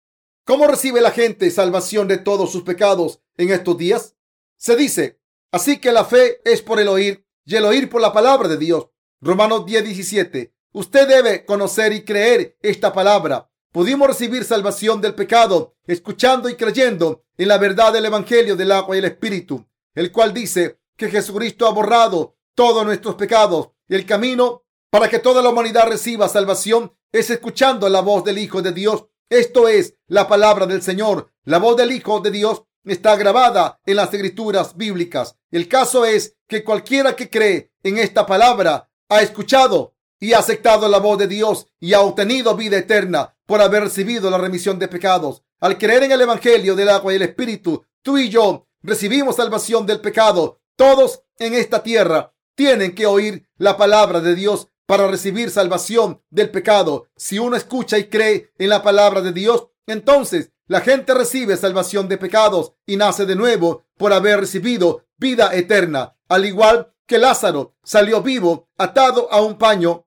¿Cómo 0.45 0.67
recibe 0.67 1.01
la 1.01 1.11
gente 1.11 1.51
salvación 1.51 2.09
de 2.09 2.19
todos 2.19 2.53
sus 2.53 2.63
pecados 2.63 3.21
en 3.37 3.51
estos 3.51 3.79
días? 3.79 4.15
Se 4.57 4.77
dice, 4.77 5.21
así 5.53 5.79
que 5.79 5.93
la 5.93 6.05
fe 6.05 6.41
es 6.45 6.63
por 6.63 6.81
el 6.81 6.89
oír 6.89 7.27
y 7.45 7.57
el 7.57 7.65
oír 7.65 7.89
por 7.89 8.01
la 8.01 8.13
palabra 8.13 8.49
de 8.49 8.59
Dios. 8.59 8.89
Romanos 9.21 9.65
10, 9.65 9.85
17. 9.85 10.55
Usted 10.73 11.09
debe 11.09 11.45
conocer 11.45 11.93
y 11.93 12.05
creer 12.05 12.59
esta 12.61 12.93
palabra. 12.93 13.51
Pudimos 13.73 14.09
recibir 14.09 14.45
salvación 14.45 15.01
del 15.01 15.15
pecado 15.15 15.77
escuchando 15.87 16.49
y 16.49 16.57
creyendo 16.57 17.25
en 17.37 17.49
la 17.49 17.59
verdad 17.59 17.93
del 17.93 18.07
Evangelio 18.07 18.57
del 18.57 18.73
agua 18.73 18.97
y 18.97 18.99
el 18.99 19.07
Espíritu, 19.07 19.67
el 19.95 20.13
cual 20.13 20.35
dice 20.35 20.79
que 20.97 21.09
Jesucristo 21.09 21.67
ha 21.67 21.73
borrado 21.73 22.37
todos 22.55 22.85
nuestros 22.85 23.15
pecados. 23.15 23.71
y 23.89 23.95
El 23.95 24.07
camino 24.07 24.65
para 24.91 25.09
que 25.09 25.19
toda 25.19 25.43
la 25.43 25.49
humanidad 25.49 25.89
reciba 25.89 26.29
salvación 26.29 26.95
es 27.14 27.31
escuchando 27.31 27.88
la 27.88 28.00
voz 28.00 28.24
del 28.24 28.38
Hijo 28.38 28.61
de 28.61 28.72
Dios. 28.72 29.05
Esto 29.31 29.68
es 29.68 29.94
la 30.09 30.27
palabra 30.27 30.66
del 30.66 30.83
Señor. 30.83 31.31
La 31.44 31.59
voz 31.59 31.77
del 31.77 31.92
Hijo 31.92 32.18
de 32.18 32.33
Dios 32.33 32.64
está 32.85 33.14
grabada 33.14 33.81
en 33.87 33.96
las 33.96 34.12
escrituras 34.12 34.77
bíblicas. 34.77 35.37
El 35.53 35.68
caso 35.68 36.05
es 36.05 36.35
que 36.48 36.64
cualquiera 36.64 37.14
que 37.14 37.31
cree 37.31 37.70
en 37.85 37.98
esta 37.98 38.27
palabra 38.27 38.90
ha 39.09 39.22
escuchado 39.22 39.94
y 40.18 40.33
ha 40.33 40.40
aceptado 40.40 40.88
la 40.88 40.98
voz 40.98 41.16
de 41.18 41.29
Dios 41.29 41.68
y 41.79 41.92
ha 41.92 42.00
obtenido 42.00 42.57
vida 42.57 42.79
eterna 42.79 43.37
por 43.46 43.62
haber 43.62 43.85
recibido 43.85 44.29
la 44.29 44.38
remisión 44.38 44.81
de 44.81 44.88
pecados. 44.88 45.44
Al 45.61 45.79
creer 45.79 46.03
en 46.03 46.12
el 46.12 46.20
Evangelio 46.20 46.74
del 46.74 46.88
agua 46.88 47.12
y 47.12 47.16
el 47.16 47.22
Espíritu, 47.22 47.87
tú 48.03 48.18
y 48.18 48.29
yo 48.29 48.66
recibimos 48.83 49.37
salvación 49.37 49.87
del 49.87 50.00
pecado. 50.00 50.62
Todos 50.74 51.22
en 51.38 51.55
esta 51.55 51.85
tierra 51.85 52.35
tienen 52.57 52.92
que 52.92 53.07
oír 53.07 53.48
la 53.57 53.77
palabra 53.77 54.20
de 54.20 54.35
Dios 54.35 54.68
para 54.87 55.07
recibir 55.07 55.51
salvación 55.51 56.23
del 56.31 56.51
pecado. 56.51 57.09
Si 57.16 57.38
uno 57.38 57.57
escucha 57.57 57.99
y 57.99 58.09
cree 58.09 58.53
en 58.59 58.68
la 58.68 58.83
palabra 58.83 59.20
de 59.20 59.33
Dios, 59.33 59.68
entonces 59.87 60.53
la 60.66 60.81
gente 60.81 61.12
recibe 61.14 61.57
salvación 61.57 62.09
de 62.09 62.18
pecados 62.18 62.73
y 62.87 62.97
nace 62.97 63.27
de 63.27 63.37
nuevo 63.37 63.85
por 63.97 64.12
haber 64.12 64.40
recibido 64.40 65.05
vida 65.16 65.55
eterna. 65.55 66.16
Al 66.29 66.47
igual 66.47 66.92
que 67.07 67.18
Lázaro 67.18 67.75
salió 67.83 68.23
vivo 68.23 68.68
atado 68.79 69.31
a 69.31 69.40
un 69.42 69.59
paño 69.59 70.07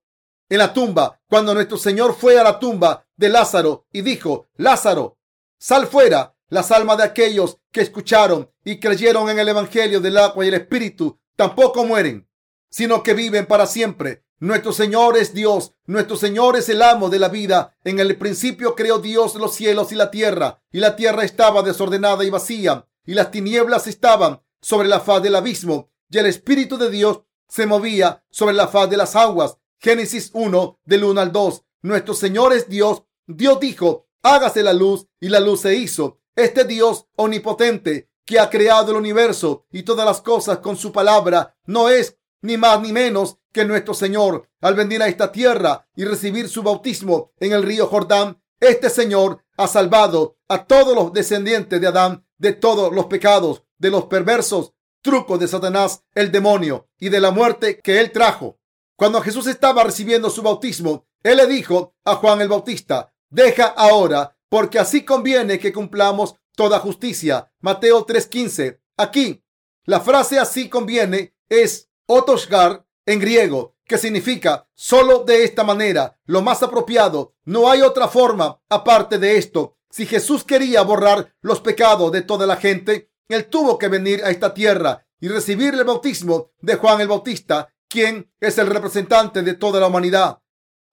en 0.50 0.58
la 0.58 0.74
tumba 0.74 1.22
cuando 1.28 1.54
nuestro 1.54 1.78
Señor 1.78 2.16
fue 2.16 2.40
a 2.40 2.44
la 2.44 2.60
tumba 2.60 3.06
de 3.16 3.30
Lázaro 3.30 3.86
y 3.92 4.02
dijo, 4.02 4.48
Lázaro, 4.56 5.18
sal 5.58 5.88
fuera. 5.88 6.34
Las 6.50 6.72
almas 6.72 6.98
de 6.98 7.04
aquellos 7.04 7.58
que 7.74 7.82
escucharon 7.82 8.50
y 8.64 8.80
creyeron 8.80 9.30
en 9.30 9.38
el 9.38 9.50
Evangelio 9.50 10.00
del 10.00 10.18
agua 10.18 10.46
y 10.46 10.48
el 10.48 10.54
Espíritu 10.54 11.20
tampoco 11.36 11.84
mueren, 11.84 12.26
sino 12.70 13.04
que 13.04 13.14
viven 13.14 13.46
para 13.46 13.66
siempre. 13.66 14.24
Nuestro 14.40 14.72
Señor 14.72 15.18
es 15.18 15.34
Dios, 15.34 15.74
nuestro 15.88 16.16
Señor 16.16 16.58
es 16.58 16.70
el 16.70 16.84
amo 16.84 17.10
de 17.10 17.18
la 17.18 17.28
vida. 17.28 17.76
En 17.84 18.00
el 18.00 18.16
principio 18.18 18.76
creó 18.76 19.00
Dios 19.00 19.34
los 19.34 19.56
cielos 19.56 19.92
y 19.92 19.96
la 19.96 20.12
tierra, 20.12 20.62
y 20.72 20.80
la 20.80 20.96
tierra 20.96 21.24
estaba 21.24 21.64
desordenada 21.64 22.24
y 22.24 22.30
vacía, 22.30 22.88
y 23.04 23.16
las 23.16 23.32
tinieblas 23.32 23.88
estaban 23.88 24.44
sobre 24.62 24.90
la 24.90 25.00
faz 25.00 25.24
del 25.24 25.36
abismo, 25.36 25.90
y 26.08 26.20
el 26.20 26.28
Espíritu 26.28 26.78
de 26.78 26.92
Dios 26.92 27.22
se 27.48 27.66
movía 27.66 28.24
sobre 28.30 28.54
la 28.54 28.68
faz 28.68 28.88
de 28.92 28.98
las 28.98 29.16
aguas. 29.16 29.58
Génesis 29.80 30.30
1, 30.34 30.82
del 30.86 31.04
1 31.04 31.20
al 31.20 31.32
2. 31.32 31.64
Nuestro 31.82 32.14
Señor 32.14 32.54
es 32.54 32.70
Dios. 32.70 33.02
Dios 33.26 33.60
dijo, 33.60 34.08
hágase 34.22 34.62
la 34.62 34.74
luz, 34.74 35.08
y 35.20 35.30
la 35.30 35.40
luz 35.40 35.62
se 35.62 35.74
hizo. 35.76 36.20
Este 36.36 36.64
Dios 36.64 37.08
omnipotente 37.16 38.12
que 38.24 38.40
ha 38.40 38.52
creado 38.52 38.92
el 38.92 38.98
universo 38.98 39.66
y 39.72 39.82
todas 39.82 40.06
las 40.06 40.22
cosas 40.22 40.60
con 40.60 40.78
su 40.78 40.92
palabra, 40.92 41.56
no 41.66 41.90
es 41.90 42.18
ni 42.48 42.58
más 42.58 42.82
ni 42.82 42.92
menos 42.92 43.38
que 43.54 43.66
nuestro 43.66 43.94
Señor. 43.94 44.50
Al 44.62 44.74
venir 44.74 45.04
a 45.04 45.08
esta 45.08 45.32
tierra 45.32 45.88
y 45.96 46.06
recibir 46.06 46.50
su 46.50 46.64
bautismo 46.64 47.34
en 47.40 47.52
el 47.52 47.62
río 47.62 47.86
Jordán, 47.86 48.42
este 48.60 48.90
Señor 48.90 49.44
ha 49.58 49.68
salvado 49.68 50.38
a 50.48 50.66
todos 50.66 50.96
los 50.96 51.14
descendientes 51.14 51.80
de 51.80 51.88
Adán 51.88 52.26
de 52.40 52.54
todos 52.54 52.94
los 52.94 53.06
pecados, 53.08 53.64
de 53.78 53.92
los 53.92 54.06
perversos 54.06 54.74
trucos 55.02 55.40
de 55.40 55.48
Satanás, 55.48 56.04
el 56.16 56.32
demonio, 56.32 56.90
y 57.00 57.10
de 57.10 57.22
la 57.22 57.32
muerte 57.32 57.80
que 57.80 58.00
él 58.02 58.12
trajo. 58.12 58.60
Cuando 58.98 59.22
Jesús 59.22 59.48
estaba 59.48 59.84
recibiendo 59.84 60.30
su 60.30 60.42
bautismo, 60.42 61.08
él 61.24 61.38
le 61.38 61.48
dijo 61.48 61.96
a 62.04 62.16
Juan 62.16 62.42
el 62.42 62.50
Bautista, 62.50 63.14
deja 63.30 63.68
ahora, 63.68 64.38
porque 64.50 64.80
así 64.80 65.06
conviene 65.06 65.60
que 65.60 65.72
cumplamos 65.72 66.36
toda 66.56 66.80
justicia. 66.80 67.52
Mateo 67.62 68.06
3:15. 68.06 68.82
Aquí, 68.98 69.44
la 69.86 70.02
frase 70.02 70.40
así 70.40 70.68
conviene 70.68 71.36
es 71.48 71.90
Otosgar 72.08 72.86
en 73.06 73.20
griego, 73.20 73.76
que 73.86 73.98
significa 73.98 74.68
solo 74.74 75.26
de 75.26 75.44
esta 75.44 75.64
manera, 75.64 76.18
lo 76.26 76.42
más 76.42 76.64
apropiado. 76.64 77.36
No 77.44 77.70
hay 77.70 77.82
otra 77.82 78.08
forma 78.08 78.62
aparte 78.70 79.18
de 79.18 79.38
esto. 79.38 79.78
Si 79.90 80.06
Jesús 80.06 80.44
quería 80.44 80.82
borrar 80.84 81.34
los 81.42 81.60
pecados 81.62 82.12
de 82.12 82.22
toda 82.22 82.46
la 82.46 82.56
gente, 82.56 83.12
Él 83.28 83.48
tuvo 83.48 83.78
que 83.78 83.90
venir 83.90 84.24
a 84.24 84.30
esta 84.30 84.54
tierra 84.54 85.06
y 85.20 85.28
recibir 85.28 85.74
el 85.74 85.84
bautismo 85.84 86.52
de 86.62 86.76
Juan 86.76 87.02
el 87.02 87.08
Bautista, 87.10 87.74
quien 87.90 88.32
es 88.40 88.58
el 88.58 88.68
representante 88.68 89.42
de 89.42 89.56
toda 89.56 89.80
la 89.80 89.88
humanidad. 89.88 90.42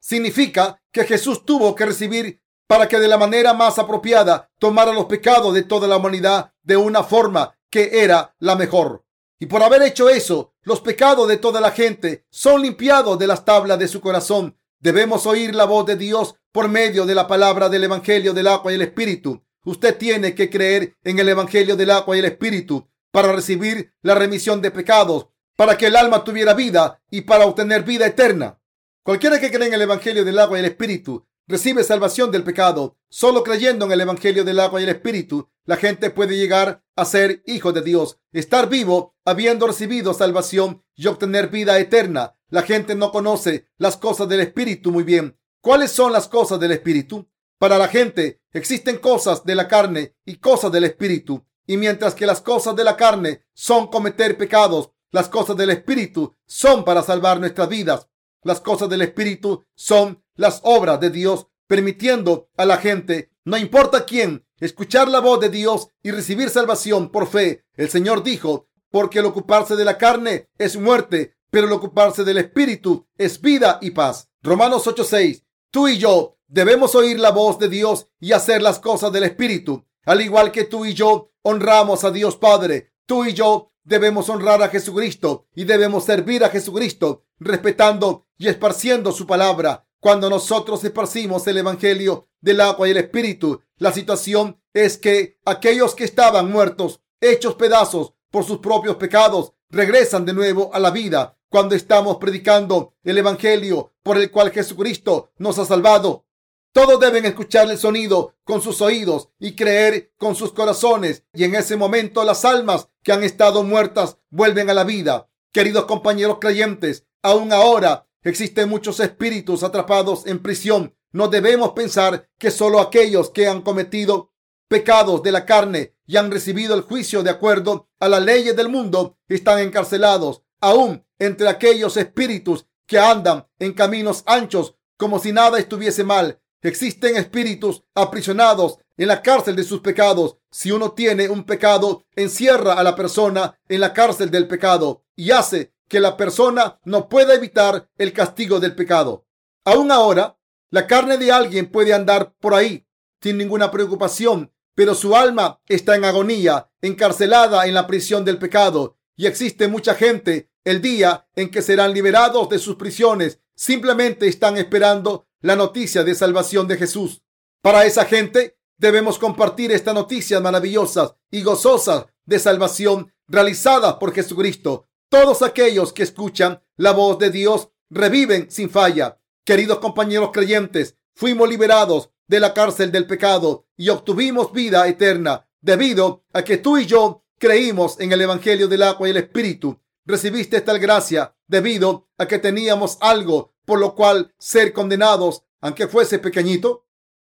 Significa 0.00 0.82
que 0.90 1.04
Jesús 1.04 1.44
tuvo 1.44 1.74
que 1.74 1.86
recibir 1.86 2.42
para 2.66 2.88
que 2.88 2.98
de 2.98 3.08
la 3.08 3.18
manera 3.18 3.54
más 3.54 3.78
apropiada 3.78 4.50
tomara 4.58 4.92
los 4.92 5.04
pecados 5.06 5.54
de 5.54 5.62
toda 5.62 5.86
la 5.86 5.96
humanidad 5.96 6.52
de 6.62 6.76
una 6.76 7.04
forma 7.04 7.56
que 7.70 8.02
era 8.02 8.34
la 8.38 8.56
mejor. 8.56 9.03
Y 9.38 9.46
por 9.46 9.62
haber 9.62 9.82
hecho 9.82 10.08
eso, 10.08 10.54
los 10.62 10.80
pecados 10.80 11.28
de 11.28 11.36
toda 11.36 11.60
la 11.60 11.72
gente 11.72 12.26
son 12.30 12.62
limpiados 12.62 13.18
de 13.18 13.26
las 13.26 13.44
tablas 13.44 13.78
de 13.78 13.88
su 13.88 14.00
corazón. 14.00 14.58
Debemos 14.78 15.26
oír 15.26 15.54
la 15.54 15.64
voz 15.64 15.86
de 15.86 15.96
Dios 15.96 16.36
por 16.52 16.68
medio 16.68 17.06
de 17.06 17.14
la 17.14 17.26
palabra 17.26 17.68
del 17.68 17.84
Evangelio 17.84 18.32
del 18.32 18.46
agua 18.46 18.70
y 18.70 18.76
el 18.76 18.82
Espíritu. 18.82 19.44
Usted 19.64 19.96
tiene 19.96 20.34
que 20.34 20.50
creer 20.50 20.96
en 21.02 21.18
el 21.18 21.28
Evangelio 21.28 21.74
del 21.74 21.90
agua 21.90 22.14
y 22.16 22.20
el 22.20 22.26
Espíritu 22.26 22.88
para 23.10 23.32
recibir 23.32 23.92
la 24.02 24.14
remisión 24.14 24.60
de 24.60 24.70
pecados, 24.70 25.28
para 25.56 25.76
que 25.78 25.86
el 25.86 25.96
alma 25.96 26.22
tuviera 26.22 26.54
vida 26.54 27.02
y 27.10 27.22
para 27.22 27.46
obtener 27.46 27.82
vida 27.82 28.06
eterna. 28.06 28.60
Cualquiera 29.02 29.40
que 29.40 29.50
cree 29.50 29.68
en 29.68 29.74
el 29.74 29.82
Evangelio 29.82 30.24
del 30.24 30.38
agua 30.38 30.58
y 30.58 30.60
el 30.60 30.66
Espíritu 30.66 31.26
recibe 31.46 31.82
salvación 31.82 32.30
del 32.30 32.44
pecado. 32.44 32.98
Solo 33.08 33.42
creyendo 33.42 33.86
en 33.86 33.92
el 33.92 34.00
Evangelio 34.00 34.44
del 34.44 34.60
agua 34.60 34.80
y 34.80 34.84
el 34.84 34.90
Espíritu, 34.90 35.48
la 35.64 35.76
gente 35.76 36.10
puede 36.10 36.36
llegar 36.36 36.83
a 36.96 37.04
ser 37.04 37.42
hijo 37.46 37.72
de 37.72 37.82
Dios, 37.82 38.18
estar 38.32 38.68
vivo 38.68 39.14
habiendo 39.24 39.66
recibido 39.66 40.14
salvación 40.14 40.84
y 40.94 41.06
obtener 41.06 41.48
vida 41.48 41.78
eterna. 41.78 42.36
La 42.48 42.62
gente 42.62 42.94
no 42.94 43.10
conoce 43.10 43.68
las 43.78 43.96
cosas 43.96 44.28
del 44.28 44.40
Espíritu 44.40 44.92
muy 44.92 45.02
bien. 45.02 45.38
¿Cuáles 45.60 45.90
son 45.90 46.12
las 46.12 46.28
cosas 46.28 46.60
del 46.60 46.72
Espíritu? 46.72 47.28
Para 47.58 47.78
la 47.78 47.88
gente 47.88 48.42
existen 48.52 48.98
cosas 48.98 49.44
de 49.44 49.54
la 49.54 49.66
carne 49.66 50.14
y 50.24 50.36
cosas 50.36 50.70
del 50.70 50.84
Espíritu. 50.84 51.44
Y 51.66 51.76
mientras 51.76 52.14
que 52.14 52.26
las 52.26 52.40
cosas 52.40 52.76
de 52.76 52.84
la 52.84 52.96
carne 52.96 53.42
son 53.54 53.86
cometer 53.86 54.36
pecados, 54.36 54.90
las 55.10 55.28
cosas 55.28 55.56
del 55.56 55.70
Espíritu 55.70 56.36
son 56.46 56.84
para 56.84 57.02
salvar 57.02 57.40
nuestras 57.40 57.68
vidas. 57.68 58.08
Las 58.42 58.60
cosas 58.60 58.88
del 58.88 59.02
Espíritu 59.02 59.64
son 59.74 60.22
las 60.36 60.60
obras 60.64 61.00
de 61.00 61.10
Dios, 61.10 61.46
permitiendo 61.66 62.50
a 62.56 62.66
la 62.66 62.76
gente, 62.76 63.30
no 63.44 63.56
importa 63.56 64.04
quién, 64.04 64.43
escuchar 64.60 65.08
la 65.08 65.20
voz 65.20 65.40
de 65.40 65.48
Dios 65.48 65.88
y 66.02 66.10
recibir 66.10 66.50
salvación 66.50 67.10
por 67.10 67.26
fe. 67.26 67.64
El 67.74 67.88
Señor 67.90 68.22
dijo, 68.22 68.68
porque 68.90 69.18
el 69.18 69.26
ocuparse 69.26 69.74
de 69.74 69.84
la 69.84 69.98
carne 69.98 70.48
es 70.56 70.76
muerte, 70.76 71.36
pero 71.50 71.66
el 71.66 71.72
ocuparse 71.72 72.24
del 72.24 72.38
Espíritu 72.38 73.06
es 73.18 73.40
vida 73.40 73.78
y 73.80 73.90
paz. 73.90 74.28
Romanos 74.42 74.86
8:6. 74.86 75.44
Tú 75.70 75.88
y 75.88 75.98
yo 75.98 76.36
debemos 76.46 76.94
oír 76.94 77.18
la 77.18 77.30
voz 77.30 77.58
de 77.58 77.68
Dios 77.68 78.08
y 78.20 78.32
hacer 78.32 78.62
las 78.62 78.78
cosas 78.78 79.12
del 79.12 79.24
Espíritu. 79.24 79.84
Al 80.04 80.20
igual 80.20 80.52
que 80.52 80.64
tú 80.64 80.84
y 80.84 80.94
yo 80.94 81.32
honramos 81.42 82.04
a 82.04 82.10
Dios 82.10 82.36
Padre, 82.36 82.92
tú 83.06 83.24
y 83.24 83.32
yo 83.32 83.72
debemos 83.82 84.28
honrar 84.28 84.62
a 84.62 84.68
Jesucristo 84.68 85.46
y 85.54 85.64
debemos 85.64 86.04
servir 86.04 86.44
a 86.44 86.50
Jesucristo 86.50 87.24
respetando 87.38 88.26
y 88.38 88.48
esparciendo 88.48 89.12
su 89.12 89.26
palabra. 89.26 89.86
Cuando 89.98 90.28
nosotros 90.28 90.84
esparcimos 90.84 91.46
el 91.46 91.58
Evangelio 91.58 92.28
del 92.44 92.60
agua 92.60 92.86
y 92.86 92.92
el 92.92 92.98
Espíritu, 92.98 93.60
la 93.78 93.92
situación 93.92 94.60
es 94.72 94.98
que 94.98 95.38
aquellos 95.44 95.94
que 95.94 96.04
estaban 96.04 96.50
muertos, 96.50 97.00
hechos 97.20 97.54
pedazos 97.54 98.14
por 98.30 98.44
sus 98.44 98.58
propios 98.58 98.96
pecados, 98.96 99.52
regresan 99.70 100.24
de 100.24 100.32
nuevo 100.32 100.70
a 100.72 100.78
la 100.78 100.90
vida 100.90 101.38
cuando 101.48 101.74
estamos 101.74 102.18
predicando 102.18 102.94
el 103.02 103.18
Evangelio 103.18 103.92
por 104.02 104.18
el 104.18 104.30
cual 104.30 104.50
Jesucristo 104.50 105.32
nos 105.38 105.58
ha 105.58 105.64
salvado. 105.64 106.26
Todos 106.72 107.00
deben 107.00 107.24
escuchar 107.24 107.70
el 107.70 107.78
sonido 107.78 108.34
con 108.44 108.60
sus 108.60 108.80
oídos 108.80 109.30
y 109.38 109.54
creer 109.56 110.12
con 110.16 110.34
sus 110.34 110.52
corazones 110.52 111.24
y 111.32 111.44
en 111.44 111.54
ese 111.54 111.76
momento 111.76 112.24
las 112.24 112.44
almas 112.44 112.88
que 113.02 113.12
han 113.12 113.22
estado 113.24 113.62
muertas 113.62 114.18
vuelven 114.30 114.70
a 114.70 114.74
la 114.74 114.84
vida. 114.84 115.28
Queridos 115.52 115.84
compañeros 115.84 116.38
creyentes, 116.40 117.04
Aún 117.24 117.54
ahora 117.54 118.06
existen 118.22 118.68
muchos 118.68 119.00
espíritus 119.00 119.62
atrapados 119.62 120.26
en 120.26 120.40
prisión. 120.40 120.94
No 121.14 121.28
debemos 121.28 121.74
pensar 121.74 122.28
que 122.38 122.50
solo 122.50 122.80
aquellos 122.80 123.30
que 123.30 123.46
han 123.46 123.62
cometido 123.62 124.32
pecados 124.66 125.22
de 125.22 125.30
la 125.30 125.46
carne 125.46 125.94
y 126.06 126.16
han 126.16 126.28
recibido 126.28 126.74
el 126.74 126.80
juicio 126.80 127.22
de 127.22 127.30
acuerdo 127.30 127.88
a 128.00 128.08
las 128.08 128.20
leyes 128.20 128.56
del 128.56 128.68
mundo 128.68 129.16
están 129.28 129.60
encarcelados. 129.60 130.42
Aún 130.60 131.06
entre 131.20 131.48
aquellos 131.48 131.96
espíritus 131.96 132.66
que 132.84 132.98
andan 132.98 133.46
en 133.60 133.74
caminos 133.74 134.24
anchos 134.26 134.74
como 134.96 135.20
si 135.20 135.30
nada 135.30 135.60
estuviese 135.60 136.02
mal, 136.02 136.40
existen 136.62 137.16
espíritus 137.16 137.84
aprisionados 137.94 138.78
en 138.96 139.06
la 139.06 139.22
cárcel 139.22 139.54
de 139.54 139.62
sus 139.62 139.82
pecados. 139.82 140.38
Si 140.50 140.72
uno 140.72 140.94
tiene 140.94 141.28
un 141.28 141.44
pecado, 141.44 142.06
encierra 142.16 142.72
a 142.72 142.82
la 142.82 142.96
persona 142.96 143.56
en 143.68 143.78
la 143.78 143.92
cárcel 143.92 144.32
del 144.32 144.48
pecado 144.48 145.04
y 145.14 145.30
hace 145.30 145.74
que 145.86 146.00
la 146.00 146.16
persona 146.16 146.80
no 146.82 147.08
pueda 147.08 147.34
evitar 147.34 147.88
el 147.98 148.12
castigo 148.12 148.58
del 148.58 148.74
pecado. 148.74 149.26
Aún 149.64 149.92
ahora, 149.92 150.36
la 150.74 150.88
carne 150.88 151.18
de 151.18 151.30
alguien 151.30 151.70
puede 151.70 151.94
andar 151.94 152.34
por 152.40 152.52
ahí 152.52 152.84
sin 153.22 153.38
ninguna 153.38 153.70
preocupación, 153.70 154.52
pero 154.74 154.96
su 154.96 155.14
alma 155.14 155.60
está 155.66 155.94
en 155.94 156.04
agonía, 156.04 156.68
encarcelada 156.82 157.68
en 157.68 157.74
la 157.74 157.86
prisión 157.86 158.24
del 158.24 158.38
pecado. 158.38 158.98
Y 159.14 159.26
existe 159.26 159.68
mucha 159.68 159.94
gente 159.94 160.50
el 160.64 160.82
día 160.82 161.28
en 161.36 161.52
que 161.52 161.62
serán 161.62 161.94
liberados 161.94 162.48
de 162.48 162.58
sus 162.58 162.74
prisiones. 162.74 163.38
Simplemente 163.54 164.26
están 164.26 164.56
esperando 164.56 165.28
la 165.42 165.54
noticia 165.54 166.02
de 166.02 166.16
salvación 166.16 166.66
de 166.66 166.76
Jesús. 166.76 167.22
Para 167.62 167.84
esa 167.84 168.04
gente 168.04 168.58
debemos 168.76 169.16
compartir 169.20 169.70
estas 169.70 169.94
noticias 169.94 170.42
maravillosas 170.42 171.14
y 171.30 171.44
gozosas 171.44 172.06
de 172.24 172.40
salvación 172.40 173.14
realizadas 173.28 173.94
por 173.94 174.12
Jesucristo. 174.12 174.88
Todos 175.08 175.42
aquellos 175.42 175.92
que 175.92 176.02
escuchan 176.02 176.64
la 176.74 176.90
voz 176.90 177.20
de 177.20 177.30
Dios 177.30 177.68
reviven 177.90 178.50
sin 178.50 178.70
falla. 178.70 179.20
Queridos 179.44 179.78
compañeros 179.78 180.30
creyentes, 180.32 180.96
fuimos 181.14 181.46
liberados 181.46 182.08
de 182.26 182.40
la 182.40 182.54
cárcel 182.54 182.90
del 182.90 183.06
pecado 183.06 183.66
y 183.76 183.90
obtuvimos 183.90 184.52
vida 184.54 184.88
eterna 184.88 185.46
debido 185.60 186.24
a 186.32 186.42
que 186.42 186.56
tú 186.56 186.78
y 186.78 186.86
yo 186.86 187.26
creímos 187.38 188.00
en 188.00 188.10
el 188.12 188.22
Evangelio 188.22 188.68
del 188.68 188.82
agua 188.82 189.06
y 189.06 189.10
el 189.10 189.18
Espíritu. 189.18 189.78
Recibiste 190.06 190.62
tal 190.62 190.78
gracia 190.78 191.36
debido 191.46 192.08
a 192.16 192.26
que 192.26 192.38
teníamos 192.38 192.96
algo 193.02 193.52
por 193.66 193.78
lo 193.78 193.94
cual 193.94 194.32
ser 194.38 194.72
condenados, 194.72 195.42
aunque 195.60 195.88
fuese 195.88 196.18
pequeñito. 196.18 196.86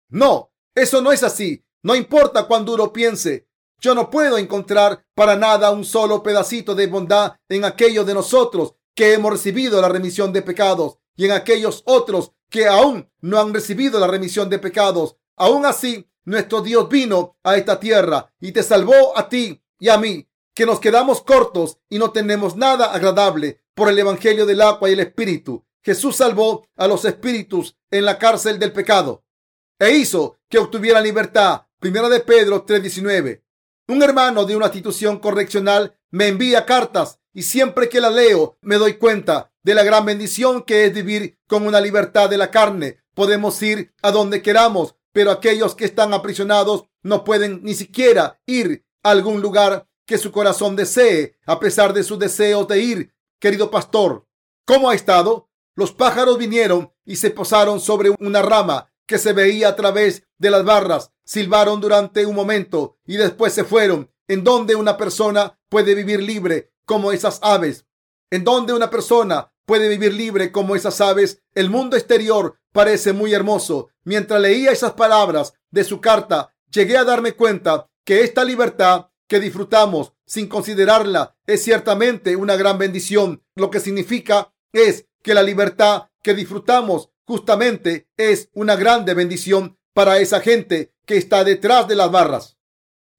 No, 0.07 0.53
eso 0.73 1.01
no 1.01 1.11
es 1.11 1.21
así. 1.21 1.65
No 1.83 1.95
importa 1.95 2.47
cuán 2.47 2.63
duro 2.63 2.93
piense, 2.93 3.49
yo 3.81 3.93
no 3.93 4.09
puedo 4.09 4.37
encontrar 4.37 5.05
para 5.15 5.35
nada 5.35 5.69
un 5.71 5.83
solo 5.83 6.23
pedacito 6.23 6.75
de 6.75 6.87
bondad 6.87 7.35
en 7.49 7.65
aquellos 7.65 8.05
de 8.05 8.13
nosotros 8.13 8.75
que 8.95 9.13
hemos 9.13 9.31
recibido 9.31 9.81
la 9.81 9.89
remisión 9.89 10.31
de 10.31 10.41
pecados 10.41 10.97
y 11.15 11.25
en 11.25 11.31
aquellos 11.31 11.83
otros 11.85 12.31
que 12.49 12.67
aún 12.67 13.09
no 13.21 13.39
han 13.39 13.53
recibido 13.53 13.99
la 13.99 14.07
remisión 14.07 14.49
de 14.49 14.59
pecados. 14.59 15.17
Aún 15.35 15.65
así, 15.65 16.09
nuestro 16.23 16.61
Dios 16.61 16.89
vino 16.89 17.37
a 17.43 17.57
esta 17.57 17.79
tierra 17.79 18.33
y 18.39 18.51
te 18.51 18.63
salvó 18.63 19.17
a 19.17 19.29
ti 19.29 19.61
y 19.79 19.89
a 19.89 19.97
mí, 19.97 20.27
que 20.53 20.65
nos 20.65 20.79
quedamos 20.79 21.21
cortos 21.21 21.79
y 21.89 21.99
no 21.99 22.11
tenemos 22.11 22.55
nada 22.55 22.93
agradable 22.93 23.61
por 23.73 23.89
el 23.89 23.99
Evangelio 23.99 24.45
del 24.45 24.61
agua 24.61 24.89
y 24.89 24.93
el 24.93 25.01
Espíritu. 25.01 25.65
Jesús 25.83 26.15
salvó 26.15 26.65
a 26.77 26.87
los 26.87 27.05
espíritus 27.05 27.77
en 27.91 28.05
la 28.05 28.17
cárcel 28.17 28.57
del 28.57 28.71
pecado 28.71 29.23
e 29.77 29.91
hizo 29.91 30.39
que 30.49 30.57
obtuvieran 30.57 31.03
libertad. 31.03 31.67
Primera 31.79 32.09
de 32.09 32.21
Pedro 32.21 32.65
3:19. 32.65 33.43
Un 33.87 34.01
hermano 34.01 34.45
de 34.45 34.55
una 34.55 34.65
institución 34.65 35.19
correccional 35.19 35.95
me 36.09 36.27
envía 36.27 36.65
cartas 36.65 37.19
y 37.33 37.43
siempre 37.43 37.89
que 37.89 38.01
la 38.01 38.09
leo 38.09 38.57
me 38.61 38.77
doy 38.77 38.93
cuenta 38.93 39.51
de 39.65 39.73
la 39.73 39.83
gran 39.83 40.05
bendición 40.05 40.61
que 40.61 40.85
es 40.85 40.93
vivir 40.93 41.39
con 41.47 41.65
una 41.65 41.81
libertad 41.81 42.29
de 42.29 42.37
la 42.37 42.51
carne. 42.51 42.99
Podemos 43.15 43.59
ir 43.63 43.95
a 44.03 44.11
donde 44.11 44.43
queramos, 44.43 44.95
pero 45.11 45.31
aquellos 45.31 45.73
que 45.73 45.85
están 45.85 46.13
aprisionados 46.13 46.85
no 47.01 47.23
pueden 47.23 47.63
ni 47.63 47.73
siquiera 47.73 48.39
ir 48.45 48.85
a 49.01 49.09
algún 49.09 49.41
lugar 49.41 49.87
que 50.05 50.19
su 50.19 50.31
corazón 50.31 50.75
desee, 50.75 51.35
a 51.47 51.59
pesar 51.59 51.93
de 51.93 52.03
sus 52.03 52.19
deseos 52.19 52.67
de 52.67 52.79
ir. 52.79 53.15
Querido 53.39 53.71
pastor, 53.71 54.27
¿cómo 54.65 54.91
ha 54.91 54.93
estado? 54.93 55.49
Los 55.75 55.91
pájaros 55.91 56.37
vinieron 56.37 56.93
y 57.03 57.15
se 57.15 57.31
posaron 57.31 57.79
sobre 57.79 58.11
una 58.19 58.43
rama 58.43 58.93
que 59.07 59.17
se 59.17 59.33
veía 59.33 59.69
a 59.69 59.75
través 59.75 60.27
de 60.37 60.51
las 60.51 60.63
barras 60.63 61.11
silbaron 61.23 61.81
durante 61.81 62.25
un 62.27 62.35
momento 62.35 62.99
y 63.03 63.17
después 63.17 63.51
se 63.51 63.63
fueron. 63.63 64.11
En 64.27 64.43
donde 64.43 64.75
una 64.75 64.97
persona 64.97 65.59
puede 65.69 65.93
vivir 65.93 66.21
libre 66.21 66.73
como 66.85 67.11
esas 67.11 67.39
aves. 67.43 67.85
En 68.31 68.43
donde 68.43 68.73
una 68.73 68.89
persona 68.89 69.53
puede 69.65 69.89
vivir 69.89 70.13
libre 70.13 70.51
como 70.51 70.75
esas 70.75 71.01
aves. 71.01 71.41
El 71.53 71.69
mundo 71.69 71.97
exterior 71.97 72.57
parece 72.71 73.13
muy 73.13 73.33
hermoso. 73.33 73.89
Mientras 74.03 74.41
leía 74.41 74.71
esas 74.71 74.93
palabras 74.93 75.53
de 75.71 75.83
su 75.83 76.01
carta, 76.01 76.53
llegué 76.69 76.97
a 76.97 77.03
darme 77.03 77.33
cuenta 77.33 77.89
que 78.03 78.21
esta 78.21 78.43
libertad 78.43 79.07
que 79.27 79.39
disfrutamos 79.39 80.13
sin 80.25 80.47
considerarla 80.47 81.35
es 81.45 81.63
ciertamente 81.63 82.35
una 82.35 82.55
gran 82.55 82.77
bendición. 82.77 83.43
Lo 83.55 83.69
que 83.69 83.79
significa 83.79 84.53
es 84.71 85.07
que 85.23 85.33
la 85.33 85.43
libertad 85.43 86.09
que 86.21 86.33
disfrutamos 86.33 87.09
justamente 87.25 88.07
es 88.17 88.49
una 88.53 88.75
grande 88.75 89.13
bendición 89.13 89.77
para 89.93 90.19
esa 90.19 90.41
gente 90.41 90.93
que 91.05 91.17
está 91.17 91.43
detrás 91.43 91.87
de 91.87 91.95
las 91.95 92.11
barras. 92.11 92.57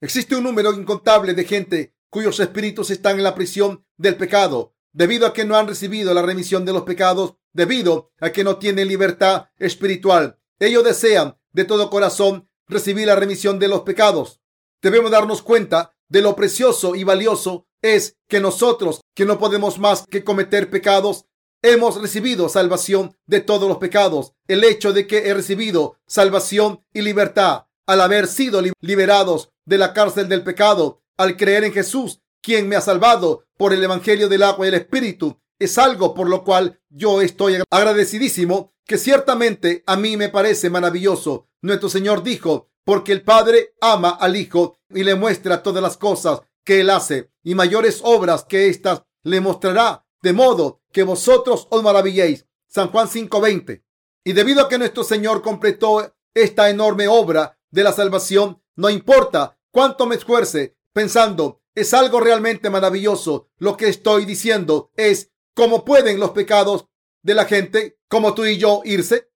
Existe 0.01 0.37
un 0.37 0.45
número 0.45 0.73
incontable 0.73 1.35
de 1.35 1.45
gente 1.45 1.95
cuyos 2.11 2.39
espíritus 2.39 2.91
están 2.91 3.17
en 3.17 3.25
la 3.25 3.35
prisión 3.35 3.85
del 3.97 4.17
pecado, 4.17 4.75
debido 4.97 5.27
a 5.27 5.35
que 5.35 5.45
no 5.45 5.57
han 5.57 5.69
recibido 5.69 6.15
la 6.15 6.23
remisión 6.23 6.65
de 6.65 6.73
los 6.73 6.85
pecados, 6.85 7.35
debido 7.53 8.13
a 8.19 8.31
que 8.31 8.45
no 8.45 8.57
tienen 8.57 8.89
libertad 8.89 9.49
espiritual. 9.59 10.39
Ellos 10.59 10.85
desean 10.85 11.37
de 11.53 11.67
todo 11.67 11.91
corazón 11.91 12.49
recibir 12.67 13.07
la 13.07 13.15
remisión 13.15 13.59
de 13.59 13.69
los 13.69 13.83
pecados. 13.83 14.41
Debemos 14.81 15.11
darnos 15.11 15.43
cuenta 15.43 15.93
de 16.09 16.23
lo 16.23 16.35
precioso 16.35 16.95
y 16.95 17.05
valioso 17.05 17.67
es 17.83 18.17
que 18.27 18.41
nosotros, 18.41 19.03
que 19.15 19.27
no 19.27 19.39
podemos 19.39 19.79
más 19.79 20.07
que 20.11 20.25
cometer 20.25 20.71
pecados, 20.71 21.27
hemos 21.61 22.01
recibido 22.01 22.49
salvación 22.49 23.15
de 23.27 23.41
todos 23.41 23.69
los 23.69 23.77
pecados. 23.77 24.33
El 24.49 24.65
hecho 24.65 24.95
de 24.95 25.07
que 25.07 25.29
he 25.29 25.35
recibido 25.35 25.99
salvación 26.07 26.83
y 26.95 27.03
libertad 27.03 27.67
al 27.87 28.01
haber 28.01 28.29
sido 28.29 28.63
liberados 28.81 29.51
de 29.67 29.77
la 29.77 29.93
cárcel 29.93 30.29
del 30.31 30.43
pecado, 30.43 31.03
al 31.19 31.37
creer 31.37 31.65
en 31.65 31.75
Jesús, 31.75 32.23
quien 32.42 32.68
me 32.68 32.77
ha 32.77 32.81
salvado 32.81 33.44
por 33.57 33.72
el 33.72 33.83
Evangelio 33.83 34.29
del 34.29 34.42
agua 34.42 34.66
y 34.66 34.68
el 34.68 34.75
Espíritu, 34.75 35.40
es 35.59 35.79
algo 35.79 36.14
por 36.14 36.29
lo 36.29 36.44
cual 36.44 36.81
yo 36.88 37.20
estoy 37.20 37.59
agradecidísimo, 37.70 38.75
que 38.85 38.99
ciertamente 38.99 39.83
a 39.87 39.96
mí 39.96 40.16
me 40.16 40.29
parece 40.29 40.70
maravilloso. 40.70 41.49
Nuestro 41.62 41.88
Señor 41.88 42.22
dijo, 42.22 42.68
porque 42.85 43.12
el 43.12 43.22
Padre 43.22 43.75
ama 43.81 44.11
al 44.11 44.37
Hijo 44.37 44.79
y 44.90 45.03
le 45.03 45.16
muestra 45.16 45.62
todas 45.62 45.83
las 45.83 45.96
cosas 45.96 46.40
que 46.64 46.81
Él 46.81 46.90
hace 46.90 47.33
y 47.42 47.55
mayores 47.55 48.01
obras 48.05 48.44
que 48.44 48.68
éstas 48.68 49.03
le 49.22 49.40
mostrará, 49.40 50.07
de 50.22 50.33
modo 50.33 50.83
que 50.92 51.03
vosotros 51.03 51.66
os 51.70 51.83
maravilléis. 51.83 52.46
San 52.68 52.90
Juan 52.90 53.09
5:20. 53.09 53.83
Y 54.25 54.33
debido 54.33 54.62
a 54.62 54.68
que 54.68 54.79
nuestro 54.79 55.03
Señor 55.03 55.42
completó 55.42 56.14
esta 56.35 56.70
enorme 56.70 57.09
obra 57.09 57.59
de 57.70 57.83
la 57.83 57.92
salvación, 57.92 58.62
no 58.77 58.90
importa 58.90 59.59
cuánto 59.70 60.07
me 60.07 60.16
esfuerce 60.16 60.77
pensando, 60.92 61.62
es 61.77 61.95
algo 61.95 62.19
realmente 62.19 62.71
maravilloso. 62.71 63.51
Lo 63.59 63.77
que 63.77 63.89
estoy 63.89 64.25
diciendo 64.25 64.91
es 64.97 65.31
cómo 65.55 65.85
pueden 65.85 66.19
los 66.19 66.31
pecados 66.31 66.89
de 67.23 67.35
la 67.35 67.45
gente 67.45 68.01
como 68.09 68.35
tú 68.35 68.45
y 68.45 68.57
yo 68.57 68.81
irse. 68.85 69.31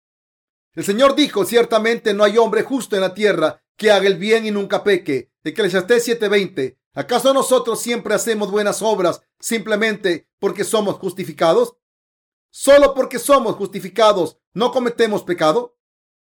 El 0.72 0.84
Señor 0.84 1.14
dijo, 1.14 1.44
ciertamente 1.44 2.14
no 2.14 2.24
hay 2.24 2.38
hombre 2.38 2.62
justo 2.62 2.96
en 2.96 3.02
la 3.02 3.14
tierra 3.14 3.62
que 3.76 3.90
haga 3.90 4.06
el 4.06 4.16
bien 4.16 4.46
y 4.46 4.50
nunca 4.50 4.82
peque. 4.82 5.30
Eclesiastés 5.44 6.08
7:20. 6.08 6.78
¿Acaso 6.94 7.32
nosotros 7.32 7.80
siempre 7.80 8.14
hacemos 8.14 8.50
buenas 8.50 8.82
obras 8.82 9.22
simplemente 9.38 10.28
porque 10.38 10.64
somos 10.64 10.96
justificados? 10.96 11.76
Solo 12.50 12.94
porque 12.94 13.18
somos 13.18 13.54
justificados 13.56 14.38
no 14.54 14.72
cometemos 14.72 15.22
pecado. 15.22 15.76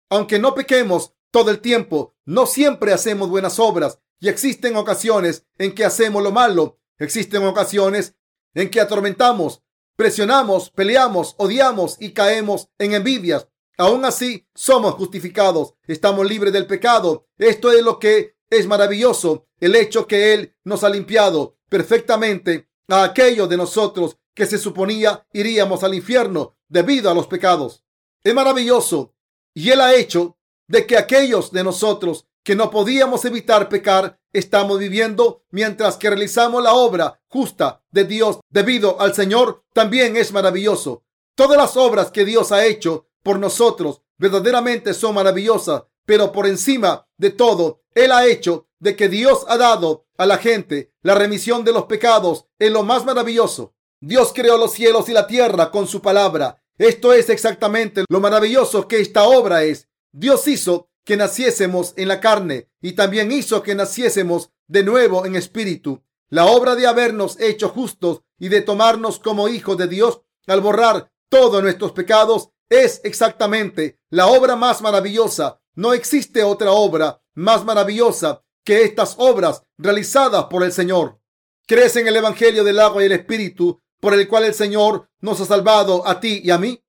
Aunque 0.09 0.37
no 0.37 0.53
pequemos 0.53 1.13
todo 1.31 1.51
el 1.51 1.59
tiempo, 1.59 2.15
no 2.25 2.45
siempre 2.45 2.93
hacemos 2.93 3.29
buenas 3.29 3.59
obras 3.59 3.99
y 4.19 4.27
existen 4.27 4.75
ocasiones 4.75 5.45
en 5.57 5.73
que 5.73 5.85
hacemos 5.85 6.23
lo 6.23 6.31
malo. 6.31 6.79
Existen 6.97 7.43
ocasiones 7.45 8.15
en 8.53 8.69
que 8.69 8.81
atormentamos, 8.81 9.63
presionamos, 9.95 10.69
peleamos, 10.69 11.35
odiamos 11.37 11.95
y 11.99 12.11
caemos 12.11 12.69
en 12.77 12.93
envidias. 12.93 13.47
Aún 13.77 14.03
así, 14.03 14.45
somos 14.53 14.95
justificados, 14.95 15.75
estamos 15.87 16.27
libres 16.27 16.51
del 16.51 16.67
pecado. 16.67 17.27
Esto 17.37 17.71
es 17.71 17.81
lo 17.81 17.97
que 17.99 18.35
es 18.49 18.67
maravilloso, 18.67 19.47
el 19.59 19.75
hecho 19.75 20.07
que 20.07 20.33
Él 20.33 20.55
nos 20.65 20.83
ha 20.83 20.89
limpiado 20.89 21.57
perfectamente 21.69 22.69
a 22.89 23.03
aquellos 23.03 23.47
de 23.47 23.57
nosotros 23.57 24.17
que 24.33 24.45
se 24.45 24.57
suponía 24.57 25.25
iríamos 25.31 25.83
al 25.83 25.93
infierno 25.93 26.57
debido 26.67 27.09
a 27.09 27.13
los 27.13 27.27
pecados. 27.27 27.85
Es 28.23 28.33
maravilloso 28.33 29.13
y 29.53 29.69
Él 29.69 29.79
ha 29.81 29.95
hecho 29.95 30.37
de 30.67 30.85
que 30.85 30.97
aquellos 30.97 31.51
de 31.51 31.63
nosotros 31.63 32.27
que 32.43 32.55
no 32.55 32.69
podíamos 32.69 33.25
evitar 33.25 33.69
pecar 33.69 34.19
estamos 34.33 34.79
viviendo 34.79 35.43
mientras 35.51 35.97
que 35.97 36.09
realizamos 36.09 36.63
la 36.63 36.73
obra 36.73 37.19
justa 37.27 37.83
de 37.91 38.03
Dios 38.03 38.39
debido 38.49 38.99
al 39.01 39.13
Señor 39.13 39.63
también 39.73 40.17
es 40.17 40.31
maravilloso. 40.31 41.03
Todas 41.35 41.57
las 41.57 41.77
obras 41.77 42.11
que 42.11 42.25
Dios 42.25 42.51
ha 42.51 42.65
hecho 42.65 43.07
por 43.23 43.39
nosotros 43.39 44.01
verdaderamente 44.17 44.93
son 44.93 45.15
maravillosas, 45.15 45.83
pero 46.05 46.31
por 46.31 46.47
encima 46.47 47.07
de 47.17 47.29
todo, 47.31 47.81
Él 47.95 48.11
ha 48.11 48.27
hecho 48.27 48.67
de 48.79 48.95
que 48.95 49.09
Dios 49.09 49.45
ha 49.47 49.57
dado 49.57 50.05
a 50.17 50.25
la 50.25 50.37
gente 50.37 50.93
la 51.01 51.15
remisión 51.15 51.63
de 51.63 51.71
los 51.71 51.85
pecados 51.85 52.45
es 52.59 52.71
lo 52.71 52.83
más 52.83 53.05
maravilloso. 53.05 53.73
Dios 54.01 54.31
creó 54.33 54.57
los 54.57 54.73
cielos 54.73 55.07
y 55.09 55.13
la 55.13 55.27
tierra 55.27 55.71
con 55.71 55.87
su 55.87 56.01
palabra. 56.01 56.61
Esto 56.77 57.13
es 57.13 57.29
exactamente 57.29 58.05
lo 58.09 58.19
maravilloso 58.19 58.87
que 58.87 58.99
esta 58.99 59.23
obra 59.23 59.63
es. 59.63 59.87
Dios 60.11 60.47
hizo 60.47 60.88
que 61.09 61.17
naciésemos 61.17 61.95
en 61.97 62.07
la 62.07 62.19
carne 62.19 62.69
y 62.83 62.91
también 62.91 63.31
hizo 63.31 63.63
que 63.63 63.73
naciésemos 63.73 64.51
de 64.67 64.83
nuevo 64.83 65.25
en 65.25 65.35
espíritu. 65.35 66.03
La 66.29 66.45
obra 66.45 66.75
de 66.75 66.85
habernos 66.85 67.39
hecho 67.39 67.69
justos 67.69 68.21
y 68.37 68.49
de 68.49 68.61
tomarnos 68.61 69.17
como 69.17 69.49
hijos 69.49 69.75
de 69.79 69.87
Dios 69.87 70.21
al 70.45 70.61
borrar 70.61 71.11
todos 71.27 71.63
nuestros 71.63 71.93
pecados 71.93 72.49
es 72.69 73.01
exactamente 73.03 73.97
la 74.11 74.27
obra 74.27 74.55
más 74.55 74.83
maravillosa. 74.83 75.59
No 75.73 75.93
existe 75.93 76.43
otra 76.43 76.73
obra 76.73 77.23
más 77.33 77.65
maravillosa 77.65 78.43
que 78.63 78.83
estas 78.83 79.15
obras 79.17 79.63
realizadas 79.79 80.43
por 80.43 80.63
el 80.63 80.71
Señor. 80.71 81.19
¿Crees 81.65 81.95
en 81.95 82.07
el 82.07 82.17
Evangelio 82.17 82.63
del 82.63 82.79
agua 82.79 83.01
y 83.01 83.07
el 83.07 83.13
Espíritu 83.13 83.81
por 83.99 84.13
el 84.13 84.27
cual 84.27 84.43
el 84.43 84.53
Señor 84.53 85.09
nos 85.21 85.41
ha 85.41 85.45
salvado 85.45 86.07
a 86.07 86.19
ti 86.19 86.41
y 86.43 86.51
a 86.51 86.59
mí? 86.59 86.83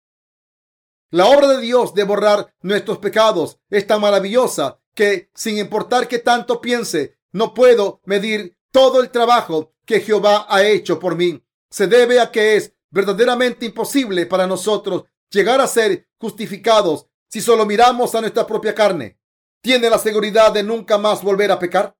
La 1.10 1.26
obra 1.26 1.48
de 1.48 1.60
Dios 1.60 1.92
de 1.94 2.04
borrar 2.04 2.54
nuestros 2.62 2.98
pecados 2.98 3.58
es 3.68 3.86
tan 3.86 4.00
maravillosa 4.00 4.78
que, 4.94 5.30
sin 5.34 5.58
importar 5.58 6.06
que 6.06 6.20
tanto 6.20 6.60
piense, 6.60 7.18
no 7.32 7.52
puedo 7.52 8.00
medir 8.04 8.56
todo 8.70 9.00
el 9.00 9.10
trabajo 9.10 9.74
que 9.84 10.00
Jehová 10.00 10.46
ha 10.48 10.62
hecho 10.62 11.00
por 11.00 11.16
mí. 11.16 11.42
Se 11.68 11.88
debe 11.88 12.20
a 12.20 12.30
que 12.30 12.56
es 12.56 12.74
verdaderamente 12.90 13.66
imposible 13.66 14.26
para 14.26 14.46
nosotros 14.46 15.04
llegar 15.30 15.60
a 15.60 15.66
ser 15.66 16.08
justificados 16.18 17.06
si 17.28 17.40
solo 17.40 17.66
miramos 17.66 18.14
a 18.14 18.20
nuestra 18.20 18.46
propia 18.46 18.74
carne. 18.74 19.18
¿Tiene 19.60 19.90
la 19.90 19.98
seguridad 19.98 20.52
de 20.52 20.62
nunca 20.62 20.96
más 20.96 21.22
volver 21.22 21.50
a 21.50 21.58
pecar? 21.58 21.96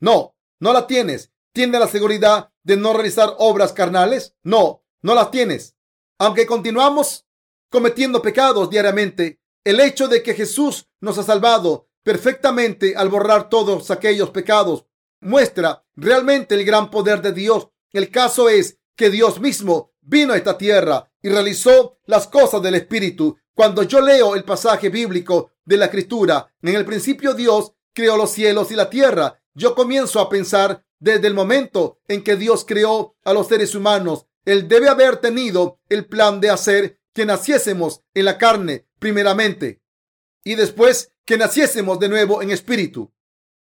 No, 0.00 0.36
no 0.60 0.72
la 0.72 0.86
tienes. 0.86 1.32
¿Tiene 1.52 1.78
la 1.78 1.88
seguridad 1.88 2.50
de 2.62 2.76
no 2.76 2.92
realizar 2.92 3.34
obras 3.38 3.72
carnales? 3.72 4.34
No, 4.42 4.84
no 5.02 5.14
las 5.14 5.30
tienes. 5.30 5.76
Aunque 6.18 6.46
continuamos 6.46 7.26
cometiendo 7.74 8.22
pecados 8.22 8.70
diariamente, 8.70 9.40
el 9.64 9.80
hecho 9.80 10.06
de 10.06 10.22
que 10.22 10.34
Jesús 10.34 10.86
nos 11.00 11.18
ha 11.18 11.24
salvado 11.24 11.88
perfectamente 12.04 12.94
al 12.94 13.08
borrar 13.08 13.48
todos 13.48 13.90
aquellos 13.90 14.30
pecados 14.30 14.86
muestra 15.20 15.84
realmente 15.96 16.54
el 16.54 16.64
gran 16.64 16.88
poder 16.88 17.20
de 17.20 17.32
Dios. 17.32 17.70
El 17.92 18.12
caso 18.12 18.48
es 18.48 18.78
que 18.94 19.10
Dios 19.10 19.40
mismo 19.40 19.92
vino 20.02 20.34
a 20.34 20.36
esta 20.36 20.56
tierra 20.56 21.10
y 21.20 21.30
realizó 21.30 21.98
las 22.06 22.28
cosas 22.28 22.62
del 22.62 22.76
Espíritu. 22.76 23.36
Cuando 23.54 23.82
yo 23.82 24.00
leo 24.00 24.36
el 24.36 24.44
pasaje 24.44 24.88
bíblico 24.88 25.50
de 25.64 25.76
la 25.76 25.86
Escritura, 25.86 26.54
en 26.62 26.76
el 26.76 26.84
principio 26.84 27.34
Dios 27.34 27.72
creó 27.92 28.16
los 28.16 28.30
cielos 28.30 28.70
y 28.70 28.76
la 28.76 28.88
tierra, 28.88 29.42
yo 29.52 29.74
comienzo 29.74 30.20
a 30.20 30.28
pensar 30.28 30.86
desde 31.00 31.26
el 31.26 31.34
momento 31.34 31.98
en 32.06 32.22
que 32.22 32.36
Dios 32.36 32.64
creó 32.64 33.16
a 33.24 33.32
los 33.32 33.48
seres 33.48 33.74
humanos, 33.74 34.26
Él 34.44 34.68
debe 34.68 34.88
haber 34.88 35.16
tenido 35.16 35.80
el 35.88 36.06
plan 36.06 36.40
de 36.40 36.50
hacer 36.50 37.00
que 37.14 37.24
naciésemos 37.24 38.02
en 38.12 38.26
la 38.26 38.36
carne 38.36 38.86
primeramente 38.98 39.82
y 40.44 40.56
después 40.56 41.12
que 41.24 41.38
naciésemos 41.38 41.98
de 41.98 42.08
nuevo 42.08 42.42
en 42.42 42.50
espíritu. 42.50 43.12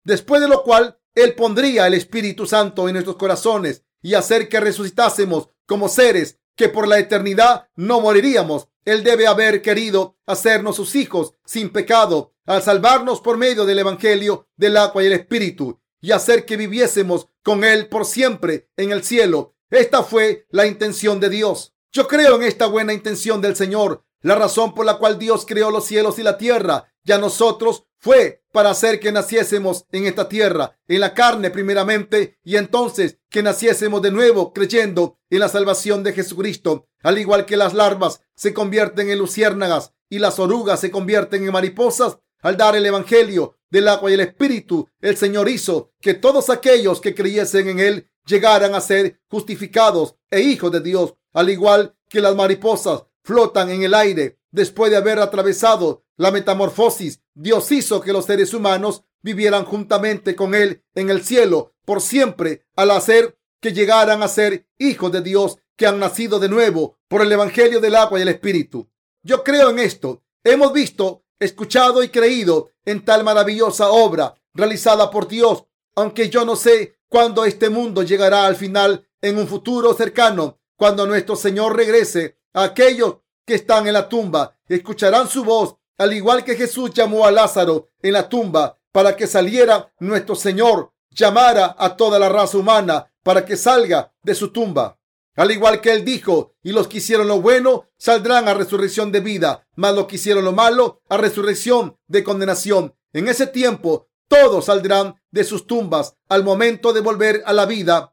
Después 0.04 0.40
de 0.40 0.48
lo 0.48 0.64
cual 0.64 0.98
Él 1.14 1.34
pondría 1.34 1.86
el 1.86 1.94
Espíritu 1.94 2.46
Santo 2.46 2.88
en 2.88 2.94
nuestros 2.94 3.16
corazones 3.16 3.84
y 4.02 4.14
hacer 4.14 4.48
que 4.48 4.58
resucitásemos 4.58 5.48
como 5.66 5.88
seres 5.88 6.40
que 6.56 6.68
por 6.68 6.88
la 6.88 6.98
eternidad 6.98 7.68
no 7.76 8.00
moriríamos. 8.00 8.68
Él 8.84 9.04
debe 9.04 9.28
haber 9.28 9.62
querido 9.62 10.18
hacernos 10.26 10.74
sus 10.74 10.96
hijos 10.96 11.34
sin 11.44 11.70
pecado 11.70 12.34
al 12.46 12.62
salvarnos 12.62 13.20
por 13.20 13.36
medio 13.36 13.64
del 13.64 13.78
Evangelio 13.78 14.48
del 14.56 14.76
agua 14.76 15.04
y 15.04 15.06
el 15.06 15.12
Espíritu 15.12 15.80
y 16.00 16.10
hacer 16.10 16.44
que 16.44 16.56
viviésemos 16.56 17.28
con 17.44 17.62
Él 17.62 17.88
por 17.88 18.04
siempre 18.04 18.68
en 18.76 18.90
el 18.90 19.04
cielo. 19.04 19.54
Esta 19.70 20.02
fue 20.02 20.46
la 20.50 20.66
intención 20.66 21.20
de 21.20 21.28
Dios. 21.28 21.71
Yo 21.94 22.08
creo 22.08 22.36
en 22.36 22.42
esta 22.44 22.66
buena 22.66 22.94
intención 22.94 23.42
del 23.42 23.54
Señor. 23.54 24.02
La 24.22 24.34
razón 24.34 24.74
por 24.74 24.86
la 24.86 24.96
cual 24.96 25.18
Dios 25.18 25.44
creó 25.44 25.70
los 25.70 25.84
cielos 25.84 26.18
y 26.18 26.22
la 26.22 26.38
tierra 26.38 26.90
y 27.04 27.12
a 27.12 27.18
nosotros 27.18 27.84
fue 27.98 28.42
para 28.50 28.70
hacer 28.70 28.98
que 28.98 29.12
naciésemos 29.12 29.84
en 29.92 30.06
esta 30.06 30.28
tierra, 30.28 30.78
en 30.88 31.00
la 31.00 31.12
carne 31.12 31.50
primeramente, 31.50 32.38
y 32.44 32.56
entonces 32.56 33.18
que 33.28 33.42
naciésemos 33.42 34.00
de 34.00 34.10
nuevo 34.10 34.54
creyendo 34.54 35.18
en 35.28 35.40
la 35.40 35.48
salvación 35.50 36.02
de 36.02 36.14
Jesucristo. 36.14 36.88
Al 37.02 37.18
igual 37.18 37.44
que 37.44 37.58
las 37.58 37.74
larvas 37.74 38.22
se 38.34 38.54
convierten 38.54 39.10
en 39.10 39.18
luciérnagas 39.18 39.92
y 40.08 40.18
las 40.18 40.38
orugas 40.38 40.80
se 40.80 40.90
convierten 40.90 41.44
en 41.44 41.52
mariposas, 41.52 42.18
al 42.40 42.56
dar 42.56 42.74
el 42.74 42.86
Evangelio 42.86 43.58
del 43.70 43.88
agua 43.88 44.10
y 44.10 44.14
el 44.14 44.20
Espíritu, 44.20 44.88
el 45.00 45.16
Señor 45.16 45.48
hizo 45.48 45.92
que 46.00 46.14
todos 46.14 46.48
aquellos 46.48 47.00
que 47.00 47.14
creyesen 47.14 47.68
en 47.68 47.80
Él 47.80 48.10
llegaran 48.26 48.74
a 48.74 48.80
ser 48.80 49.20
justificados 49.28 50.16
e 50.30 50.40
hijos 50.40 50.72
de 50.72 50.80
Dios, 50.80 51.14
al 51.32 51.50
igual 51.50 51.96
que 52.08 52.20
las 52.20 52.34
mariposas 52.34 53.04
flotan 53.22 53.70
en 53.70 53.82
el 53.82 53.94
aire. 53.94 54.38
Después 54.50 54.90
de 54.90 54.98
haber 54.98 55.18
atravesado 55.18 56.04
la 56.16 56.30
metamorfosis, 56.30 57.22
Dios 57.34 57.70
hizo 57.72 58.00
que 58.00 58.12
los 58.12 58.26
seres 58.26 58.52
humanos 58.52 59.04
vivieran 59.22 59.64
juntamente 59.64 60.36
con 60.36 60.54
Él 60.54 60.84
en 60.94 61.10
el 61.10 61.24
cielo 61.24 61.74
por 61.84 62.00
siempre 62.00 62.66
al 62.76 62.90
hacer 62.90 63.38
que 63.60 63.72
llegaran 63.72 64.22
a 64.22 64.28
ser 64.28 64.66
hijos 64.78 65.12
de 65.12 65.22
Dios 65.22 65.58
que 65.76 65.86
han 65.86 65.98
nacido 65.98 66.38
de 66.38 66.48
nuevo 66.48 66.98
por 67.08 67.22
el 67.22 67.32
Evangelio 67.32 67.80
del 67.80 67.96
agua 67.96 68.18
y 68.18 68.22
el 68.22 68.28
Espíritu. 68.28 68.90
Yo 69.22 69.42
creo 69.42 69.70
en 69.70 69.78
esto. 69.78 70.22
Hemos 70.44 70.72
visto, 70.72 71.24
escuchado 71.38 72.02
y 72.02 72.08
creído 72.08 72.70
en 72.84 73.04
tal 73.04 73.24
maravillosa 73.24 73.90
obra 73.90 74.34
realizada 74.54 75.10
por 75.10 75.28
Dios, 75.28 75.64
aunque 75.94 76.28
yo 76.28 76.44
no 76.44 76.56
sé 76.56 76.98
cuándo 77.08 77.44
este 77.44 77.70
mundo 77.70 78.02
llegará 78.02 78.46
al 78.46 78.56
final 78.56 79.08
en 79.20 79.38
un 79.38 79.46
futuro 79.46 79.94
cercano, 79.94 80.60
cuando 80.82 81.06
nuestro 81.06 81.36
Señor 81.36 81.76
regrese 81.76 82.40
aquellos 82.52 83.18
que 83.46 83.54
están 83.54 83.86
en 83.86 83.92
la 83.92 84.08
tumba, 84.08 84.58
escucharán 84.66 85.28
su 85.28 85.44
voz, 85.44 85.76
al 85.96 86.12
igual 86.12 86.42
que 86.42 86.56
Jesús 86.56 86.90
llamó 86.92 87.24
a 87.24 87.30
Lázaro 87.30 87.90
en 88.02 88.14
la 88.14 88.28
tumba 88.28 88.80
para 88.90 89.14
que 89.14 89.28
saliera 89.28 89.94
nuestro 90.00 90.34
Señor, 90.34 90.92
llamara 91.12 91.76
a 91.78 91.96
toda 91.96 92.18
la 92.18 92.28
raza 92.28 92.58
humana 92.58 93.12
para 93.22 93.44
que 93.44 93.56
salga 93.56 94.12
de 94.24 94.34
su 94.34 94.48
tumba. 94.48 94.98
Al 95.36 95.52
igual 95.52 95.80
que 95.80 95.92
él 95.92 96.04
dijo, 96.04 96.56
y 96.64 96.72
los 96.72 96.88
que 96.88 96.98
hicieron 96.98 97.28
lo 97.28 97.40
bueno 97.40 97.84
saldrán 97.96 98.48
a 98.48 98.54
resurrección 98.54 99.12
de 99.12 99.20
vida, 99.20 99.68
mas 99.76 99.94
los 99.94 100.08
que 100.08 100.16
hicieron 100.16 100.44
lo 100.44 100.50
malo 100.50 101.00
a 101.08 101.16
resurrección 101.16 101.96
de 102.08 102.24
condenación. 102.24 102.96
En 103.12 103.28
ese 103.28 103.46
tiempo 103.46 104.08
todos 104.26 104.64
saldrán 104.64 105.14
de 105.30 105.44
sus 105.44 105.68
tumbas 105.68 106.16
al 106.28 106.42
momento 106.42 106.92
de 106.92 107.02
volver 107.02 107.44
a 107.46 107.52
la 107.52 107.66
vida. 107.66 108.11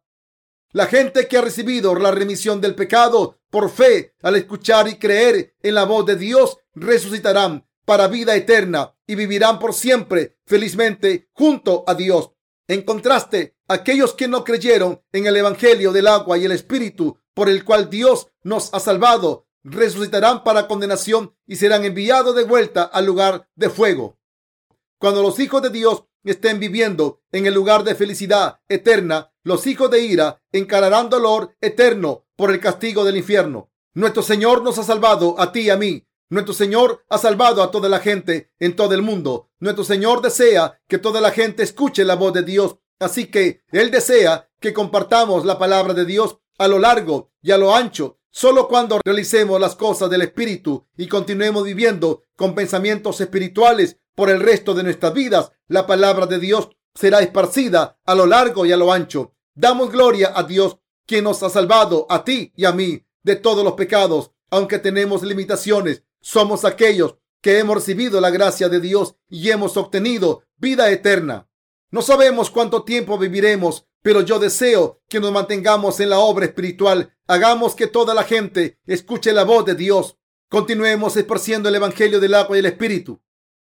La 0.71 0.85
gente 0.85 1.27
que 1.27 1.37
ha 1.37 1.41
recibido 1.41 1.95
la 1.95 2.11
remisión 2.11 2.61
del 2.61 2.75
pecado 2.75 3.39
por 3.49 3.71
fe 3.71 4.13
al 4.21 4.35
escuchar 4.35 4.87
y 4.87 4.99
creer 4.99 5.55
en 5.63 5.73
la 5.73 5.85
voz 5.85 6.05
de 6.05 6.15
Dios 6.15 6.57
resucitarán 6.75 7.67
para 7.85 8.07
vida 8.07 8.35
eterna 8.35 8.95
y 9.07 9.15
vivirán 9.15 9.57
por 9.57 9.73
siempre 9.73 10.37
felizmente 10.45 11.27
junto 11.33 11.83
a 11.87 11.95
Dios. 11.95 12.31
En 12.67 12.83
contraste, 12.83 13.55
aquellos 13.67 14.13
que 14.13 14.27
no 14.27 14.43
creyeron 14.43 15.01
en 15.11 15.25
el 15.25 15.37
Evangelio 15.37 15.91
del 15.91 16.05
agua 16.05 16.37
y 16.37 16.45
el 16.45 16.51
Espíritu 16.51 17.17
por 17.33 17.49
el 17.49 17.65
cual 17.65 17.89
Dios 17.89 18.27
nos 18.43 18.71
ha 18.73 18.79
salvado, 18.79 19.47
resucitarán 19.63 20.43
para 20.43 20.67
condenación 20.67 21.35
y 21.47 21.55
serán 21.55 21.83
enviados 21.83 22.35
de 22.35 22.43
vuelta 22.43 22.83
al 22.83 23.07
lugar 23.07 23.49
de 23.55 23.71
fuego. 23.71 24.19
Cuando 24.99 25.23
los 25.23 25.39
hijos 25.39 25.63
de 25.63 25.71
Dios 25.71 26.03
estén 26.23 26.59
viviendo 26.59 27.23
en 27.31 27.45
el 27.45 27.53
lugar 27.53 27.83
de 27.83 27.95
felicidad 27.95 28.59
eterna, 28.67 29.31
los 29.49 29.65
hijos 29.65 29.89
de 29.89 30.01
ira 30.01 30.43
encararán 30.51 31.09
dolor 31.09 31.55
eterno 31.59 32.27
por 32.35 32.51
el 32.51 32.59
castigo 32.59 33.03
del 33.03 33.17
infierno. 33.17 33.71
Nuestro 33.95 34.21
Señor 34.21 34.61
nos 34.61 34.77
ha 34.77 34.83
salvado 34.83 35.35
a 35.39 35.51
ti 35.51 35.61
y 35.61 35.69
a 35.71 35.75
mí 35.75 36.05
nuestro 36.29 36.53
Señor 36.53 37.03
ha 37.09 37.17
salvado 37.17 37.63
a 37.63 37.71
toda 37.71 37.89
la 37.89 37.99
gente 37.99 38.51
en 38.59 38.75
todo 38.75 38.93
el 38.93 39.01
mundo. 39.01 39.49
Nuestro 39.57 39.83
Señor 39.83 40.21
desea 40.21 40.79
que 40.87 40.99
toda 40.99 41.19
la 41.19 41.31
gente 41.31 41.63
escuche 41.63 42.05
la 42.05 42.15
voz 42.15 42.31
de 42.33 42.43
Dios. 42.43 42.75
Así 42.99 43.25
que 43.25 43.63
Él 43.71 43.89
desea 43.89 44.47
que 44.59 44.71
compartamos 44.71 45.45
la 45.45 45.57
palabra 45.57 45.95
de 45.95 46.05
Dios 46.05 46.37
a 46.59 46.67
lo 46.67 46.77
largo 46.77 47.31
y 47.41 47.49
a 47.49 47.57
lo 47.57 47.73
ancho. 47.73 48.19
Solo 48.29 48.67
cuando 48.67 48.99
realicemos 49.03 49.59
las 49.59 49.75
cosas 49.75 50.11
del 50.11 50.21
Espíritu 50.21 50.85
y 50.95 51.07
continuemos 51.07 51.63
viviendo 51.63 52.25
con 52.35 52.53
pensamientos 52.53 53.19
espirituales 53.19 53.97
por 54.13 54.29
el 54.29 54.41
resto 54.41 54.75
de 54.75 54.83
nuestras 54.83 55.15
vidas, 55.15 55.51
la 55.67 55.87
palabra 55.87 56.27
de 56.27 56.37
Dios 56.37 56.69
será 56.93 57.21
esparcida 57.21 57.97
a 58.05 58.13
lo 58.13 58.27
largo 58.27 58.67
y 58.67 58.71
a 58.71 58.77
lo 58.77 58.93
ancho. 58.93 59.33
Damos 59.59 59.91
gloria 59.91 60.31
a 60.33 60.43
Dios, 60.43 60.77
quien 61.05 61.25
nos 61.25 61.43
ha 61.43 61.49
salvado 61.49 62.05
a 62.09 62.23
ti 62.23 62.53
y 62.55 62.63
a 62.63 62.71
mí 62.71 63.03
de 63.23 63.35
todos 63.35 63.61
los 63.65 63.73
pecados, 63.73 64.31
aunque 64.49 64.79
tenemos 64.79 65.21
limitaciones 65.21 66.03
somos 66.21 66.63
aquellos 66.63 67.17
que 67.41 67.59
hemos 67.59 67.75
recibido 67.75 68.21
la 68.21 68.29
gracia 68.29 68.69
de 68.69 68.79
Dios 68.79 69.15
y 69.29 69.49
hemos 69.49 69.75
obtenido 69.75 70.43
vida 70.55 70.89
eterna. 70.89 71.49
No 71.91 72.01
sabemos 72.01 72.49
cuánto 72.49 72.83
tiempo 72.83 73.17
viviremos, 73.17 73.85
pero 74.01 74.21
yo 74.21 74.39
deseo 74.39 75.01
que 75.09 75.19
nos 75.19 75.33
mantengamos 75.33 75.99
en 75.99 76.11
la 76.11 76.19
obra 76.19 76.45
espiritual. 76.45 77.13
Hagamos 77.27 77.75
que 77.75 77.87
toda 77.87 78.13
la 78.13 78.23
gente 78.23 78.79
escuche 78.85 79.33
la 79.33 79.43
voz 79.43 79.65
de 79.65 79.75
Dios. 79.75 80.17
Continuemos 80.47 81.17
esparciendo 81.17 81.67
el 81.67 81.75
Evangelio 81.75 82.21
del 82.21 82.35
agua 82.35 82.55
y 82.55 82.59
el 82.59 82.65
Espíritu. 82.65 83.21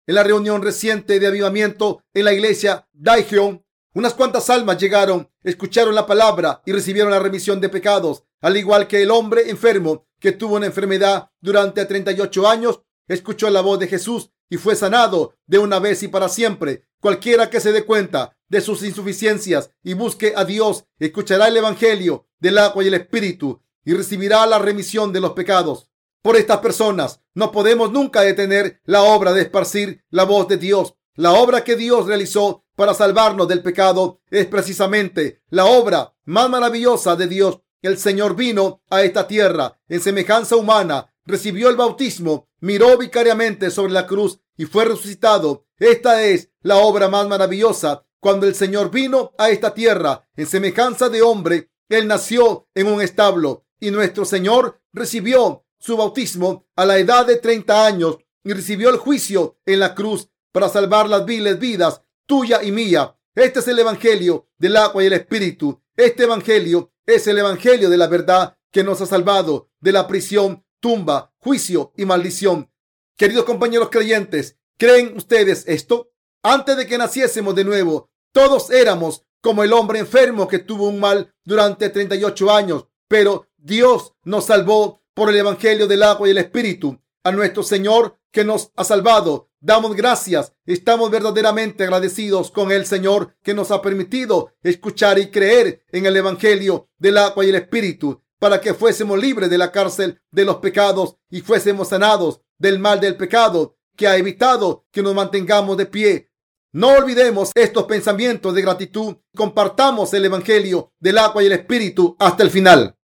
En 0.06 0.14
la 0.14 0.22
reunión 0.22 0.62
reciente 0.62 1.20
de 1.20 1.26
avivamiento 1.26 2.02
en 2.14 2.24
la 2.24 2.32
iglesia 2.32 2.88
Daejeon, 2.94 3.62
unas 3.94 4.14
cuantas 4.14 4.48
almas 4.50 4.78
llegaron, 4.78 5.28
escucharon 5.42 5.94
la 5.94 6.06
palabra 6.06 6.62
y 6.64 6.72
recibieron 6.72 7.10
la 7.10 7.18
remisión 7.18 7.60
de 7.60 7.68
pecados, 7.68 8.24
al 8.40 8.56
igual 8.56 8.86
que 8.86 9.02
el 9.02 9.10
hombre 9.10 9.50
enfermo 9.50 10.06
que 10.18 10.32
tuvo 10.32 10.56
una 10.56 10.66
enfermedad 10.66 11.30
durante 11.40 11.84
38 11.84 12.48
años, 12.48 12.80
escuchó 13.08 13.50
la 13.50 13.60
voz 13.60 13.78
de 13.78 13.88
Jesús 13.88 14.30
y 14.48 14.56
fue 14.56 14.76
sanado 14.76 15.34
de 15.46 15.58
una 15.58 15.78
vez 15.78 16.02
y 16.02 16.08
para 16.08 16.28
siempre. 16.28 16.86
Cualquiera 17.00 17.50
que 17.50 17.60
se 17.60 17.72
dé 17.72 17.84
cuenta 17.84 18.36
de 18.48 18.60
sus 18.60 18.82
insuficiencias 18.82 19.70
y 19.82 19.94
busque 19.94 20.34
a 20.36 20.44
Dios, 20.44 20.84
escuchará 20.98 21.48
el 21.48 21.56
Evangelio 21.56 22.28
del 22.38 22.58
agua 22.58 22.84
y 22.84 22.88
el 22.88 22.94
Espíritu 22.94 23.62
y 23.84 23.94
recibirá 23.94 24.46
la 24.46 24.58
remisión 24.58 25.12
de 25.12 25.20
los 25.20 25.32
pecados. 25.32 25.90
Por 26.22 26.36
estas 26.36 26.58
personas 26.58 27.20
no 27.34 27.50
podemos 27.50 27.90
nunca 27.90 28.20
detener 28.20 28.80
la 28.84 29.02
obra 29.02 29.32
de 29.32 29.42
esparcir 29.42 30.04
la 30.10 30.24
voz 30.24 30.46
de 30.46 30.56
Dios. 30.56 30.94
La 31.14 31.32
obra 31.32 31.62
que 31.64 31.76
Dios 31.76 32.06
realizó 32.06 32.64
para 32.74 32.94
salvarnos 32.94 33.48
del 33.48 33.62
pecado 33.62 34.20
es 34.30 34.46
precisamente 34.46 35.42
la 35.50 35.66
obra 35.66 36.14
más 36.24 36.48
maravillosa 36.48 37.16
de 37.16 37.26
Dios 37.26 37.60
el 37.82 37.98
Señor 37.98 38.36
vino 38.36 38.80
a 38.90 39.02
esta 39.02 39.26
tierra 39.26 39.80
en 39.88 40.00
semejanza 40.00 40.54
humana, 40.54 41.12
recibió 41.26 41.68
el 41.68 41.76
bautismo, 41.76 42.48
miró 42.60 42.96
vicariamente 42.96 43.72
sobre 43.72 43.92
la 43.92 44.06
cruz 44.06 44.38
y 44.56 44.66
fue 44.66 44.84
resucitado. 44.84 45.66
Esta 45.78 46.22
es 46.22 46.50
la 46.62 46.76
obra 46.76 47.08
más 47.08 47.26
maravillosa. 47.26 48.06
Cuando 48.20 48.46
el 48.46 48.54
Señor 48.54 48.92
vino 48.92 49.32
a 49.36 49.50
esta 49.50 49.74
tierra 49.74 50.28
en 50.36 50.46
semejanza 50.46 51.08
de 51.08 51.22
hombre, 51.22 51.72
Él 51.88 52.06
nació 52.06 52.68
en 52.72 52.86
un 52.86 53.02
establo 53.02 53.66
y 53.80 53.90
nuestro 53.90 54.24
Señor 54.24 54.80
recibió 54.92 55.64
su 55.76 55.96
bautismo 55.96 56.68
a 56.76 56.84
la 56.86 56.98
edad 56.98 57.26
de 57.26 57.36
30 57.38 57.84
años 57.84 58.18
y 58.44 58.52
recibió 58.52 58.90
el 58.90 58.96
juicio 58.96 59.58
en 59.66 59.80
la 59.80 59.96
cruz 59.96 60.30
para 60.52 60.68
salvar 60.68 61.08
las 61.08 61.24
viles 61.24 61.58
vidas 61.58 62.02
tuya 62.26 62.62
y 62.62 62.70
mía. 62.70 63.16
Este 63.34 63.60
es 63.60 63.68
el 63.68 63.78
Evangelio 63.78 64.48
del 64.58 64.76
agua 64.76 65.02
y 65.02 65.06
el 65.06 65.14
Espíritu. 65.14 65.82
Este 65.96 66.24
Evangelio 66.24 66.92
es 67.06 67.26
el 67.26 67.38
Evangelio 67.38 67.90
de 67.90 67.96
la 67.96 68.06
verdad 68.06 68.56
que 68.70 68.84
nos 68.84 69.00
ha 69.00 69.06
salvado 69.06 69.70
de 69.80 69.92
la 69.92 70.06
prisión, 70.06 70.64
tumba, 70.80 71.32
juicio 71.38 71.92
y 71.96 72.04
maldición. 72.04 72.70
Queridos 73.16 73.44
compañeros 73.44 73.88
creyentes, 73.90 74.56
¿creen 74.78 75.16
ustedes 75.16 75.64
esto? 75.66 76.12
Antes 76.42 76.76
de 76.76 76.86
que 76.86 76.98
naciésemos 76.98 77.54
de 77.54 77.64
nuevo, 77.64 78.10
todos 78.32 78.70
éramos 78.70 79.24
como 79.40 79.62
el 79.62 79.72
hombre 79.72 79.98
enfermo 79.98 80.48
que 80.48 80.58
tuvo 80.58 80.88
un 80.88 81.00
mal 81.00 81.34
durante 81.44 81.88
38 81.88 82.50
años, 82.50 82.86
pero 83.08 83.46
Dios 83.56 84.14
nos 84.24 84.46
salvó 84.46 85.02
por 85.14 85.28
el 85.28 85.36
Evangelio 85.36 85.86
del 85.86 86.02
agua 86.02 86.28
y 86.28 86.30
el 86.30 86.38
Espíritu. 86.38 86.98
A 87.24 87.30
nuestro 87.30 87.62
Señor 87.62 88.18
que 88.32 88.44
nos 88.44 88.72
ha 88.74 88.84
salvado. 88.84 89.50
Damos 89.64 89.94
gracias. 89.94 90.52
Estamos 90.66 91.08
verdaderamente 91.08 91.84
agradecidos 91.84 92.50
con 92.50 92.72
el 92.72 92.84
Señor 92.84 93.36
que 93.44 93.54
nos 93.54 93.70
ha 93.70 93.80
permitido 93.80 94.52
escuchar 94.64 95.20
y 95.20 95.30
creer 95.30 95.84
en 95.92 96.04
el 96.04 96.16
Evangelio 96.16 96.88
del 96.98 97.16
agua 97.16 97.44
y 97.44 97.50
el 97.50 97.54
Espíritu 97.54 98.20
para 98.40 98.60
que 98.60 98.74
fuésemos 98.74 99.20
libres 99.20 99.48
de 99.48 99.58
la 99.58 99.70
cárcel 99.70 100.20
de 100.32 100.44
los 100.44 100.56
pecados 100.56 101.14
y 101.30 101.42
fuésemos 101.42 101.90
sanados 101.90 102.40
del 102.58 102.80
mal 102.80 102.98
del 102.98 103.16
pecado 103.16 103.76
que 103.96 104.08
ha 104.08 104.16
evitado 104.16 104.84
que 104.90 105.00
nos 105.00 105.14
mantengamos 105.14 105.76
de 105.76 105.86
pie. 105.86 106.32
No 106.72 106.88
olvidemos 106.88 107.52
estos 107.54 107.84
pensamientos 107.84 108.52
de 108.54 108.62
gratitud. 108.62 109.14
Compartamos 109.36 110.12
el 110.12 110.24
Evangelio 110.24 110.92
del 110.98 111.18
agua 111.18 111.40
y 111.40 111.46
el 111.46 111.52
Espíritu 111.52 112.16
hasta 112.18 112.42
el 112.42 112.50
final. 112.50 112.96